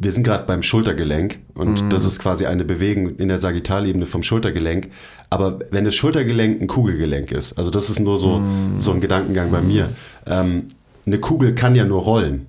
wir 0.00 0.12
sind 0.12 0.22
gerade 0.22 0.44
beim 0.46 0.62
Schultergelenk 0.62 1.40
und 1.54 1.86
mm. 1.86 1.90
das 1.90 2.04
ist 2.04 2.20
quasi 2.20 2.46
eine 2.46 2.64
Bewegung 2.64 3.16
in 3.16 3.28
der 3.28 3.38
Sagittalebene 3.38 4.06
vom 4.06 4.22
Schultergelenk. 4.22 4.90
Aber 5.28 5.58
wenn 5.70 5.84
das 5.84 5.94
Schultergelenk 5.96 6.60
ein 6.60 6.68
Kugelgelenk 6.68 7.32
ist, 7.32 7.54
also 7.54 7.70
das 7.70 7.90
ist 7.90 7.98
nur 7.98 8.18
so, 8.18 8.38
mm. 8.38 8.80
so 8.80 8.92
ein 8.92 9.00
Gedankengang 9.00 9.50
bei 9.50 9.60
mir, 9.60 9.90
ähm, 10.26 10.66
eine 11.04 11.18
Kugel 11.18 11.54
kann 11.54 11.74
ja 11.74 11.84
nur 11.84 12.02
rollen. 12.02 12.46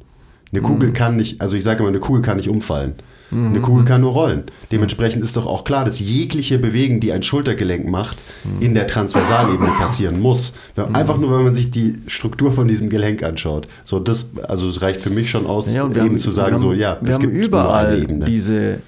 Eine 0.51 0.61
Kugel 0.61 0.89
mm. 0.89 0.93
kann 0.93 1.15
nicht, 1.17 1.41
also 1.41 1.55
ich 1.55 1.63
sage 1.63 1.79
immer, 1.79 1.89
eine 1.89 1.99
Kugel 1.99 2.21
kann 2.21 2.37
nicht 2.37 2.49
umfallen. 2.49 2.93
Eine 3.31 3.61
Kugel 3.61 3.85
kann 3.85 4.01
nur 4.01 4.13
rollen. 4.13 4.43
Dementsprechend 4.71 5.23
ist 5.23 5.37
doch 5.37 5.45
auch 5.45 5.63
klar, 5.63 5.85
dass 5.85 5.99
jegliche 5.99 6.57
Bewegung, 6.57 6.99
die 6.99 7.11
ein 7.11 7.21
Schultergelenk 7.21 7.87
macht, 7.87 8.17
in 8.59 8.73
der 8.73 8.87
Transversalebene 8.87 9.69
passieren 9.77 10.19
muss. 10.19 10.53
Einfach 10.93 11.17
nur, 11.17 11.35
wenn 11.37 11.43
man 11.43 11.53
sich 11.53 11.69
die 11.69 11.95
Struktur 12.07 12.51
von 12.51 12.67
diesem 12.67 12.89
Gelenk 12.89 13.23
anschaut. 13.23 13.67
So, 13.85 13.99
das, 13.99 14.29
also 14.47 14.67
es 14.69 14.81
reicht 14.81 15.01
für 15.01 15.09
mich 15.09 15.29
schon 15.29 15.45
aus, 15.45 15.73
Ja, 15.73 15.83
und 15.83 15.95
eben 15.95 16.09
haben, 16.09 16.19
zu 16.19 16.31
sagen, 16.31 16.53
haben, 16.53 16.59
so, 16.59 16.73
ja, 16.73 16.97
es 17.05 17.19
gibt 17.19 17.35
überall 17.35 18.05
diese, 18.05 18.79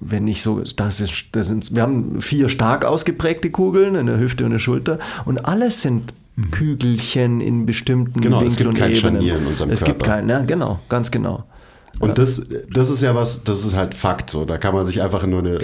wenn 0.00 0.24
nicht 0.24 0.42
so, 0.42 0.62
das 0.76 1.00
ist, 1.00 1.26
das 1.32 1.48
sind, 1.48 1.74
wir 1.74 1.82
haben 1.82 2.20
vier 2.20 2.48
stark 2.48 2.84
ausgeprägte 2.84 3.50
Kugeln, 3.50 3.96
eine 3.96 4.18
Hüfte 4.18 4.44
und 4.44 4.52
eine 4.52 4.58
Schulter 4.58 4.98
und 5.24 5.44
alles 5.46 5.82
sind 5.82 6.12
Kügelchen 6.50 7.40
in 7.40 7.66
bestimmten 7.66 8.20
Genau, 8.20 8.40
es 8.42 8.58
Winkeln 8.58 8.74
gibt 8.74 8.78
kein 8.78 8.90
und 8.90 8.96
Ebenen. 8.96 9.22
Scharnier 9.22 9.36
in 9.38 9.46
unserem 9.46 9.70
es 9.70 9.82
gibt 9.82 10.02
Körper. 10.04 10.20
kein, 10.20 10.28
ja, 10.28 10.42
genau, 10.42 10.78
ganz 10.88 11.10
genau. 11.10 11.44
Und 12.00 12.18
das, 12.18 12.46
das 12.72 12.90
ist 12.90 13.02
ja 13.02 13.14
was, 13.14 13.42
das 13.42 13.64
ist 13.64 13.74
halt 13.74 13.94
Fakt. 13.94 14.30
So, 14.30 14.44
da 14.44 14.56
kann 14.58 14.72
man 14.74 14.86
sich 14.86 15.02
einfach 15.02 15.26
nur 15.26 15.40
eine, 15.40 15.58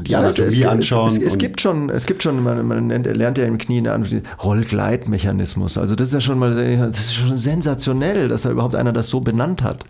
die 0.00 0.12
Ja, 0.12 0.20
es, 0.20 0.38
Anatomie 0.38 0.62
es, 0.62 0.66
anschauen. 0.66 1.06
Es, 1.08 1.16
es, 1.16 1.22
es 1.24 1.38
gibt 1.38 1.60
schon, 1.60 1.90
es 1.90 2.06
gibt 2.06 2.22
schon, 2.22 2.42
man, 2.42 2.66
man 2.66 2.86
nennt, 2.86 3.06
lernt 3.16 3.38
ja 3.38 3.44
im 3.44 3.58
Knie 3.58 3.78
einen 3.78 4.22
Rollgleitmechanismus. 4.42 5.78
Also 5.78 5.96
das 5.96 6.08
ist 6.08 6.14
ja 6.14 6.20
schon 6.20 6.38
mal, 6.38 6.54
das 6.54 7.00
ist 7.00 7.14
schon 7.14 7.36
sensationell, 7.36 8.28
dass 8.28 8.42
da 8.42 8.50
überhaupt 8.50 8.76
einer 8.76 8.92
das 8.92 9.08
so 9.08 9.20
benannt 9.20 9.64
hat. 9.64 9.84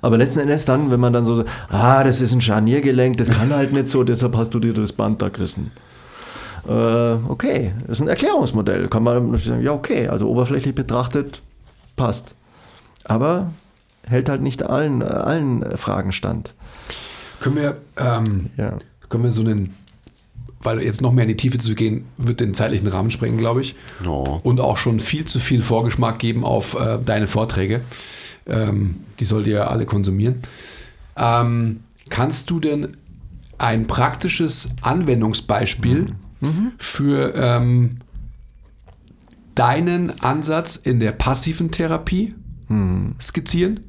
Aber 0.00 0.16
letzten 0.16 0.40
Endes 0.40 0.64
dann, 0.64 0.90
wenn 0.90 1.00
man 1.00 1.12
dann 1.12 1.24
so, 1.24 1.44
ah, 1.68 2.02
das 2.02 2.20
ist 2.20 2.32
ein 2.32 2.40
Scharniergelenk, 2.40 3.18
das 3.18 3.28
kann 3.28 3.54
halt 3.54 3.72
nicht 3.72 3.88
so, 3.88 4.04
deshalb 4.04 4.36
hast 4.36 4.54
du 4.54 4.60
dir 4.60 4.72
das 4.72 4.92
Band 4.92 5.20
da 5.20 5.28
gerissen. 5.28 5.70
Äh, 6.66 7.14
okay, 7.28 7.72
das 7.86 7.98
ist 7.98 8.02
ein 8.02 8.08
Erklärungsmodell. 8.08 8.88
Kann 8.88 9.02
man 9.02 9.36
sagen, 9.36 9.62
ja 9.62 9.72
okay, 9.72 10.08
also 10.08 10.28
oberflächlich 10.28 10.74
betrachtet 10.74 11.42
passt. 11.96 12.34
Aber 13.04 13.50
hält 14.06 14.28
halt 14.28 14.42
nicht 14.42 14.62
allen, 14.62 15.00
äh, 15.00 15.04
allen 15.04 15.76
Fragen 15.76 16.12
stand. 16.12 16.54
Können 17.40 17.56
wir, 17.56 17.76
ähm, 17.98 18.50
Ja. 18.56 18.78
können 19.08 19.24
wir 19.24 19.32
so 19.32 19.42
einen, 19.42 19.74
weil 20.62 20.80
jetzt 20.82 21.00
noch 21.00 21.12
mehr 21.12 21.24
in 21.24 21.28
die 21.28 21.36
Tiefe 21.36 21.58
zu 21.58 21.74
gehen, 21.74 22.04
wird 22.18 22.40
den 22.40 22.54
zeitlichen 22.54 22.86
Rahmen 22.88 23.10
sprengen, 23.10 23.38
glaube 23.38 23.62
ich. 23.62 23.74
Oh. 24.06 24.38
Und 24.42 24.60
auch 24.60 24.76
schon 24.76 25.00
viel 25.00 25.24
zu 25.24 25.40
viel 25.40 25.62
Vorgeschmack 25.62 26.18
geben 26.18 26.44
auf 26.44 26.74
äh, 26.74 26.98
deine 27.04 27.26
Vorträge. 27.26 27.80
Ähm, 28.46 29.00
die 29.20 29.24
sollt 29.24 29.46
ihr 29.46 29.54
ja 29.54 29.66
alle 29.68 29.86
konsumieren. 29.86 30.42
Ähm, 31.16 31.80
kannst 32.10 32.50
du 32.50 32.58
denn 32.60 32.96
ein 33.58 33.86
praktisches 33.86 34.70
Anwendungsbeispiel 34.82 36.14
für 36.78 37.34
ähm, 37.36 37.98
deinen 39.54 40.10
Ansatz 40.20 40.76
in 40.76 40.98
der 40.98 41.12
passiven 41.12 41.70
Therapie 41.70 42.34
skizzieren? 43.20 43.80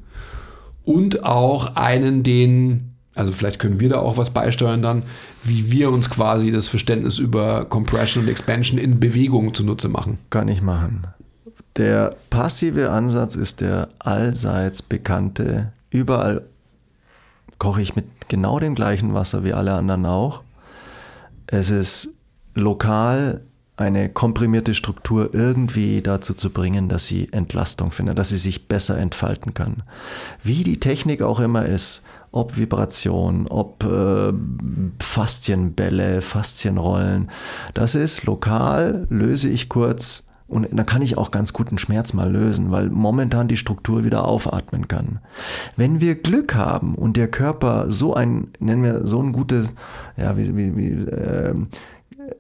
Und 0.86 1.24
auch 1.24 1.76
einen, 1.76 2.24
den, 2.24 2.96
also 3.16 3.32
vielleicht 3.32 3.60
können 3.60 3.80
wir 3.80 3.90
da 3.90 4.00
auch 4.00 4.18
was 4.18 4.32
beisteuern 4.32 4.82
dann, 4.82 5.04
wie 5.44 5.72
wir 5.72 5.92
uns 5.92 6.10
quasi 6.10 6.52
das 6.52 6.68
Verständnis 6.68 7.20
über 7.20 7.66
Compression 7.66 8.24
und 8.24 8.30
Expansion 8.30 8.78
in 8.78 9.00
Bewegung 9.00 9.54
zunutze 9.54 9.90
machen. 9.90 10.18
Kann 10.30 10.48
ich 10.48 10.62
machen. 10.62 11.08
Der 11.78 12.16
passive 12.30 12.92
Ansatz 12.92 13.36
ist 13.36 13.62
der 13.62 13.90
allseits 14.00 14.82
bekannte. 14.82 15.72
Überall 15.90 16.44
koche 17.58 17.82
ich 17.82 17.96
mit 17.96 18.06
genau 18.28 18.60
dem 18.60 18.76
gleichen 18.76 19.14
Wasser 19.14 19.44
wie 19.44 19.54
alle 19.54 19.74
anderen 19.74 20.06
auch. 20.06 20.44
Es 21.48 21.70
ist 21.70 22.14
lokal 22.54 23.42
eine 23.76 24.10
komprimierte 24.10 24.76
Struktur 24.76 25.34
irgendwie 25.34 26.02
dazu 26.02 26.34
zu 26.34 26.52
bringen, 26.52 26.90
dass 26.90 27.08
sie 27.08 27.32
Entlastung 27.32 27.92
findet, 27.92 28.18
dass 28.20 28.30
sie 28.30 28.38
sich 28.38 28.68
besser 28.68 28.98
entfalten 28.98 29.54
kann. 29.54 29.84
Wie 30.44 30.64
die 30.64 30.80
Technik 30.80 31.24
auch 31.24 31.40
immer 31.40 31.66
ist, 31.66 32.04
ob 32.32 32.58
Vibration, 32.58 33.48
ob 33.48 33.84
äh, 33.84 34.34
Faszienbälle, 35.00 36.22
Faszienrollen, 36.22 37.30
das 37.74 37.96
ist 37.96 38.26
lokal, 38.26 39.08
löse 39.10 39.50
ich 39.50 39.70
kurz 39.70 40.28
und 40.54 40.68
dann 40.72 40.86
kann 40.86 41.02
ich 41.02 41.18
auch 41.18 41.32
ganz 41.32 41.52
guten 41.52 41.80
Schmerz 41.80 42.14
mal 42.14 42.32
lösen, 42.32 42.70
weil 42.70 42.90
momentan 42.90 43.48
die 43.48 43.58
Struktur 43.58 44.04
wieder 44.04 44.26
aufatmen 44.26 44.88
kann. 44.88 45.20
Wenn 45.78 46.00
wir 46.00 46.14
Glück 46.14 46.54
haben 46.54 46.94
und 46.94 47.18
der 47.18 47.28
Körper 47.28 47.86
so 47.90 48.14
ein, 48.14 48.50
nennen 48.60 48.84
wir 48.84 49.08
so 49.08 49.20
ein 49.20 49.32
gutes, 49.32 49.74
ja, 50.16 50.38
wie, 50.38 50.56
wie, 50.56 50.76
wie 50.76 50.92
ähm, 51.10 51.70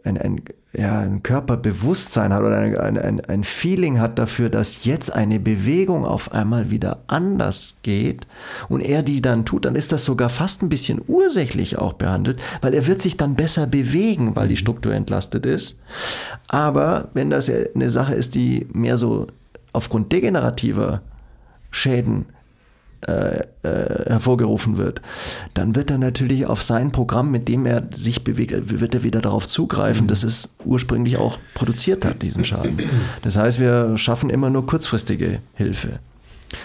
ein, 0.03 0.17
ein, 0.17 0.41
ja, 0.73 0.99
ein 0.99 1.23
Körperbewusstsein 1.23 2.33
hat 2.33 2.41
oder 2.41 2.57
ein, 2.57 2.77
ein, 2.77 2.97
ein, 2.97 3.21
ein 3.21 3.43
Feeling 3.43 3.99
hat 3.99 4.19
dafür, 4.19 4.49
dass 4.49 4.85
jetzt 4.85 5.13
eine 5.13 5.39
Bewegung 5.39 6.05
auf 6.05 6.31
einmal 6.31 6.71
wieder 6.71 6.99
anders 7.07 7.79
geht 7.83 8.27
und 8.69 8.81
er 8.81 9.03
die 9.03 9.21
dann 9.21 9.45
tut, 9.45 9.65
dann 9.65 9.75
ist 9.75 9.91
das 9.91 10.05
sogar 10.05 10.29
fast 10.29 10.61
ein 10.61 10.69
bisschen 10.69 11.01
ursächlich 11.07 11.77
auch 11.77 11.93
behandelt, 11.93 12.41
weil 12.61 12.73
er 12.73 12.87
wird 12.87 13.01
sich 13.01 13.17
dann 13.17 13.35
besser 13.35 13.67
bewegen, 13.67 14.35
weil 14.35 14.47
die 14.47 14.57
Struktur 14.57 14.93
entlastet 14.93 15.45
ist. 15.45 15.79
Aber 16.47 17.09
wenn 17.13 17.29
das 17.29 17.49
eine 17.49 17.89
Sache 17.89 18.15
ist, 18.15 18.35
die 18.35 18.67
mehr 18.73 18.97
so 18.97 19.27
aufgrund 19.73 20.11
degenerativer 20.11 21.01
Schäden 21.71 22.25
äh, 23.07 23.39
äh, 23.63 24.09
hervorgerufen 24.09 24.77
wird, 24.77 25.01
dann 25.53 25.75
wird 25.75 25.91
er 25.91 25.97
natürlich 25.97 26.45
auf 26.45 26.63
sein 26.63 26.91
Programm, 26.91 27.31
mit 27.31 27.47
dem 27.47 27.65
er 27.65 27.83
sich 27.91 28.23
bewegt, 28.23 28.79
wird 28.79 28.93
er 28.95 29.03
wieder 29.03 29.21
darauf 29.21 29.47
zugreifen, 29.47 30.07
dass 30.07 30.23
es 30.23 30.55
ursprünglich 30.65 31.17
auch 31.17 31.37
produziert 31.53 32.05
hat, 32.05 32.21
diesen 32.21 32.43
Schaden. 32.43 32.79
Das 33.21 33.37
heißt, 33.37 33.59
wir 33.59 33.97
schaffen 33.97 34.29
immer 34.29 34.49
nur 34.49 34.65
kurzfristige 34.65 35.39
Hilfe. 35.53 35.99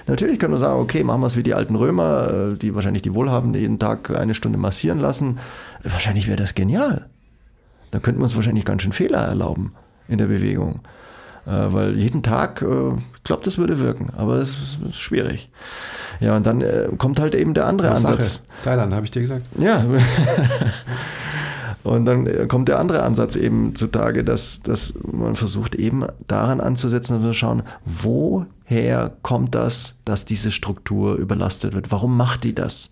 Natürlich 0.06 0.38
können 0.38 0.52
wir 0.52 0.58
sagen, 0.58 0.80
okay, 0.80 1.02
machen 1.02 1.22
wir 1.22 1.26
es 1.26 1.36
wie 1.36 1.42
die 1.42 1.54
alten 1.54 1.74
Römer, 1.74 2.50
äh, 2.52 2.54
die 2.56 2.74
wahrscheinlich 2.74 3.02
die 3.02 3.14
Wohlhabenden 3.14 3.60
jeden 3.60 3.78
Tag 3.78 4.10
eine 4.10 4.34
Stunde 4.34 4.58
massieren 4.58 4.98
lassen. 4.98 5.38
Wahrscheinlich 5.82 6.26
wäre 6.26 6.36
das 6.36 6.54
genial. 6.54 7.06
Da 7.90 7.98
könnten 7.98 8.20
wir 8.20 8.24
uns 8.24 8.36
wahrscheinlich 8.36 8.64
ganz 8.64 8.82
schön 8.82 8.92
Fehler 8.92 9.20
erlauben 9.20 9.72
in 10.08 10.18
der 10.18 10.26
Bewegung. 10.26 10.80
Äh, 11.48 11.72
weil 11.72 11.98
jeden 11.98 12.22
Tag, 12.22 12.60
äh, 12.60 12.90
ich 13.16 13.24
glaube, 13.24 13.42
das 13.42 13.56
würde 13.56 13.78
wirken, 13.78 14.10
aber 14.16 14.36
es 14.36 14.58
ist, 14.90 14.96
schwierig. 14.96 15.48
Ja, 16.20 16.36
und 16.36 16.46
dann 16.46 16.60
äh, 16.60 16.88
kommt 16.98 17.18
halt 17.18 17.34
eben 17.34 17.54
der 17.54 17.66
andere 17.66 17.90
Ansatz. 17.90 18.34
Sache. 18.34 18.46
Thailand, 18.64 18.92
habe 18.92 19.06
ich 19.06 19.10
dir 19.10 19.22
gesagt. 19.22 19.46
Ja. 19.58 19.84
Und 21.84 22.04
dann 22.04 22.48
kommt 22.48 22.68
der 22.68 22.80
andere 22.80 23.02
Ansatz 23.02 23.34
eben 23.36 23.74
zutage, 23.74 24.22
dass, 24.22 24.62
dass 24.62 24.92
man 25.10 25.36
versucht 25.36 25.74
eben 25.74 26.04
daran 26.26 26.60
anzusetzen, 26.60 27.16
dass 27.16 27.24
wir 27.24 27.32
schauen, 27.32 27.62
woher 27.86 29.12
kommt 29.22 29.54
das, 29.54 29.96
dass 30.04 30.26
diese 30.26 30.50
Struktur 30.50 31.14
überlastet 31.14 31.74
wird? 31.74 31.90
Warum 31.90 32.14
macht 32.16 32.44
die 32.44 32.54
das? 32.54 32.90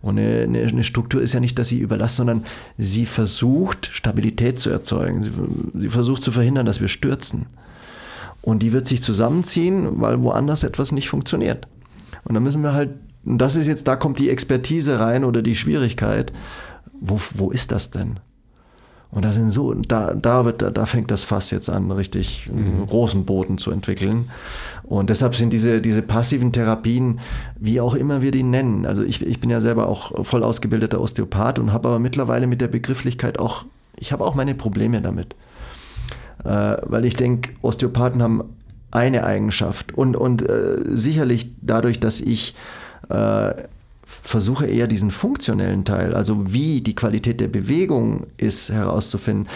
Und 0.00 0.18
eine, 0.18 0.40
eine, 0.40 0.62
eine 0.62 0.84
Struktur 0.84 1.22
ist 1.22 1.34
ja 1.34 1.38
nicht, 1.38 1.58
dass 1.58 1.68
sie 1.68 1.78
überlastet, 1.78 2.16
sondern 2.16 2.44
sie 2.76 3.06
versucht, 3.06 3.90
Stabilität 3.92 4.58
zu 4.58 4.70
erzeugen. 4.70 5.22
Sie, 5.22 5.30
sie 5.74 5.88
versucht 5.90 6.22
zu 6.22 6.32
verhindern, 6.32 6.66
dass 6.66 6.80
wir 6.80 6.88
stürzen. 6.88 7.46
Und 8.44 8.58
die 8.58 8.74
wird 8.74 8.86
sich 8.86 9.02
zusammenziehen, 9.02 10.02
weil 10.02 10.22
woanders 10.22 10.64
etwas 10.64 10.92
nicht 10.92 11.08
funktioniert. 11.08 11.66
Und 12.24 12.34
dann 12.34 12.42
müssen 12.42 12.62
wir 12.62 12.74
halt, 12.74 12.90
und 13.24 13.38
das 13.38 13.56
ist 13.56 13.66
jetzt, 13.66 13.88
da 13.88 13.96
kommt 13.96 14.18
die 14.18 14.28
Expertise 14.28 15.00
rein 15.00 15.24
oder 15.24 15.40
die 15.40 15.54
Schwierigkeit, 15.54 16.30
wo, 17.00 17.18
wo 17.32 17.50
ist 17.50 17.72
das 17.72 17.90
denn? 17.90 18.20
Und 19.10 19.24
da 19.24 19.32
sind 19.32 19.48
so, 19.48 19.72
da, 19.72 20.12
da 20.12 20.44
wird, 20.44 20.60
da, 20.60 20.70
da 20.70 20.84
fängt 20.84 21.10
das 21.10 21.24
Fass 21.24 21.50
jetzt 21.52 21.70
an, 21.70 21.90
richtig 21.90 22.50
einen 22.52 22.86
großen 22.86 23.24
Boden 23.24 23.56
zu 23.56 23.70
entwickeln. 23.70 24.28
Und 24.82 25.08
deshalb 25.08 25.36
sind 25.36 25.52
diese, 25.52 25.80
diese 25.80 26.02
passiven 26.02 26.52
Therapien, 26.52 27.20
wie 27.58 27.80
auch 27.80 27.94
immer 27.94 28.20
wir 28.20 28.30
die 28.30 28.42
nennen, 28.42 28.84
also 28.84 29.02
ich, 29.02 29.24
ich 29.24 29.40
bin 29.40 29.48
ja 29.48 29.62
selber 29.62 29.88
auch 29.88 30.26
voll 30.26 30.42
ausgebildeter 30.42 31.00
Osteopath 31.00 31.58
und 31.58 31.72
habe 31.72 31.88
aber 31.88 31.98
mittlerweile 31.98 32.46
mit 32.46 32.60
der 32.60 32.68
Begrifflichkeit 32.68 33.38
auch, 33.38 33.64
ich 33.96 34.12
habe 34.12 34.26
auch 34.26 34.34
meine 34.34 34.54
Probleme 34.54 35.00
damit. 35.00 35.34
Äh, 36.42 36.76
weil 36.82 37.04
ich 37.04 37.14
denke, 37.14 37.50
Osteopathen 37.62 38.22
haben 38.22 38.44
eine 38.90 39.24
Eigenschaft 39.24 39.92
und, 39.92 40.16
und 40.16 40.48
äh, 40.48 40.78
sicherlich 40.86 41.50
dadurch, 41.60 42.00
dass 42.00 42.20
ich 42.20 42.54
äh, 43.08 43.52
versuche 44.04 44.66
eher 44.66 44.86
diesen 44.86 45.10
funktionellen 45.10 45.84
Teil, 45.84 46.14
also 46.14 46.52
wie 46.52 46.80
die 46.80 46.94
Qualität 46.94 47.40
der 47.40 47.48
Bewegung 47.48 48.26
ist, 48.36 48.70
herauszufinden, 48.70 49.48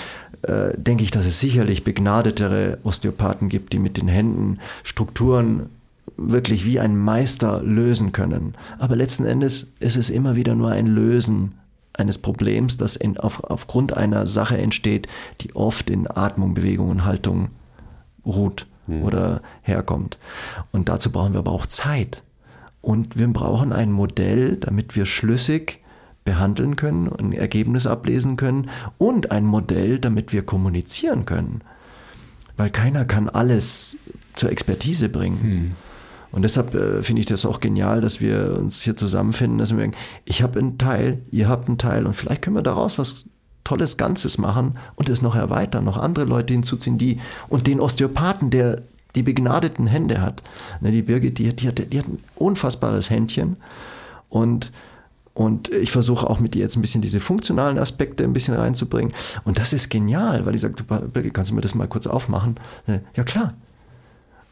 äh, 0.42 0.76
denke 0.76 1.04
ich, 1.04 1.10
dass 1.10 1.26
es 1.26 1.40
sicherlich 1.40 1.84
begnadetere 1.84 2.78
Osteopathen 2.82 3.48
gibt, 3.48 3.72
die 3.72 3.78
mit 3.78 3.96
den 3.96 4.08
Händen 4.08 4.58
Strukturen 4.82 5.70
wirklich 6.16 6.64
wie 6.64 6.80
ein 6.80 6.96
Meister 6.96 7.62
lösen 7.62 8.12
können. 8.12 8.54
Aber 8.78 8.96
letzten 8.96 9.24
Endes 9.24 9.72
ist 9.78 9.96
es 9.96 10.10
immer 10.10 10.36
wieder 10.36 10.54
nur 10.54 10.70
ein 10.70 10.86
Lösen 10.86 11.54
eines 11.98 12.18
Problems, 12.18 12.76
das 12.76 12.96
in, 12.96 13.18
auf, 13.18 13.44
aufgrund 13.44 13.96
einer 13.96 14.26
Sache 14.26 14.56
entsteht, 14.56 15.08
die 15.40 15.54
oft 15.54 15.90
in 15.90 16.08
Atmung, 16.08 16.54
Bewegung 16.54 16.88
und 16.90 17.04
Haltung 17.04 17.48
ruht 18.24 18.66
oder 19.02 19.42
herkommt. 19.62 20.18
Und 20.72 20.88
dazu 20.88 21.12
brauchen 21.12 21.34
wir 21.34 21.40
aber 21.40 21.52
auch 21.52 21.66
Zeit. 21.66 22.22
Und 22.80 23.18
wir 23.18 23.26
brauchen 23.28 23.72
ein 23.72 23.92
Modell, 23.92 24.56
damit 24.56 24.96
wir 24.96 25.04
schlüssig 25.04 25.80
behandeln 26.24 26.76
können, 26.76 27.10
ein 27.18 27.32
Ergebnis 27.32 27.86
ablesen 27.86 28.36
können 28.36 28.70
und 28.98 29.30
ein 29.30 29.44
Modell, 29.44 29.98
damit 29.98 30.32
wir 30.32 30.42
kommunizieren 30.42 31.24
können. 31.24 31.62
Weil 32.56 32.70
keiner 32.70 33.04
kann 33.04 33.28
alles 33.28 33.96
zur 34.34 34.50
Expertise 34.50 35.08
bringen. 35.08 35.74
Und 36.30 36.42
deshalb 36.42 36.74
äh, 36.74 37.02
finde 37.02 37.20
ich 37.20 37.26
das 37.26 37.46
auch 37.46 37.60
genial, 37.60 38.00
dass 38.00 38.20
wir 38.20 38.56
uns 38.58 38.82
hier 38.82 38.96
zusammenfinden, 38.96 39.58
dass 39.58 39.70
wir 39.70 39.76
merken, 39.76 39.96
ich 40.24 40.42
habe 40.42 40.58
einen 40.58 40.78
Teil, 40.78 41.22
ihr 41.30 41.48
habt 41.48 41.68
einen 41.68 41.78
Teil 41.78 42.06
und 42.06 42.14
vielleicht 42.14 42.42
können 42.42 42.56
wir 42.56 42.62
daraus 42.62 42.98
was 42.98 43.26
tolles 43.64 43.96
Ganzes 43.96 44.38
machen 44.38 44.78
und 44.96 45.08
es 45.08 45.22
noch 45.22 45.34
erweitern, 45.34 45.84
noch 45.84 45.96
andere 45.96 46.24
Leute 46.24 46.54
hinzuziehen, 46.54 46.98
die 46.98 47.20
und 47.48 47.66
den 47.66 47.80
Osteopathen, 47.80 48.50
der 48.50 48.82
die 49.14 49.22
begnadeten 49.22 49.86
Hände 49.86 50.20
hat. 50.20 50.42
Ne, 50.80 50.90
die 50.90 51.02
Birgit, 51.02 51.38
die, 51.38 51.54
die, 51.54 51.68
hat, 51.68 51.92
die 51.92 51.98
hat 51.98 52.08
ein 52.08 52.22
unfassbares 52.36 53.10
Händchen 53.10 53.56
und 54.28 54.72
und 55.34 55.68
ich 55.68 55.92
versuche 55.92 56.28
auch 56.28 56.40
mit 56.40 56.54
dir 56.54 56.62
jetzt 56.62 56.74
ein 56.74 56.80
bisschen 56.80 57.00
diese 57.00 57.20
funktionalen 57.20 57.78
Aspekte 57.78 58.24
ein 58.24 58.32
bisschen 58.32 58.54
reinzubringen. 58.54 59.14
Und 59.44 59.60
das 59.60 59.72
ist 59.72 59.88
genial, 59.88 60.44
weil 60.46 60.56
ich 60.56 60.62
sage, 60.62 60.82
Birgit, 60.82 61.32
kannst 61.32 61.52
du 61.52 61.54
mir 61.54 61.60
das 61.60 61.76
mal 61.76 61.86
kurz 61.86 62.08
aufmachen? 62.08 62.56
Ja 63.14 63.22
klar, 63.22 63.54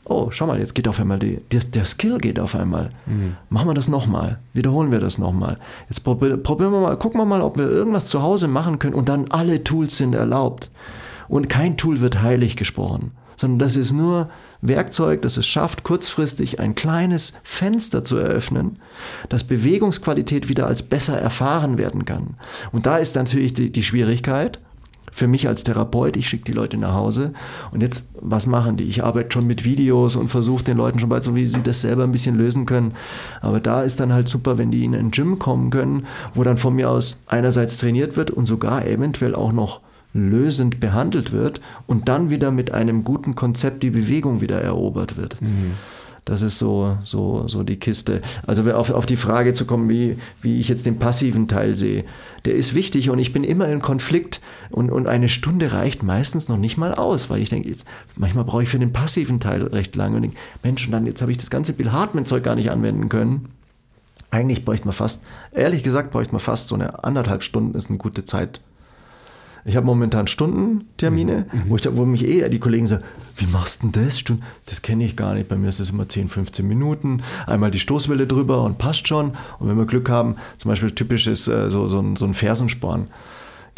oh, 0.08 0.30
schau 0.30 0.46
mal, 0.46 0.58
jetzt 0.58 0.74
geht 0.74 0.88
auf 0.88 1.00
einmal 1.00 1.18
die, 1.18 1.40
der, 1.50 1.60
der 1.60 1.84
Skill 1.84 2.18
geht 2.18 2.38
auf 2.38 2.54
einmal. 2.54 2.90
Mhm. 3.06 3.36
Machen 3.50 3.68
wir 3.68 3.74
das 3.74 3.88
nochmal. 3.88 4.38
Wiederholen 4.54 4.92
wir 4.92 5.00
das 5.00 5.18
nochmal. 5.18 5.58
Jetzt 5.88 6.04
probieren 6.04 6.72
wir 6.72 6.80
mal, 6.80 6.96
gucken 6.96 7.20
wir 7.20 7.24
mal, 7.24 7.42
ob 7.42 7.58
wir 7.58 7.68
irgendwas 7.68 8.06
zu 8.06 8.22
Hause 8.22 8.48
machen 8.48 8.78
können 8.78 8.94
und 8.94 9.08
dann 9.08 9.26
alle 9.30 9.64
Tools 9.64 9.96
sind 9.96 10.14
erlaubt. 10.14 10.70
Und 11.28 11.48
kein 11.48 11.76
Tool 11.76 12.00
wird 12.00 12.22
heilig 12.22 12.56
gesprochen, 12.56 13.10
sondern 13.36 13.58
das 13.58 13.74
ist 13.76 13.92
nur 13.92 14.30
Werkzeug, 14.62 15.22
das 15.22 15.36
es 15.36 15.46
schafft, 15.46 15.82
kurzfristig 15.82 16.60
ein 16.60 16.74
kleines 16.74 17.34
Fenster 17.42 18.04
zu 18.04 18.16
eröffnen, 18.16 18.78
dass 19.28 19.44
Bewegungsqualität 19.44 20.48
wieder 20.48 20.66
als 20.66 20.82
besser 20.84 21.18
erfahren 21.18 21.78
werden 21.78 22.04
kann. 22.04 22.34
Und 22.72 22.86
da 22.86 22.98
ist 22.98 23.16
natürlich 23.16 23.54
die, 23.54 23.70
die 23.70 23.82
Schwierigkeit, 23.82 24.60
für 25.16 25.28
mich 25.28 25.48
als 25.48 25.62
Therapeut, 25.62 26.14
ich 26.18 26.28
schicke 26.28 26.44
die 26.44 26.52
Leute 26.52 26.76
nach 26.76 26.92
Hause 26.92 27.32
und 27.70 27.80
jetzt, 27.80 28.10
was 28.20 28.46
machen 28.46 28.76
die? 28.76 28.84
Ich 28.84 29.02
arbeite 29.02 29.32
schon 29.32 29.46
mit 29.46 29.64
Videos 29.64 30.14
und 30.14 30.28
versuche 30.28 30.62
den 30.62 30.76
Leuten 30.76 30.98
schon 30.98 31.08
beizubringen, 31.08 31.46
wie 31.46 31.50
sie 31.50 31.62
das 31.62 31.80
selber 31.80 32.04
ein 32.04 32.12
bisschen 32.12 32.36
lösen 32.36 32.66
können. 32.66 32.92
Aber 33.40 33.58
da 33.58 33.82
ist 33.82 33.98
dann 33.98 34.12
halt 34.12 34.28
super, 34.28 34.58
wenn 34.58 34.70
die 34.70 34.84
in 34.84 34.94
ein 34.94 35.12
Gym 35.12 35.38
kommen 35.38 35.70
können, 35.70 36.04
wo 36.34 36.42
dann 36.44 36.58
von 36.58 36.74
mir 36.74 36.90
aus 36.90 37.22
einerseits 37.28 37.78
trainiert 37.78 38.18
wird 38.18 38.30
und 38.30 38.44
sogar 38.44 38.86
eventuell 38.86 39.34
auch 39.34 39.52
noch 39.52 39.80
lösend 40.12 40.80
behandelt 40.80 41.32
wird 41.32 41.62
und 41.86 42.10
dann 42.10 42.28
wieder 42.28 42.50
mit 42.50 42.72
einem 42.72 43.02
guten 43.02 43.34
Konzept 43.34 43.82
die 43.82 43.90
Bewegung 43.90 44.42
wieder 44.42 44.60
erobert 44.60 45.16
wird. 45.16 45.40
Mhm. 45.40 45.72
Das 46.26 46.42
ist 46.42 46.58
so, 46.58 46.98
so, 47.04 47.46
so 47.46 47.62
die 47.62 47.76
Kiste. 47.76 48.20
Also 48.48 48.68
auf, 48.72 48.90
auf 48.90 49.06
die 49.06 49.14
Frage 49.14 49.52
zu 49.52 49.64
kommen, 49.64 49.88
wie, 49.88 50.18
wie 50.42 50.58
ich 50.58 50.68
jetzt 50.68 50.84
den 50.84 50.98
passiven 50.98 51.46
Teil 51.46 51.76
sehe, 51.76 52.04
der 52.44 52.56
ist 52.56 52.74
wichtig 52.74 53.10
und 53.10 53.20
ich 53.20 53.32
bin 53.32 53.44
immer 53.44 53.68
in 53.68 53.80
Konflikt 53.80 54.40
und, 54.70 54.90
und 54.90 55.06
eine 55.06 55.28
Stunde 55.28 55.72
reicht 55.72 56.02
meistens 56.02 56.48
noch 56.48 56.56
nicht 56.56 56.78
mal 56.78 56.92
aus, 56.92 57.30
weil 57.30 57.40
ich 57.40 57.50
denke, 57.50 57.68
jetzt, 57.68 57.86
manchmal 58.16 58.44
brauche 58.44 58.64
ich 58.64 58.68
für 58.68 58.80
den 58.80 58.92
passiven 58.92 59.38
Teil 59.38 59.62
recht 59.68 59.94
lange 59.94 60.16
und 60.16 60.22
denke, 60.22 60.36
Mensch, 60.64 60.84
und 60.86 60.92
dann 60.92 61.06
jetzt 61.06 61.22
habe 61.22 61.30
ich 61.30 61.38
das 61.38 61.48
ganze 61.48 61.72
Bill 61.72 61.92
Hartman-Zeug 61.92 62.42
gar 62.42 62.56
nicht 62.56 62.72
anwenden 62.72 63.08
können. 63.08 63.50
Eigentlich 64.32 64.64
bräuchte 64.64 64.86
man 64.86 64.94
fast, 64.94 65.24
ehrlich 65.52 65.84
gesagt, 65.84 66.10
bräuchte 66.10 66.32
man 66.32 66.40
fast 66.40 66.66
so 66.66 66.74
eine 66.74 67.04
anderthalb 67.04 67.44
Stunden 67.44 67.76
ist 67.76 67.88
eine 67.88 67.98
gute 67.98 68.24
Zeit 68.24 68.62
ich 69.66 69.74
habe 69.76 69.84
momentan 69.84 70.28
Stundentermine, 70.28 71.46
mhm. 71.50 71.62
wo, 71.68 71.76
ich, 71.76 71.96
wo 71.96 72.04
mich 72.04 72.24
eh 72.24 72.48
die 72.48 72.60
Kollegen 72.60 72.86
sagen, 72.86 73.02
wie 73.36 73.48
machst 73.48 73.82
du 73.82 73.88
denn 73.88 74.04
das? 74.04 74.22
Das 74.66 74.80
kenne 74.80 75.04
ich 75.04 75.16
gar 75.16 75.34
nicht. 75.34 75.48
Bei 75.48 75.56
mir 75.56 75.68
ist 75.68 75.80
das 75.80 75.90
immer 75.90 76.08
10, 76.08 76.28
15 76.28 76.66
Minuten. 76.66 77.22
Einmal 77.46 77.72
die 77.72 77.80
Stoßwelle 77.80 78.28
drüber 78.28 78.62
und 78.62 78.78
passt 78.78 79.08
schon. 79.08 79.32
Und 79.58 79.68
wenn 79.68 79.76
wir 79.76 79.86
Glück 79.86 80.08
haben, 80.08 80.36
zum 80.58 80.68
Beispiel 80.68 80.92
typisch 80.92 81.26
ist 81.26 81.48
äh, 81.48 81.68
so, 81.68 81.88
so, 81.88 81.98
ein, 81.98 82.14
so 82.14 82.26
ein 82.26 82.34
Fersensporn. 82.34 83.08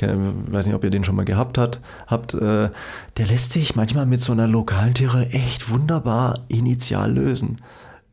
Ich 0.01 0.07
weiß 0.07 0.66
nicht, 0.66 0.76
ob 0.76 0.84
ihr 0.84 0.91
den 0.91 1.03
schon 1.03 1.16
mal 1.16 1.24
gehabt 1.24 1.59
hat, 1.59 1.80
habt. 2.07 2.34
Äh, 2.34 2.70
der 3.16 3.26
lässt 3.26 3.53
sich 3.53 3.74
manchmal 3.74 4.07
mit 4.07 4.20
so 4.20 4.32
einer 4.32 4.47
lokalen 4.47 4.95
Tiere 4.95 5.30
echt 5.30 5.70
wunderbar 5.70 6.41
initial 6.49 7.12
lösen. 7.12 7.57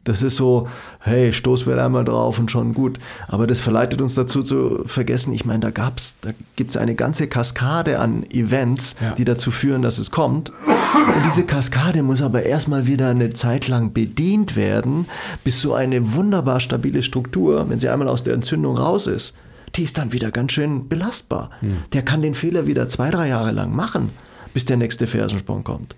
Das 0.06 0.22
ist 0.22 0.36
so, 0.36 0.70
hey, 1.00 1.34
Stoßwelle 1.34 1.84
einmal 1.84 2.06
drauf 2.06 2.38
und 2.38 2.52
schon 2.52 2.76
gut. 2.76 3.00
Aber 3.28 3.48
das 3.48 3.60
verleitet 3.60 4.02
uns 4.02 4.14
dazu 4.14 4.44
zu 4.44 4.84
vergessen, 4.86 5.34
ich 5.34 5.46
meine, 5.46 5.62
da 5.62 5.72
gab's, 5.72 6.16
da 6.22 6.30
gibt's 6.56 6.78
eine 6.78 6.94
ganze 6.94 7.28
Kaskade 7.28 8.00
an 8.00 8.24
Events, 8.30 8.96
ja. 9.02 9.16
die 9.16 9.26
dazu 9.26 9.50
führen, 9.50 9.82
dass 9.82 9.98
es 9.98 10.12
kommt. 10.12 10.52
Und 10.52 11.26
diese 11.26 11.44
Kaskade 11.44 12.04
muss 12.04 12.22
aber 12.22 12.44
erstmal 12.44 12.86
wieder 12.86 13.10
eine 13.10 13.32
Zeit 13.32 13.68
lang 13.68 13.94
bedient 13.94 14.56
werden, 14.56 15.08
bis 15.44 15.60
so 15.60 15.74
eine 15.74 16.14
wunderbar 16.14 16.60
stabile 16.60 17.02
Struktur, 17.02 17.68
wenn 17.68 17.80
sie 17.80 17.90
einmal 17.90 18.08
aus 18.08 18.24
der 18.24 18.36
Entzündung 18.36 18.78
raus 18.78 19.08
ist, 19.08 19.34
die 19.74 19.84
ist 19.84 19.98
dann 19.98 20.14
wieder 20.14 20.30
ganz 20.30 20.52
schön 20.52 20.88
belastbar. 20.88 21.50
Hm. 21.62 21.78
Der 21.94 22.04
kann 22.04 22.22
den 22.22 22.36
Fehler 22.36 22.68
wieder 22.68 22.88
zwei, 22.88 23.10
drei 23.10 23.28
Jahre 23.28 23.52
lang 23.52 23.76
machen, 23.76 24.12
bis 24.54 24.66
der 24.66 24.78
nächste 24.78 25.08
Fersensprung 25.08 25.64
kommt. 25.64 25.96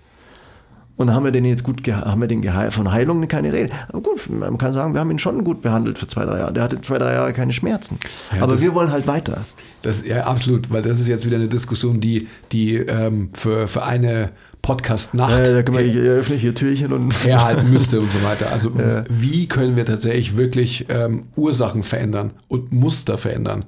Und 0.98 1.14
haben 1.14 1.24
wir 1.24 1.30
den 1.30 1.44
jetzt 1.44 1.62
gut, 1.62 1.86
haben 1.86 2.20
wir 2.20 2.26
den 2.26 2.42
von 2.70 2.90
Heilung 2.90 3.26
keine 3.28 3.52
Rede. 3.52 3.72
Aber 3.88 4.00
gut, 4.00 4.28
man 4.28 4.58
kann 4.58 4.72
sagen, 4.72 4.94
wir 4.94 5.00
haben 5.00 5.10
ihn 5.12 5.20
schon 5.20 5.44
gut 5.44 5.62
behandelt 5.62 5.96
für 5.96 6.08
zwei, 6.08 6.24
drei 6.24 6.40
Jahre. 6.40 6.52
Der 6.52 6.64
hatte 6.64 6.80
zwei, 6.80 6.98
drei 6.98 7.12
Jahre 7.12 7.32
keine 7.32 7.52
Schmerzen. 7.52 7.98
Ja, 8.34 8.42
Aber 8.42 8.60
wir 8.60 8.74
wollen 8.74 8.90
halt 8.90 9.06
weiter. 9.06 9.44
Das, 9.82 10.04
ja, 10.04 10.24
absolut, 10.24 10.72
weil 10.72 10.82
das 10.82 10.98
ist 10.98 11.06
jetzt 11.06 11.24
wieder 11.24 11.36
eine 11.36 11.46
Diskussion, 11.46 12.00
die, 12.00 12.26
die 12.50 12.74
ähm, 12.74 13.30
für, 13.32 13.68
für 13.68 13.84
eine 13.84 14.30
Podcast-Nacht 14.60 15.30
ja, 15.30 15.52
da 15.52 15.62
können 15.62 15.78
wir, 15.78 15.84
ich 15.84 15.94
eröffne 15.94 16.34
hier 16.34 16.52
Türchen 16.52 16.92
und 16.92 17.24
herhalten 17.24 17.70
müsste 17.70 18.00
und 18.00 18.10
so 18.10 18.20
weiter. 18.24 18.50
Also 18.50 18.72
ja. 18.78 19.04
wie 19.08 19.46
können 19.46 19.76
wir 19.76 19.84
tatsächlich 19.84 20.36
wirklich 20.36 20.86
ähm, 20.88 21.26
Ursachen 21.36 21.84
verändern 21.84 22.32
und 22.48 22.72
Muster 22.72 23.18
verändern? 23.18 23.66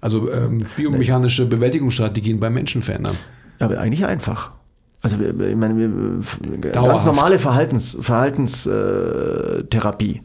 Also 0.00 0.32
ähm, 0.32 0.66
biomechanische 0.76 1.46
Bewältigungsstrategien 1.46 2.40
bei 2.40 2.50
Menschen 2.50 2.82
verändern. 2.82 3.16
Aber 3.60 3.78
eigentlich 3.78 4.04
einfach. 4.04 4.50
Also 5.02 5.18
ich 5.20 5.56
meine, 5.56 5.76
wir, 5.76 5.90
ganz 6.70 7.04
normale 7.04 7.40
Verhaltens, 7.40 7.98
Verhaltenstherapie. 8.00 10.22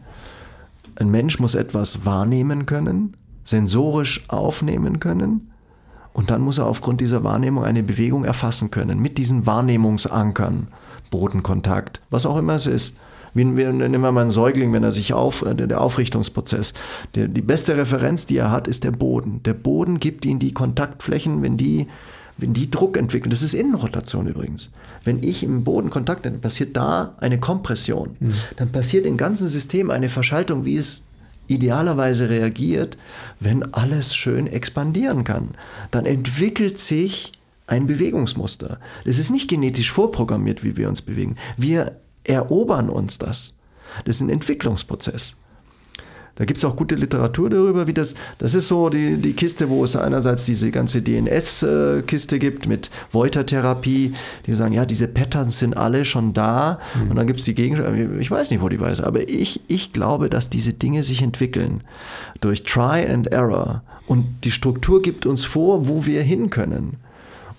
Ein 0.95 1.09
Mensch 1.09 1.39
muss 1.39 1.55
etwas 1.55 2.05
wahrnehmen 2.05 2.67
können, 2.67 3.17
sensorisch 3.43 4.23
aufnehmen 4.29 4.99
können 4.99 5.51
und 6.17 6.31
dann 6.31 6.41
muss 6.41 6.57
er 6.57 6.65
aufgrund 6.65 6.99
dieser 7.01 7.23
Wahrnehmung 7.23 7.63
eine 7.63 7.83
Bewegung 7.83 8.23
erfassen 8.23 8.71
können 8.71 8.99
mit 8.99 9.19
diesen 9.19 9.45
Wahrnehmungsankern, 9.45 10.69
Bodenkontakt, 11.11 12.01
was 12.09 12.25
auch 12.25 12.37
immer 12.37 12.55
es 12.55 12.65
ist. 12.65 12.97
Wie, 13.35 13.45
nehmen 13.45 14.01
wir 14.01 14.11
mal 14.11 14.21
einen 14.21 14.31
Säugling, 14.31 14.73
wenn 14.73 14.83
er 14.83 14.91
sich 14.91 15.13
auf, 15.13 15.43
äh, 15.43 15.53
der 15.53 15.79
Aufrichtungsprozess. 15.79 16.73
Der, 17.13 17.27
die 17.27 17.41
beste 17.41 17.77
Referenz, 17.77 18.25
die 18.25 18.37
er 18.37 18.49
hat, 18.49 18.67
ist 18.67 18.83
der 18.83 18.89
Boden. 18.89 19.43
Der 19.43 19.53
Boden 19.53 19.99
gibt 19.99 20.25
ihm 20.25 20.39
die 20.39 20.53
Kontaktflächen, 20.53 21.43
wenn 21.43 21.55
die 21.55 21.85
wenn 22.37 22.53
die 22.53 22.69
Druck 22.69 22.97
entwickeln, 22.97 23.29
das 23.29 23.41
ist 23.43 23.53
Innenrotation 23.53 24.27
übrigens. 24.27 24.71
Wenn 25.03 25.23
ich 25.23 25.43
im 25.43 25.63
Boden 25.63 25.89
Kontakt, 25.89 26.25
dann 26.25 26.41
passiert 26.41 26.77
da 26.77 27.15
eine 27.19 27.39
Kompression. 27.39 28.15
Mhm. 28.19 28.33
Dann 28.57 28.71
passiert 28.71 29.05
im 29.05 29.17
ganzen 29.17 29.47
System 29.47 29.89
eine 29.89 30.09
Verschaltung, 30.09 30.65
wie 30.65 30.77
es 30.77 31.03
idealerweise 31.47 32.29
reagiert, 32.29 32.97
wenn 33.39 33.73
alles 33.73 34.15
schön 34.15 34.47
expandieren 34.47 35.23
kann. 35.23 35.49
Dann 35.91 36.05
entwickelt 36.05 36.77
sich 36.77 37.31
ein 37.67 37.87
Bewegungsmuster. 37.87 38.79
Das 39.05 39.17
ist 39.17 39.29
nicht 39.29 39.49
genetisch 39.49 39.91
vorprogrammiert, 39.91 40.63
wie 40.63 40.77
wir 40.77 40.89
uns 40.89 41.01
bewegen. 41.01 41.35
Wir 41.57 41.99
erobern 42.23 42.89
uns 42.89 43.17
das. 43.17 43.59
Das 44.05 44.17
ist 44.17 44.21
ein 44.21 44.29
Entwicklungsprozess. 44.29 45.35
Da 46.37 46.45
gibt 46.45 46.59
es 46.59 46.65
auch 46.65 46.75
gute 46.75 46.93
Literatur 46.93 47.49
darüber, 47.49 47.87
wie 47.87 47.93
das, 47.93 48.13
das 48.37 48.53
ist 48.53 48.67
so 48.67 48.89
die, 48.89 49.17
die 49.17 49.33
Kiste, 49.33 49.69
wo 49.69 49.83
es 49.83 49.95
einerseits 49.95 50.45
diese 50.45 50.69
ganze 50.69 51.01
DNS-Kiste 51.01 52.37
gibt 52.37 52.67
mit 52.67 52.91
Voiter-Therapie, 53.11 54.13
die 54.45 54.55
sagen, 54.55 54.73
ja, 54.73 54.85
diese 54.85 55.07
Patterns 55.07 55.57
sind 55.57 55.75
alle 55.75 56.05
schon 56.05 56.33
da 56.33 56.79
mhm. 56.93 57.09
und 57.09 57.15
dann 57.15 57.25
gibt 57.25 57.39
es 57.39 57.45
die 57.45 57.55
Gegenstände, 57.55 58.19
ich 58.19 58.29
weiß 58.29 58.51
nicht, 58.51 58.61
wo 58.61 58.69
die 58.69 58.79
Weise, 58.79 59.05
aber 59.05 59.27
ich, 59.27 59.61
ich 59.67 59.93
glaube, 59.93 60.29
dass 60.29 60.51
diese 60.51 60.73
Dinge 60.73 61.01
sich 61.01 61.23
entwickeln 61.23 61.81
durch 62.39 62.63
Try 62.63 63.07
and 63.11 63.27
Error 63.27 63.81
und 64.05 64.25
die 64.43 64.51
Struktur 64.51 65.01
gibt 65.01 65.25
uns 65.25 65.43
vor, 65.43 65.87
wo 65.87 66.05
wir 66.05 66.21
hin 66.21 66.49
können. 66.51 66.97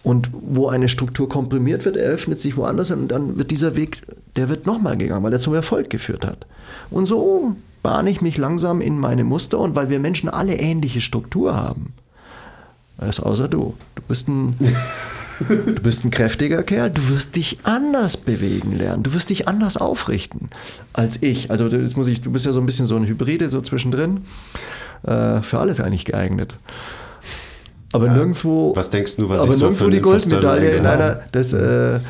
Und 0.04 0.30
wo 0.32 0.68
eine 0.68 0.88
Struktur 0.88 1.28
komprimiert 1.28 1.84
wird, 1.84 1.96
eröffnet 1.96 2.38
sich 2.38 2.56
woanders 2.56 2.92
und 2.92 3.08
dann 3.08 3.36
wird 3.36 3.50
dieser 3.50 3.76
Weg, 3.76 3.98
der 4.36 4.48
wird 4.48 4.64
nochmal 4.64 4.96
gegangen, 4.96 5.24
weil 5.24 5.32
er 5.32 5.40
zum 5.40 5.54
Erfolg 5.54 5.90
geführt 5.90 6.24
hat. 6.24 6.46
Und 6.88 7.04
so 7.04 7.56
bahne 7.82 8.10
ich 8.10 8.20
mich 8.20 8.36
langsam 8.36 8.80
in 8.80 8.98
meine 8.98 9.24
Muster 9.24 9.58
und 9.58 9.74
weil 9.74 9.90
wir 9.90 9.98
Menschen 9.98 10.28
alle 10.28 10.56
ähnliche 10.56 11.00
Struktur 11.00 11.54
haben. 11.54 11.92
Das 12.98 13.20
außer 13.20 13.48
du. 13.48 13.74
Du 13.94 14.02
bist 14.08 14.28
ein, 14.28 14.56
du 15.48 15.80
bist 15.82 16.04
ein 16.04 16.10
kräftiger 16.10 16.62
Kerl, 16.62 16.90
du 16.90 17.08
wirst 17.08 17.36
dich 17.36 17.58
anders 17.62 18.16
bewegen 18.16 18.76
lernen, 18.76 19.04
du 19.04 19.14
wirst 19.14 19.30
dich 19.30 19.46
anders 19.46 19.76
aufrichten 19.76 20.50
als 20.92 21.22
ich. 21.22 21.50
Also 21.50 21.68
das 21.68 21.96
muss 21.96 22.08
ich, 22.08 22.20
du 22.20 22.32
bist 22.32 22.44
ja 22.44 22.52
so 22.52 22.60
ein 22.60 22.66
bisschen 22.66 22.86
so 22.86 22.96
ein 22.96 23.06
Hybride 23.06 23.48
so 23.48 23.60
zwischendrin. 23.60 24.22
Äh, 25.06 25.42
für 25.42 25.58
alles 25.58 25.80
eigentlich 25.80 26.04
geeignet. 26.04 26.56
Aber 27.92 28.06
ja, 28.06 28.14
nirgendwo. 28.14 28.74
Was 28.74 28.90
denkst 28.90 29.16
du, 29.16 29.28
was 29.28 29.42
aber 29.42 29.54
ich 29.54 29.60
nirgendwo 29.60 29.84
so 29.84 29.90
die 29.90 30.00
Goldmedaille 30.00 30.70
in 30.72 30.86
einer. 30.86 31.20
Das, 31.32 31.52
äh, 31.52 32.00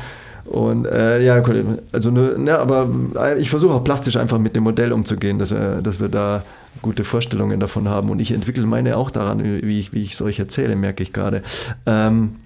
und 0.49 0.87
äh, 0.87 1.21
ja, 1.21 1.43
also 1.91 2.09
ne, 2.09 2.57
aber 2.57 2.89
äh, 3.15 3.39
ich 3.39 3.51
versuche 3.51 3.71
auch 3.71 3.83
plastisch 3.83 4.15
einfach 4.15 4.39
mit 4.39 4.55
dem 4.55 4.63
Modell 4.63 4.91
umzugehen, 4.91 5.37
dass 5.37 5.51
wir, 5.51 5.83
dass 5.83 5.99
wir 5.99 6.09
da 6.09 6.43
gute 6.81 7.03
Vorstellungen 7.03 7.59
davon 7.59 7.87
haben. 7.87 8.09
Und 8.09 8.19
ich 8.19 8.31
entwickle 8.31 8.65
meine 8.65 8.97
auch 8.97 9.11
daran, 9.11 9.43
wie 9.43 9.79
ich, 9.79 9.93
es 9.93 10.21
euch 10.23 10.39
erzähle, 10.39 10.75
merke 10.75 11.03
ich 11.03 11.13
gerade. 11.13 11.43
Ähm, 11.85 12.37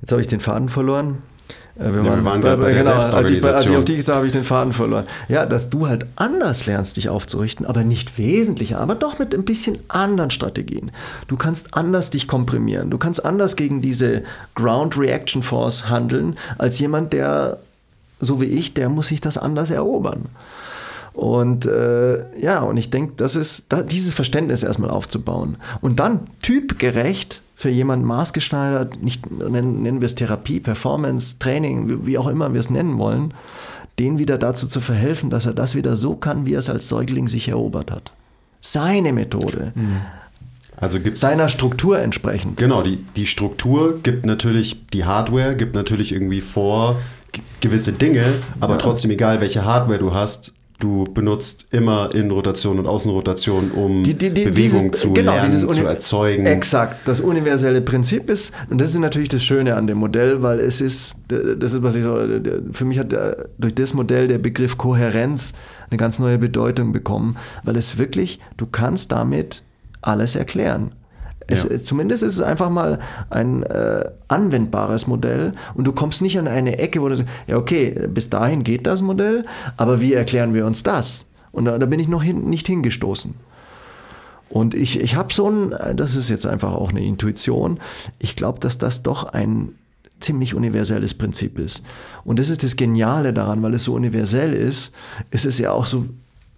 jetzt 0.00 0.10
habe 0.10 0.20
ich 0.20 0.26
den 0.26 0.40
Faden 0.40 0.68
verloren. 0.68 1.18
Äh, 1.78 1.92
Wir 1.92 2.04
Ja, 2.04 2.16
wir 2.16 2.24
waren 2.24 2.40
gerade 2.40 2.60
bei 2.60 2.72
der 2.72 2.82
genau, 2.82 2.96
als 2.96 3.08
ich, 3.08 3.14
als 3.14 3.30
ich 3.30 3.40
Selbstorganisation. 3.40 3.76
auf 3.76 3.84
dich 3.84 4.04
sah, 4.04 4.14
habe 4.16 4.26
ich 4.26 4.32
den 4.32 4.44
Faden 4.44 4.72
verloren. 4.72 5.04
Ja, 5.28 5.46
dass 5.46 5.70
du 5.70 5.86
halt 5.86 6.06
anders 6.16 6.66
lernst, 6.66 6.96
dich 6.96 7.08
aufzurichten, 7.08 7.66
aber 7.66 7.84
nicht 7.84 8.18
wesentlich, 8.18 8.76
aber 8.76 8.94
doch 8.94 9.18
mit 9.18 9.34
ein 9.34 9.44
bisschen 9.44 9.78
anderen 9.88 10.30
Strategien. 10.30 10.90
Du 11.28 11.36
kannst 11.36 11.74
anders 11.74 12.10
dich 12.10 12.26
komprimieren. 12.28 12.90
Du 12.90 12.98
kannst 12.98 13.24
anders 13.24 13.56
gegen 13.56 13.80
diese 13.80 14.22
Ground 14.54 14.98
Reaction 14.98 15.42
Force 15.42 15.88
handeln, 15.88 16.36
als 16.58 16.78
jemand, 16.78 17.12
der, 17.12 17.58
so 18.20 18.40
wie 18.40 18.46
ich, 18.46 18.74
der 18.74 18.88
muss 18.88 19.08
sich 19.08 19.20
das 19.20 19.38
anders 19.38 19.70
erobern. 19.70 20.26
Und 21.12 21.66
äh, 21.66 22.38
ja, 22.40 22.60
und 22.60 22.76
ich 22.76 22.90
denke, 22.90 23.14
das 23.16 23.34
ist 23.34 23.66
da, 23.70 23.82
dieses 23.82 24.14
Verständnis 24.14 24.62
erstmal 24.62 24.90
aufzubauen. 24.90 25.56
Und 25.80 25.98
dann 25.98 26.20
typgerecht 26.42 27.42
für 27.58 27.70
jemanden 27.70 28.06
maßgeschneidert, 28.06 29.02
nicht 29.02 29.28
nennen, 29.32 29.82
nennen 29.82 30.00
wir 30.00 30.06
es 30.06 30.14
Therapie, 30.14 30.60
Performance, 30.60 31.40
Training, 31.40 32.06
wie, 32.06 32.16
auch 32.16 32.28
immer 32.28 32.52
wir 32.52 32.60
es 32.60 32.70
nennen 32.70 32.98
wollen, 32.98 33.34
den 33.98 34.20
wieder 34.20 34.38
dazu 34.38 34.68
zu 34.68 34.80
verhelfen, 34.80 35.28
dass 35.28 35.44
er 35.44 35.54
das 35.54 35.74
wieder 35.74 35.96
so 35.96 36.14
kann, 36.14 36.46
wie 36.46 36.54
er 36.54 36.60
es 36.60 36.70
als 36.70 36.88
Säugling 36.88 37.26
sich 37.26 37.48
erobert 37.48 37.90
hat. 37.90 38.12
Seine 38.60 39.12
Methode, 39.12 39.72
Also 40.76 41.00
gibt 41.00 41.16
seiner 41.16 41.48
Struktur 41.48 41.98
entsprechend. 41.98 42.58
Genau, 42.58 42.82
die, 42.82 43.04
die 43.16 43.26
Struktur 43.26 43.98
gibt 44.04 44.24
natürlich, 44.24 44.84
die 44.92 45.04
Hardware 45.04 45.56
gibt 45.56 45.74
natürlich 45.74 46.12
irgendwie 46.12 46.42
vor 46.42 47.00
gewisse 47.60 47.92
Dinge, 47.92 48.24
aber 48.60 48.78
trotzdem 48.78 49.10
egal, 49.10 49.40
welche 49.40 49.64
Hardware 49.64 49.98
du 49.98 50.14
hast, 50.14 50.54
du 50.78 51.04
benutzt 51.12 51.66
immer 51.72 52.14
Innenrotation 52.14 52.78
und 52.78 52.86
Außenrotation, 52.86 53.72
um 53.72 54.04
Die- 54.04 54.14
die- 54.14 54.30
die- 54.30 54.44
Bewegung 54.44 54.90
dieses- 54.92 55.00
zu 55.00 55.12
genau, 55.12 55.32
lernen, 55.32 55.50
dieses 55.50 55.68
zu 55.76 55.84
erzeugen. 55.84 56.46
Exakt, 56.46 56.96
das 57.06 57.20
universelle 57.20 57.80
Prinzip 57.80 58.30
ist, 58.30 58.52
und 58.70 58.80
das 58.80 58.90
ist 58.90 58.98
natürlich 58.98 59.28
das 59.28 59.44
Schöne 59.44 59.74
an 59.74 59.86
dem 59.88 59.98
Modell, 59.98 60.42
weil 60.42 60.60
es 60.60 60.80
ist, 60.80 61.16
das 61.28 61.74
ist, 61.74 61.82
was 61.82 61.96
ich 61.96 62.04
so, 62.04 62.16
für 62.70 62.84
mich 62.84 62.98
hat 62.98 63.10
der, 63.12 63.46
durch 63.58 63.74
das 63.74 63.92
Modell 63.94 64.28
der 64.28 64.38
Begriff 64.38 64.78
Kohärenz 64.78 65.54
eine 65.90 65.98
ganz 65.98 66.18
neue 66.20 66.38
Bedeutung 66.38 66.92
bekommen, 66.92 67.36
weil 67.64 67.76
es 67.76 67.98
wirklich, 67.98 68.38
du 68.56 68.66
kannst 68.66 69.10
damit 69.10 69.62
alles 70.00 70.36
erklären. 70.36 70.92
Es, 71.48 71.64
Ja. 71.64 71.78
Zumindest 71.78 72.22
ist 72.22 72.34
es 72.34 72.40
einfach 72.40 72.70
mal 72.70 73.00
ein 73.30 73.62
äh, 73.64 74.04
anwendbares 74.28 75.06
Modell 75.06 75.52
und 75.74 75.86
du 75.86 75.92
kommst 75.92 76.22
nicht 76.22 76.38
an 76.38 76.46
eine 76.46 76.78
Ecke, 76.78 77.00
wo 77.00 77.08
du 77.08 77.16
sagst, 77.16 77.30
ja 77.46 77.56
okay, 77.56 78.06
bis 78.08 78.30
dahin 78.30 78.62
geht 78.62 78.86
das 78.86 79.02
Modell, 79.02 79.44
aber 79.76 80.00
wie 80.00 80.12
erklären 80.12 80.54
wir 80.54 80.66
uns 80.66 80.82
das? 80.82 81.26
Und 81.50 81.64
da, 81.64 81.78
da 81.78 81.86
bin 81.86 82.00
ich 82.00 82.08
noch 82.08 82.22
hin, 82.22 82.48
nicht 82.48 82.66
hingestoßen. 82.66 83.34
Und 84.50 84.74
ich, 84.74 85.00
ich 85.00 85.16
habe 85.16 85.32
so 85.32 85.50
ein, 85.50 85.74
das 85.94 86.14
ist 86.14 86.30
jetzt 86.30 86.46
einfach 86.46 86.72
auch 86.72 86.90
eine 86.90 87.04
Intuition, 87.04 87.80
ich 88.18 88.36
glaube, 88.36 88.60
dass 88.60 88.78
das 88.78 89.02
doch 89.02 89.24
ein 89.24 89.70
ziemlich 90.20 90.54
universelles 90.54 91.14
Prinzip 91.14 91.58
ist. 91.58 91.82
Und 92.24 92.38
das 92.38 92.48
ist 92.48 92.62
das 92.62 92.76
Geniale 92.76 93.32
daran, 93.32 93.62
weil 93.62 93.74
es 93.74 93.84
so 93.84 93.94
universell 93.94 94.52
ist, 94.52 94.92
ist 95.30 95.44
es 95.44 95.58
ja 95.58 95.72
auch 95.72 95.86
so, 95.86 96.06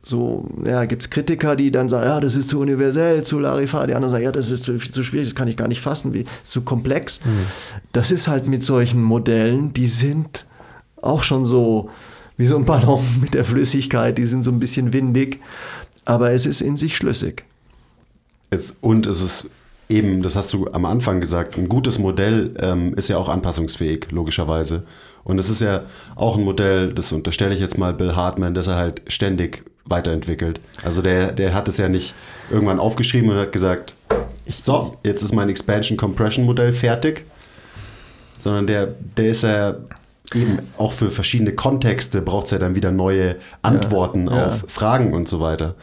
so 0.03 0.47
ja, 0.65 0.85
gibt 0.87 1.03
es 1.03 1.11
Kritiker, 1.11 1.57
die 1.57 1.71
dann 1.71 1.89
sagen, 1.89 2.07
ja, 2.07 2.21
das 2.21 2.35
ist 2.35 2.49
zu 2.49 2.61
universell, 2.61 3.23
zu 3.23 3.39
Larifar, 3.39 3.87
die 3.87 3.95
anderen 3.95 4.11
sagen, 4.11 4.25
ja, 4.25 4.33
das 4.33 4.51
ist 4.51 4.63
zu, 4.63 4.79
zu 4.79 5.03
schwierig, 5.03 5.29
das 5.29 5.35
kann 5.35 5.49
ich 5.49 5.57
gar 5.57 5.69
nicht 5.69 5.81
fassen, 5.81 6.15
wie, 6.15 6.25
zu 6.43 6.63
komplex. 6.63 7.21
Das 7.93 8.11
ist 8.11 8.27
halt 8.27 8.47
mit 8.47 8.63
solchen 8.63 9.03
Modellen, 9.03 9.73
die 9.73 9.87
sind 9.87 10.47
auch 11.03 11.23
schon 11.23 11.45
so 11.45 11.91
wie 12.37 12.47
so 12.47 12.57
ein 12.57 12.65
Ballon 12.65 13.05
mit 13.21 13.35
der 13.35 13.45
Flüssigkeit, 13.45 14.17
die 14.17 14.25
sind 14.25 14.43
so 14.43 14.51
ein 14.51 14.59
bisschen 14.59 14.93
windig, 14.93 15.41
aber 16.07 16.33
es 16.33 16.47
ist 16.47 16.63
in 16.63 16.77
sich 16.77 16.97
schlüssig. 16.97 17.45
Es, 18.49 18.77
und 18.81 19.07
es 19.07 19.21
ist 19.21 19.51
eben, 19.91 20.23
das 20.23 20.37
hast 20.37 20.53
du 20.55 20.69
am 20.73 20.87
Anfang 20.87 21.21
gesagt, 21.21 21.59
ein 21.59 21.69
gutes 21.69 21.99
Modell 21.99 22.55
ähm, 22.59 22.95
ist 22.95 23.09
ja 23.09 23.19
auch 23.19 23.29
anpassungsfähig, 23.29 24.11
logischerweise. 24.11 24.85
Und 25.25 25.39
es 25.39 25.51
ist 25.51 25.61
ja 25.61 25.83
auch 26.17 26.39
ein 26.39 26.45
Modell, 26.45 26.95
das 26.95 27.13
unterstelle 27.13 27.55
ich 27.55 27.61
jetzt 27.61 27.77
mal 27.77 27.93
Bill 27.93 28.17
Hartman, 28.17 28.55
dass 28.55 28.69
er 28.69 28.77
halt 28.77 29.03
ständig 29.09 29.70
weiterentwickelt. 29.91 30.61
Also 30.83 31.03
der, 31.03 31.33
der 31.33 31.55
hat 31.55 31.69
es 31.69 31.79
ja 31.79 31.89
nicht 31.89 32.15
irgendwann 32.51 32.79
aufgeschrieben 32.79 33.31
und 33.31 33.37
hat 33.37 33.53
gesagt, 33.53 33.95
so, 34.47 34.97
jetzt 35.05 35.23
ist 35.23 35.33
mein 35.33 35.49
Expansion 35.49 35.97
Compression 35.97 36.45
Modell 36.45 36.73
fertig, 36.73 37.25
sondern 38.39 38.67
der, 38.67 38.89
der 39.17 39.29
ist 39.29 39.43
ja 39.43 39.77
eben 40.35 40.59
auch 40.79 40.93
für 40.93 41.11
verschiedene 41.11 41.53
Kontexte 41.53 42.23
braucht 42.23 42.47
es 42.47 42.53
ja 42.53 42.59
dann 42.59 42.75
wieder 42.75 42.93
neue 42.93 43.37
Antworten 43.63 44.29
ja. 44.29 44.47
auf 44.47 44.65
Fragen 44.69 45.13
und 45.13 45.29
so 45.29 45.41
weiter. 45.41 45.75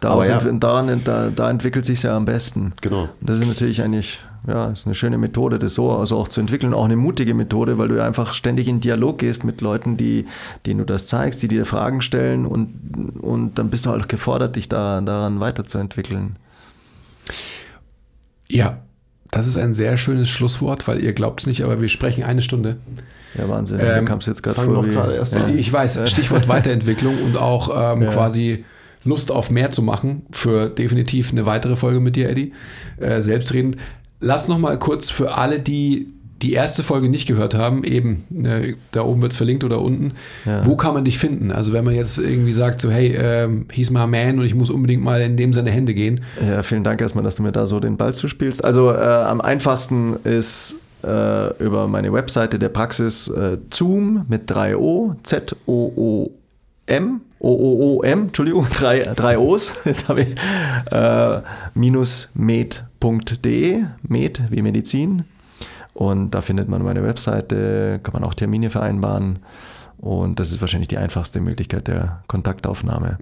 Daraus 0.00 0.28
Aber 0.28 0.42
ja, 0.42 0.48
ent- 0.50 0.62
daran, 0.62 1.00
da, 1.04 1.30
da 1.30 1.50
entwickelt 1.50 1.84
sich 1.84 2.02
ja 2.02 2.16
am 2.16 2.24
besten. 2.24 2.72
Genau. 2.82 3.02
Und 3.20 3.30
das 3.30 3.38
ist 3.40 3.46
natürlich 3.46 3.80
eigentlich, 3.82 4.20
ja, 4.46 4.70
ist 4.70 4.86
eine 4.86 4.94
schöne 4.94 5.16
Methode, 5.18 5.58
das 5.58 5.74
so 5.74 5.90
also 5.92 6.18
auch 6.18 6.28
zu 6.28 6.40
entwickeln, 6.40 6.74
auch 6.74 6.84
eine 6.84 6.96
mutige 6.96 7.32
Methode, 7.32 7.78
weil 7.78 7.88
du 7.88 7.96
ja 7.96 8.04
einfach 8.06 8.32
ständig 8.34 8.68
in 8.68 8.80
Dialog 8.80 9.18
gehst 9.18 9.44
mit 9.44 9.60
Leuten, 9.62 9.96
die, 9.96 10.26
denen 10.66 10.78
du 10.80 10.84
das 10.84 11.06
zeigst, 11.06 11.42
die 11.42 11.48
dir 11.48 11.64
Fragen 11.64 12.02
stellen 12.02 12.44
und, 12.44 13.18
und 13.20 13.58
dann 13.58 13.70
bist 13.70 13.86
du 13.86 13.90
halt 13.90 14.08
gefordert, 14.08 14.56
dich 14.56 14.68
da, 14.68 15.00
daran 15.00 15.40
weiterzuentwickeln. 15.40 16.36
Ja, 18.48 18.78
das 19.30 19.46
ist 19.46 19.56
ein 19.56 19.74
sehr 19.74 19.96
schönes 19.96 20.28
Schlusswort, 20.28 20.86
weil 20.86 21.00
ihr 21.02 21.12
glaubt 21.12 21.40
es 21.40 21.46
nicht, 21.46 21.62
aber 21.64 21.80
wir 21.80 21.88
sprechen 21.88 22.24
eine 22.24 22.42
Stunde. 22.42 22.76
Ja, 23.36 23.48
Wahnsinn. 23.48 23.80
Ähm, 23.80 24.00
du 24.00 24.04
kamst 24.04 24.28
jetzt 24.28 24.42
gerade 24.42 24.60
vor. 24.60 24.84
wie- 24.86 24.90
gerade 24.90 25.14
erst 25.14 25.34
ja. 25.34 25.44
an. 25.44 25.58
Ich 25.58 25.72
weiß, 25.72 25.98
Stichwort 26.10 26.46
Weiterentwicklung 26.48 27.20
und 27.22 27.36
auch 27.36 27.70
ähm, 27.94 28.02
Ja. 28.02 28.10
quasi 28.10 28.64
Lust 29.04 29.30
auf 29.30 29.50
mehr 29.50 29.70
zu 29.70 29.82
machen 29.82 30.22
für 30.30 30.68
definitiv 30.68 31.32
eine 31.32 31.46
weitere 31.46 31.76
Folge 31.76 32.00
mit 32.00 32.16
dir, 32.16 32.28
Eddie. 32.30 32.52
Äh, 32.98 33.22
selbstredend. 33.22 33.76
Lass 34.20 34.48
noch 34.48 34.58
mal 34.58 34.78
kurz 34.78 35.10
für 35.10 35.36
alle, 35.36 35.60
die 35.60 36.08
die 36.42 36.52
erste 36.52 36.82
Folge 36.82 37.08
nicht 37.08 37.26
gehört 37.26 37.54
haben, 37.54 37.84
eben, 37.84 38.24
äh, 38.44 38.74
da 38.90 39.02
oben 39.02 39.22
wird 39.22 39.32
es 39.32 39.36
verlinkt 39.36 39.64
oder 39.64 39.80
unten, 39.80 40.12
Ja. 40.44 40.66
wo 40.66 40.76
kann 40.76 40.92
man 40.92 41.04
dich 41.04 41.18
finden? 41.18 41.50
Also 41.52 41.72
wenn 41.72 41.84
man 41.84 41.94
jetzt 41.94 42.18
irgendwie 42.18 42.52
sagt, 42.52 42.80
so 42.82 42.90
hey, 42.90 43.14
ähm, 43.16 43.66
he's 43.72 43.90
my 43.90 44.06
man 44.06 44.38
und 44.38 44.44
ich 44.44 44.54
muss 44.54 44.68
unbedingt 44.68 45.02
mal 45.02 45.22
in 45.22 45.36
dem 45.36 45.52
seine 45.54 45.70
Hände 45.70 45.94
gehen. 45.94 46.20
Ja, 46.40 46.62
vielen 46.62 46.84
Dank 46.84 47.00
erstmal, 47.00 47.24
dass 47.24 47.36
du 47.36 47.44
mir 47.44 47.52
da 47.52 47.66
so 47.66 47.80
den 47.80 47.96
Ball 47.96 48.12
zuspielst. 48.12 48.64
Also 48.64 48.90
äh, 48.90 48.96
am 48.96 49.40
einfachsten 49.40 50.16
ist 50.24 50.76
äh, 51.02 51.62
über 51.64 51.86
meine 51.86 52.12
Webseite 52.12 52.58
der 52.58 52.68
Praxis 52.68 53.28
äh, 53.28 53.56
Zoom 53.72 54.26
mit 54.28 54.50
3 56.86 57.00
O, 57.00 57.00
Z-O-O-M, 57.04 57.20
O-O-O-M, 57.38 58.22
Entschuldigung, 58.26 58.66
drei, 58.72 59.00
drei 59.00 59.38
O's, 59.38 59.72
jetzt 59.84 60.08
habe 60.08 60.22
ich, 60.22 60.34
äh, 60.90 61.42
minus 61.74 62.30
med.de, 62.34 63.84
med 64.02 64.42
wie 64.50 64.62
Medizin. 64.62 65.24
Und 65.92 66.32
da 66.32 66.40
findet 66.40 66.68
man 66.68 66.82
meine 66.82 67.04
Webseite, 67.04 68.00
kann 68.02 68.14
man 68.14 68.24
auch 68.24 68.34
Termine 68.34 68.70
vereinbaren. 68.70 69.40
Und 69.98 70.40
das 70.40 70.50
ist 70.50 70.60
wahrscheinlich 70.60 70.88
die 70.88 70.98
einfachste 70.98 71.40
Möglichkeit 71.40 71.86
der 71.86 72.24
Kontaktaufnahme. 72.26 73.16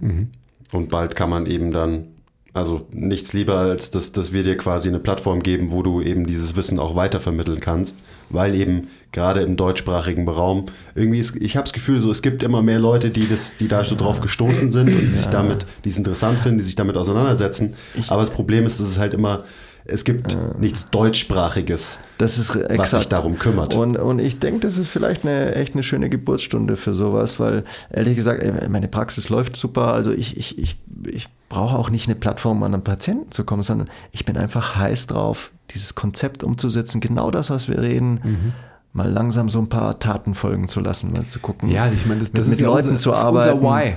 Und 0.71 0.89
bald 0.89 1.15
kann 1.15 1.29
man 1.29 1.45
eben 1.45 1.71
dann, 1.71 2.07
also 2.53 2.85
nichts 2.91 3.33
lieber, 3.33 3.57
als 3.57 3.89
dass, 3.89 4.11
dass 4.11 4.31
wir 4.31 4.43
dir 4.43 4.55
quasi 4.55 4.87
eine 4.87 4.99
Plattform 4.99 5.41
geben, 5.41 5.71
wo 5.71 5.81
du 5.81 6.01
eben 6.01 6.27
dieses 6.27 6.55
Wissen 6.55 6.77
auch 6.77 6.95
weitervermitteln 6.95 7.59
kannst, 7.59 7.97
weil 8.29 8.53
eben 8.53 8.89
gerade 9.11 9.41
im 9.41 9.57
deutschsprachigen 9.57 10.27
Raum 10.27 10.67
irgendwie, 10.93 11.19
ist, 11.19 11.35
ich 11.35 11.57
habe 11.57 11.63
das 11.63 11.73
Gefühl, 11.73 11.99
so 11.99 12.11
es 12.11 12.21
gibt 12.21 12.43
immer 12.43 12.61
mehr 12.61 12.79
Leute, 12.79 13.09
die, 13.09 13.27
das, 13.27 13.57
die 13.57 13.67
da 13.67 13.83
so 13.83 13.95
drauf 13.95 14.21
gestoßen 14.21 14.71
sind 14.71 14.87
und 14.87 15.01
die 15.01 15.07
sich 15.07 15.27
damit, 15.27 15.65
die 15.83 15.89
es 15.89 15.97
interessant 15.97 16.37
finden, 16.37 16.59
die 16.59 16.63
sich 16.63 16.75
damit 16.75 16.95
auseinandersetzen. 16.95 17.73
Aber 18.07 18.21
das 18.21 18.29
Problem 18.29 18.67
ist, 18.67 18.79
dass 18.79 18.87
es 18.87 18.99
halt 18.99 19.15
immer, 19.15 19.45
es 19.85 20.05
gibt 20.05 20.37
nichts 20.59 20.89
deutschsprachiges, 20.89 21.99
Das 22.17 22.37
ist 22.37 22.55
exakt. 22.55 22.79
was 22.79 22.91
sich 22.91 23.07
darum 23.09 23.37
kümmert. 23.37 23.75
Und, 23.75 23.97
und 23.97 24.19
ich 24.19 24.39
denke, 24.39 24.61
das 24.61 24.77
ist 24.77 24.87
vielleicht 24.87 25.25
eine 25.25 25.55
echt 25.55 25.73
eine 25.73 25.83
schöne 25.83 26.09
Geburtsstunde 26.09 26.77
für 26.77 26.93
sowas, 26.93 27.39
weil 27.39 27.63
ehrlich 27.91 28.15
gesagt, 28.15 28.41
ey, 28.41 28.69
meine 28.69 28.87
Praxis 28.87 29.29
läuft 29.29 29.57
super. 29.57 29.93
Also 29.93 30.11
ich, 30.11 30.37
ich, 30.37 30.57
ich, 30.57 30.77
ich 31.07 31.27
brauche 31.49 31.77
auch 31.77 31.89
nicht 31.89 32.07
eine 32.07 32.15
Plattform, 32.15 32.57
um 32.57 32.63
an 32.63 32.73
einen 32.73 32.83
Patienten 32.83 33.31
zu 33.31 33.43
kommen, 33.43 33.63
sondern 33.63 33.89
ich 34.11 34.25
bin 34.25 34.37
einfach 34.37 34.75
heiß 34.75 35.07
drauf, 35.07 35.51
dieses 35.71 35.95
Konzept 35.95 36.43
umzusetzen, 36.43 37.01
genau 37.01 37.29
das, 37.31 37.49
was 37.49 37.67
wir 37.67 37.79
reden. 37.79 38.19
Mhm. 38.23 38.53
Mal 38.95 39.09
langsam 39.11 39.49
so 39.49 39.57
ein 39.59 39.69
paar 39.69 39.97
Taten 39.99 40.35
folgen 40.35 40.67
zu 40.67 40.79
lassen, 40.79 41.13
mal 41.13 41.25
zu 41.25 41.39
gucken. 41.39 41.69
Ja, 41.69 41.87
ich 41.91 42.05
meine, 42.05 42.19
das, 42.19 42.29
mit, 42.31 42.37
das 42.37 42.45
mit 42.47 42.53
ist 42.53 42.59
ja 42.61 42.67
Leuten 42.67 42.89
unser, 42.89 43.01
zu 43.01 43.13
arbeiten. 43.13 43.57
unser 43.57 43.67
Why. 43.67 43.93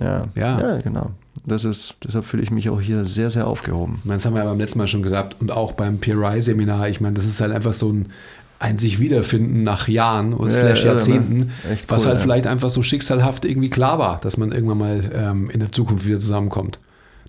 Ja. 0.00 0.28
Ja. 0.34 0.60
ja, 0.60 0.78
genau. 0.78 1.10
Das 1.46 1.64
ist, 1.64 1.96
deshalb 2.04 2.24
fühle 2.24 2.42
ich 2.42 2.50
mich 2.50 2.68
auch 2.68 2.80
hier 2.80 3.04
sehr, 3.04 3.30
sehr 3.30 3.46
aufgehoben. 3.46 4.02
Das 4.04 4.26
haben 4.26 4.34
wir 4.34 4.42
ja 4.42 4.48
beim 4.48 4.58
letzten 4.58 4.78
Mal 4.78 4.88
schon 4.88 5.02
gesagt 5.02 5.40
und 5.40 5.50
auch 5.50 5.72
beim 5.72 5.98
PRI-Seminar. 5.98 6.88
Ich 6.88 7.00
meine, 7.00 7.14
das 7.14 7.24
ist 7.24 7.40
halt 7.40 7.52
einfach 7.52 7.72
so 7.72 7.90
ein, 7.90 8.08
ein 8.58 8.78
sich 8.78 9.00
wiederfinden 9.00 9.62
nach 9.62 9.88
Jahren 9.88 10.34
oder 10.34 10.50
Ja, 10.50 10.58
slash? 10.58 10.84
Jahrzehnten, 10.84 11.52
was 11.86 12.02
cool, 12.02 12.08
halt 12.08 12.18
ja. 12.18 12.22
vielleicht 12.22 12.46
einfach 12.46 12.70
so 12.70 12.82
schicksalhaft 12.82 13.44
irgendwie 13.44 13.70
klar 13.70 13.98
war, 13.98 14.20
dass 14.20 14.36
man 14.36 14.52
irgendwann 14.52 14.78
mal 14.78 15.10
ähm, 15.14 15.50
in 15.50 15.60
der 15.60 15.72
Zukunft 15.72 16.06
wieder 16.06 16.18
zusammenkommt. 16.18 16.78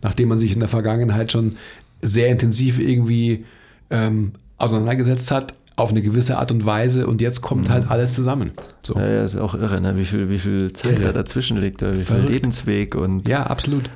Nachdem 0.02 0.30
man 0.30 0.38
sich 0.38 0.54
in 0.54 0.60
der 0.60 0.70
Vergangenheit 0.70 1.32
schon 1.32 1.56
sehr 2.02 2.30
intensiv 2.30 2.80
irgendwie 2.80 3.46
ähm, 3.90 4.34
auseinandergesetzt 4.58 5.32
hat, 5.32 5.54
auf 5.80 5.92
eine 5.92 6.02
gewisse 6.02 6.38
Art 6.38 6.52
und 6.52 6.66
Weise 6.66 7.08
und 7.08 7.22
jetzt 7.22 7.42
kommt 7.42 7.68
Mhm. 7.70 7.74
halt 7.74 7.90
alles 7.92 8.14
zusammen. 8.14 8.52
So. 8.82 8.96
Ja, 8.96 9.08
ja, 9.08 9.24
ist 9.24 9.36
auch 9.38 9.56
irre, 9.56 9.80
ne? 9.82 9.96
wie, 9.98 10.06
viel, 10.06 10.30
wie 10.30 10.40
viel 10.40 10.72
Zeit 10.74 10.94
Irre. 10.94 11.04
da 11.04 11.12
dazwischen 11.14 11.58
liegt, 11.58 11.82
wie 11.82 11.92
viel 11.94 12.04
Verrückt. 12.04 12.30
Lebensweg 12.30 12.96
und 12.96 13.28
Ja, 13.28 13.44
absolut. 13.44 13.90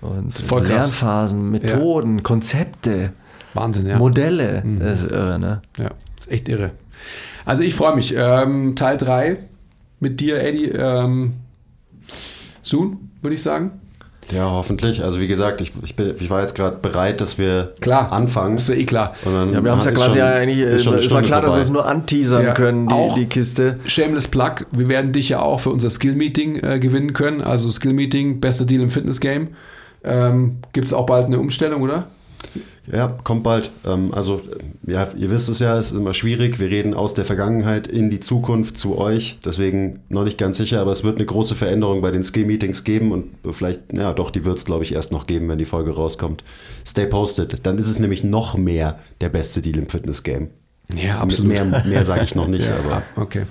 Und 0.00 0.32
voll 0.32 0.60
krass. 0.60 0.86
Lernphasen, 0.86 1.50
Methoden, 1.50 2.22
Konzepte, 2.22 3.12
Wahnsinn, 3.54 3.86
ja. 3.86 3.98
Modelle. 3.98 4.62
Mhm. 4.64 4.78
Das 4.80 5.04
ist 5.04 5.10
irre, 5.10 5.38
ne? 5.38 5.62
Ja, 5.78 5.90
ist 6.18 6.30
echt 6.30 6.48
irre. 6.48 6.70
Also 7.44 7.62
ich 7.62 7.74
freue 7.74 7.94
mich. 7.96 8.14
Ähm, 8.16 8.74
Teil 8.76 8.96
3 8.96 9.38
mit 9.98 10.20
dir, 10.20 10.42
Eddie, 10.42 10.66
ähm, 10.70 11.34
soon, 12.62 13.10
würde 13.22 13.34
ich 13.34 13.42
sagen. 13.42 13.80
Ja, 14.32 14.50
hoffentlich. 14.50 15.02
Also 15.02 15.20
wie 15.20 15.26
gesagt, 15.26 15.60
ich, 15.60 15.72
ich, 15.82 15.96
bin, 15.96 16.14
ich 16.18 16.30
war 16.30 16.40
jetzt 16.40 16.54
gerade 16.54 16.76
bereit, 16.76 17.20
dass 17.20 17.38
wir 17.38 17.72
Klar. 17.80 18.12
anfangen. 18.12 18.56
ist 18.56 18.68
ja 18.68 18.74
eh 18.76 18.84
klar. 18.84 19.14
Und 19.24 19.32
dann 19.32 19.52
Ja, 19.52 19.64
wir 19.64 19.70
haben 19.72 19.78
es 19.78 19.84
ja 19.84 19.90
quasi 19.92 20.10
schon- 20.10 20.18
ja 20.18 20.26
eigentlich, 20.34 20.58
äh, 20.58 20.74
ist 20.76 20.84
schon 20.84 20.94
eine 20.94 21.02
es 21.02 21.10
war 21.10 21.22
klar, 21.22 21.40
dass 21.40 21.48
wir 21.48 21.50
vorbei. 21.50 21.62
es 21.64 21.70
nur 21.70 21.86
anteasern 21.86 22.42
Ja, 22.44 22.52
können, 22.54 22.86
die, 22.88 22.94
auch- 22.94 23.14
die 23.14 23.26
Kiste. 23.26 23.80
Shameless 23.86 24.28
Plug, 24.28 24.66
wir 24.72 24.88
werden 24.88 25.12
dich 25.12 25.28
ja 25.30 25.40
auch 25.40 25.60
für 25.60 25.70
unser 25.70 25.90
Skill-Meeting 25.90 26.56
äh, 26.62 26.78
gewinnen 26.78 27.12
können. 27.12 27.40
Also 27.40 27.70
Skill-Meeting, 27.70 28.40
bester 28.40 28.64
Deal 28.64 28.82
im 28.82 28.90
Fitness-Game. 28.90 29.48
Ähm, 30.04 30.58
Gibt 30.72 30.86
es 30.86 30.92
auch 30.92 31.06
bald 31.06 31.26
eine 31.26 31.38
Umstellung, 31.38 31.82
oder? 31.82 32.06
Ja, 32.90 33.16
kommt 33.22 33.44
bald. 33.44 33.70
Ähm, 33.86 34.12
also, 34.12 34.42
ja, 34.86 35.08
ihr 35.16 35.30
wisst 35.30 35.48
es 35.48 35.60
ja, 35.60 35.78
es 35.78 35.92
ist 35.92 35.98
immer 35.98 36.14
schwierig. 36.14 36.58
Wir 36.58 36.68
reden 36.68 36.94
aus 36.94 37.14
der 37.14 37.24
Vergangenheit 37.24 37.86
in 37.86 38.10
die 38.10 38.18
Zukunft 38.20 38.76
zu 38.78 38.98
euch. 38.98 39.38
Deswegen 39.44 40.00
noch 40.08 40.24
nicht 40.24 40.38
ganz 40.38 40.56
sicher, 40.56 40.80
aber 40.80 40.90
es 40.90 41.04
wird 41.04 41.16
eine 41.16 41.26
große 41.26 41.54
Veränderung 41.54 42.00
bei 42.02 42.10
den 42.10 42.24
Skill-Meetings 42.24 42.82
geben 42.84 43.12
und 43.12 43.26
vielleicht, 43.54 43.92
ja 43.92 44.12
doch, 44.12 44.30
die 44.30 44.44
wird 44.44 44.58
es, 44.58 44.64
glaube 44.64 44.82
ich, 44.84 44.92
erst 44.92 45.12
noch 45.12 45.26
geben, 45.26 45.48
wenn 45.48 45.58
die 45.58 45.64
Folge 45.66 45.92
rauskommt. 45.94 46.42
Stay 46.86 47.06
posted. 47.06 47.64
Dann 47.66 47.78
ist 47.78 47.86
es 47.88 47.98
nämlich 48.00 48.24
noch 48.24 48.56
mehr 48.56 48.98
der 49.20 49.28
beste 49.28 49.62
Deal 49.62 49.76
im 49.78 49.86
Fitness-Game. 49.86 50.48
Ja, 50.94 51.24
Mehr, 51.42 51.64
mehr 51.86 52.04
sage 52.04 52.24
ich 52.24 52.34
noch 52.34 52.48
nicht, 52.48 52.64
Ja, 52.68 52.78
aber. 52.78 53.02
okay. 53.14 53.42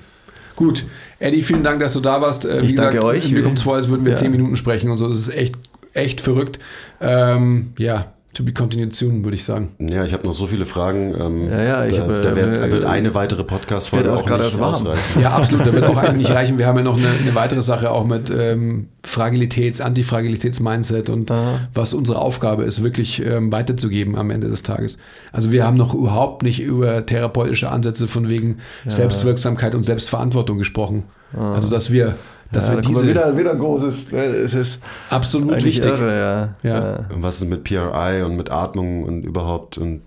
Gut. 0.57 0.85
Eddie, 1.19 1.41
vielen 1.41 1.63
Dank, 1.63 1.79
dass 1.79 1.93
du 1.93 2.01
da 2.01 2.19
warst. 2.19 2.43
Äh, 2.43 2.59
Ich 2.61 2.75
danke 2.75 3.01
euch. 3.01 3.31
Mir 3.31 3.43
kommt 3.43 3.59
es 3.59 3.63
vor, 3.63 3.75
als 3.75 3.87
würden 3.87 4.03
wir 4.03 4.11
Ja. 4.11 4.17
zehn 4.17 4.31
Minuten 4.31 4.57
sprechen 4.57 4.89
und 4.89 4.97
so. 4.97 5.07
Das 5.07 5.17
ist 5.17 5.29
echt, 5.33 5.55
echt 5.93 6.19
verrückt. 6.19 6.59
Ähm, 6.99 7.71
ja, 7.77 8.11
to 8.39 8.45
be 8.45 8.53
continued 8.53 8.95
soon, 8.95 9.25
würde 9.25 9.35
ich 9.35 9.43
sagen. 9.43 9.75
Ja, 9.79 10.05
ich 10.05 10.13
habe 10.13 10.25
noch 10.25 10.33
so 10.33 10.47
viele 10.47 10.65
Fragen. 10.65 11.13
Ähm, 11.19 11.49
Ja, 11.49 11.61
ja, 11.61 11.85
ich 11.85 11.97
da, 11.97 12.03
hab, 12.03 12.09
äh, 12.09 12.21
da 12.21 12.35
wird, 12.35 12.47
äh, 12.47 12.71
wird 12.71 12.85
eine 12.85 13.13
weitere 13.13 13.43
Podcast-Folge 13.43 14.05
wird 14.05 14.15
auch 14.15 14.21
auch 14.21 14.25
gerade 14.25 14.45
nicht 14.45 14.57
ausreichen. 14.57 15.21
Ja, 15.21 15.31
absolut. 15.31 15.67
Da 15.67 15.73
wird 15.73 15.83
auch 15.83 15.97
eigentlich 15.97 16.27
nicht 16.27 16.31
reichen. 16.31 16.57
Wir 16.57 16.65
haben 16.65 16.77
ja 16.77 16.83
noch 16.83 16.97
eine, 16.97 17.09
eine 17.09 17.35
weitere 17.35 17.61
Sache 17.61 17.91
auch 17.91 18.05
mit 18.05 18.29
ähm, 18.29 18.87
Fragilitäts-, 19.03 19.81
Antifragilitäts-Mindset 19.81 21.09
und 21.09 21.29
Aha. 21.29 21.67
was 21.73 21.93
unsere 21.93 22.19
Aufgabe 22.19 22.63
ist, 22.63 22.81
wirklich 22.81 23.23
ähm, 23.25 23.51
weiterzugeben 23.51 24.15
am 24.15 24.29
Ende 24.29 24.47
des 24.47 24.63
Tages. 24.63 24.99
Also 25.33 25.51
wir 25.51 25.65
haben 25.65 25.75
noch 25.75 25.93
überhaupt 25.93 26.43
nicht 26.43 26.61
über 26.61 27.05
therapeutische 27.05 27.69
Ansätze 27.69 28.07
von 28.07 28.29
wegen 28.29 28.59
Selbstwirksamkeit 28.87 29.75
und 29.75 29.83
Selbstverantwortung 29.83 30.57
gesprochen. 30.57 31.03
Also 31.37 31.69
dass 31.69 31.91
wir, 31.91 32.15
dass 32.51 32.67
ja, 32.67 32.75
wir 32.75 32.81
diese 32.81 33.07
wieder, 33.07 33.37
wieder 33.37 33.51
ein 33.51 33.59
großes, 33.59 34.11
äh, 34.13 34.35
es 34.37 34.53
ist 34.53 34.83
absolut 35.09 35.63
wichtig. 35.63 35.85
irre, 35.85 36.55
ja. 36.63 36.69
Ja. 36.69 36.79
Ja. 36.83 37.05
Und 37.13 37.21
was 37.23 37.41
ist 37.41 37.47
mit 37.49 37.63
PRI 37.63 38.23
und 38.23 38.35
mit 38.35 38.49
Atmung 38.51 39.03
und 39.03 39.23
überhaupt 39.23 39.77
und 39.77 40.01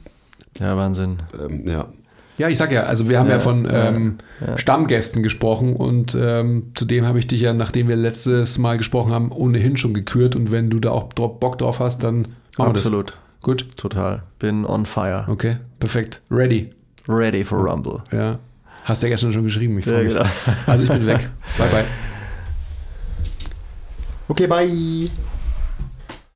ja, 0.59 0.77
Wahnsinn. 0.77 1.19
ähm, 1.41 1.67
ja. 1.67 1.87
Ja, 2.39 2.49
ich 2.49 2.59
sag 2.59 2.73
ja, 2.73 2.85
also 2.85 3.09
wir 3.09 3.19
haben 3.19 3.27
ja, 3.29 3.35
Ja, 3.35 3.39
von 3.39 3.65
ja, 3.67 3.89
ähm, 3.89 4.19
ja. 4.45 4.57
Stammgästen 4.59 5.23
gesprochen 5.23 5.77
und 5.77 6.17
ähm, 6.19 6.73
zudem 6.75 7.05
habe 7.07 7.19
ich 7.19 7.27
dich 7.27 7.41
ja, 7.43 7.53
nachdem 7.53 7.89
wir 7.89 7.97
letztes 7.97 8.59
Mal 8.59 8.79
gesprochen 8.79 9.13
haben, 9.13 9.31
ohnehin 9.31 9.77
schon 9.77 9.95
gekürt 9.95 10.35
und 10.35 10.51
wenn 10.51 10.71
du 10.71 10.79
da 10.81 10.91
auch 10.91 11.05
Bock 11.13 11.59
drauf 11.59 11.79
hast, 11.79 12.03
dann 12.03 12.29
machen 12.59 12.71
Absolut. 12.71 13.11
wir 13.11 13.13
das. 13.13 13.17
Gut, 13.45 13.77
Total. 13.77 14.23
Bin 14.39 14.65
on 14.65 14.87
fire. 14.87 15.25
okay, 15.29 15.57
perfekt. 15.79 16.21
Ready. 16.31 16.71
Ready 17.09 17.45
for 17.45 17.59
Rumble. 17.59 18.03
Ja. 18.13 18.39
Hast 18.85 19.03
du 19.03 19.07
ja 19.07 19.13
gestern 19.13 19.33
schon 19.33 19.45
geschrieben, 19.45 19.79
ich 19.79 19.85
freue 19.85 19.99
Ja, 19.99 20.03
mich. 20.05 20.15
genau. 20.15 20.27
Also 20.67 20.85
ich 20.85 20.91
bin 20.91 21.07
weg. 21.07 21.29
Bye 21.59 21.69
bye. 21.69 21.85
Okay, 24.33 24.47
bye. 24.47 25.32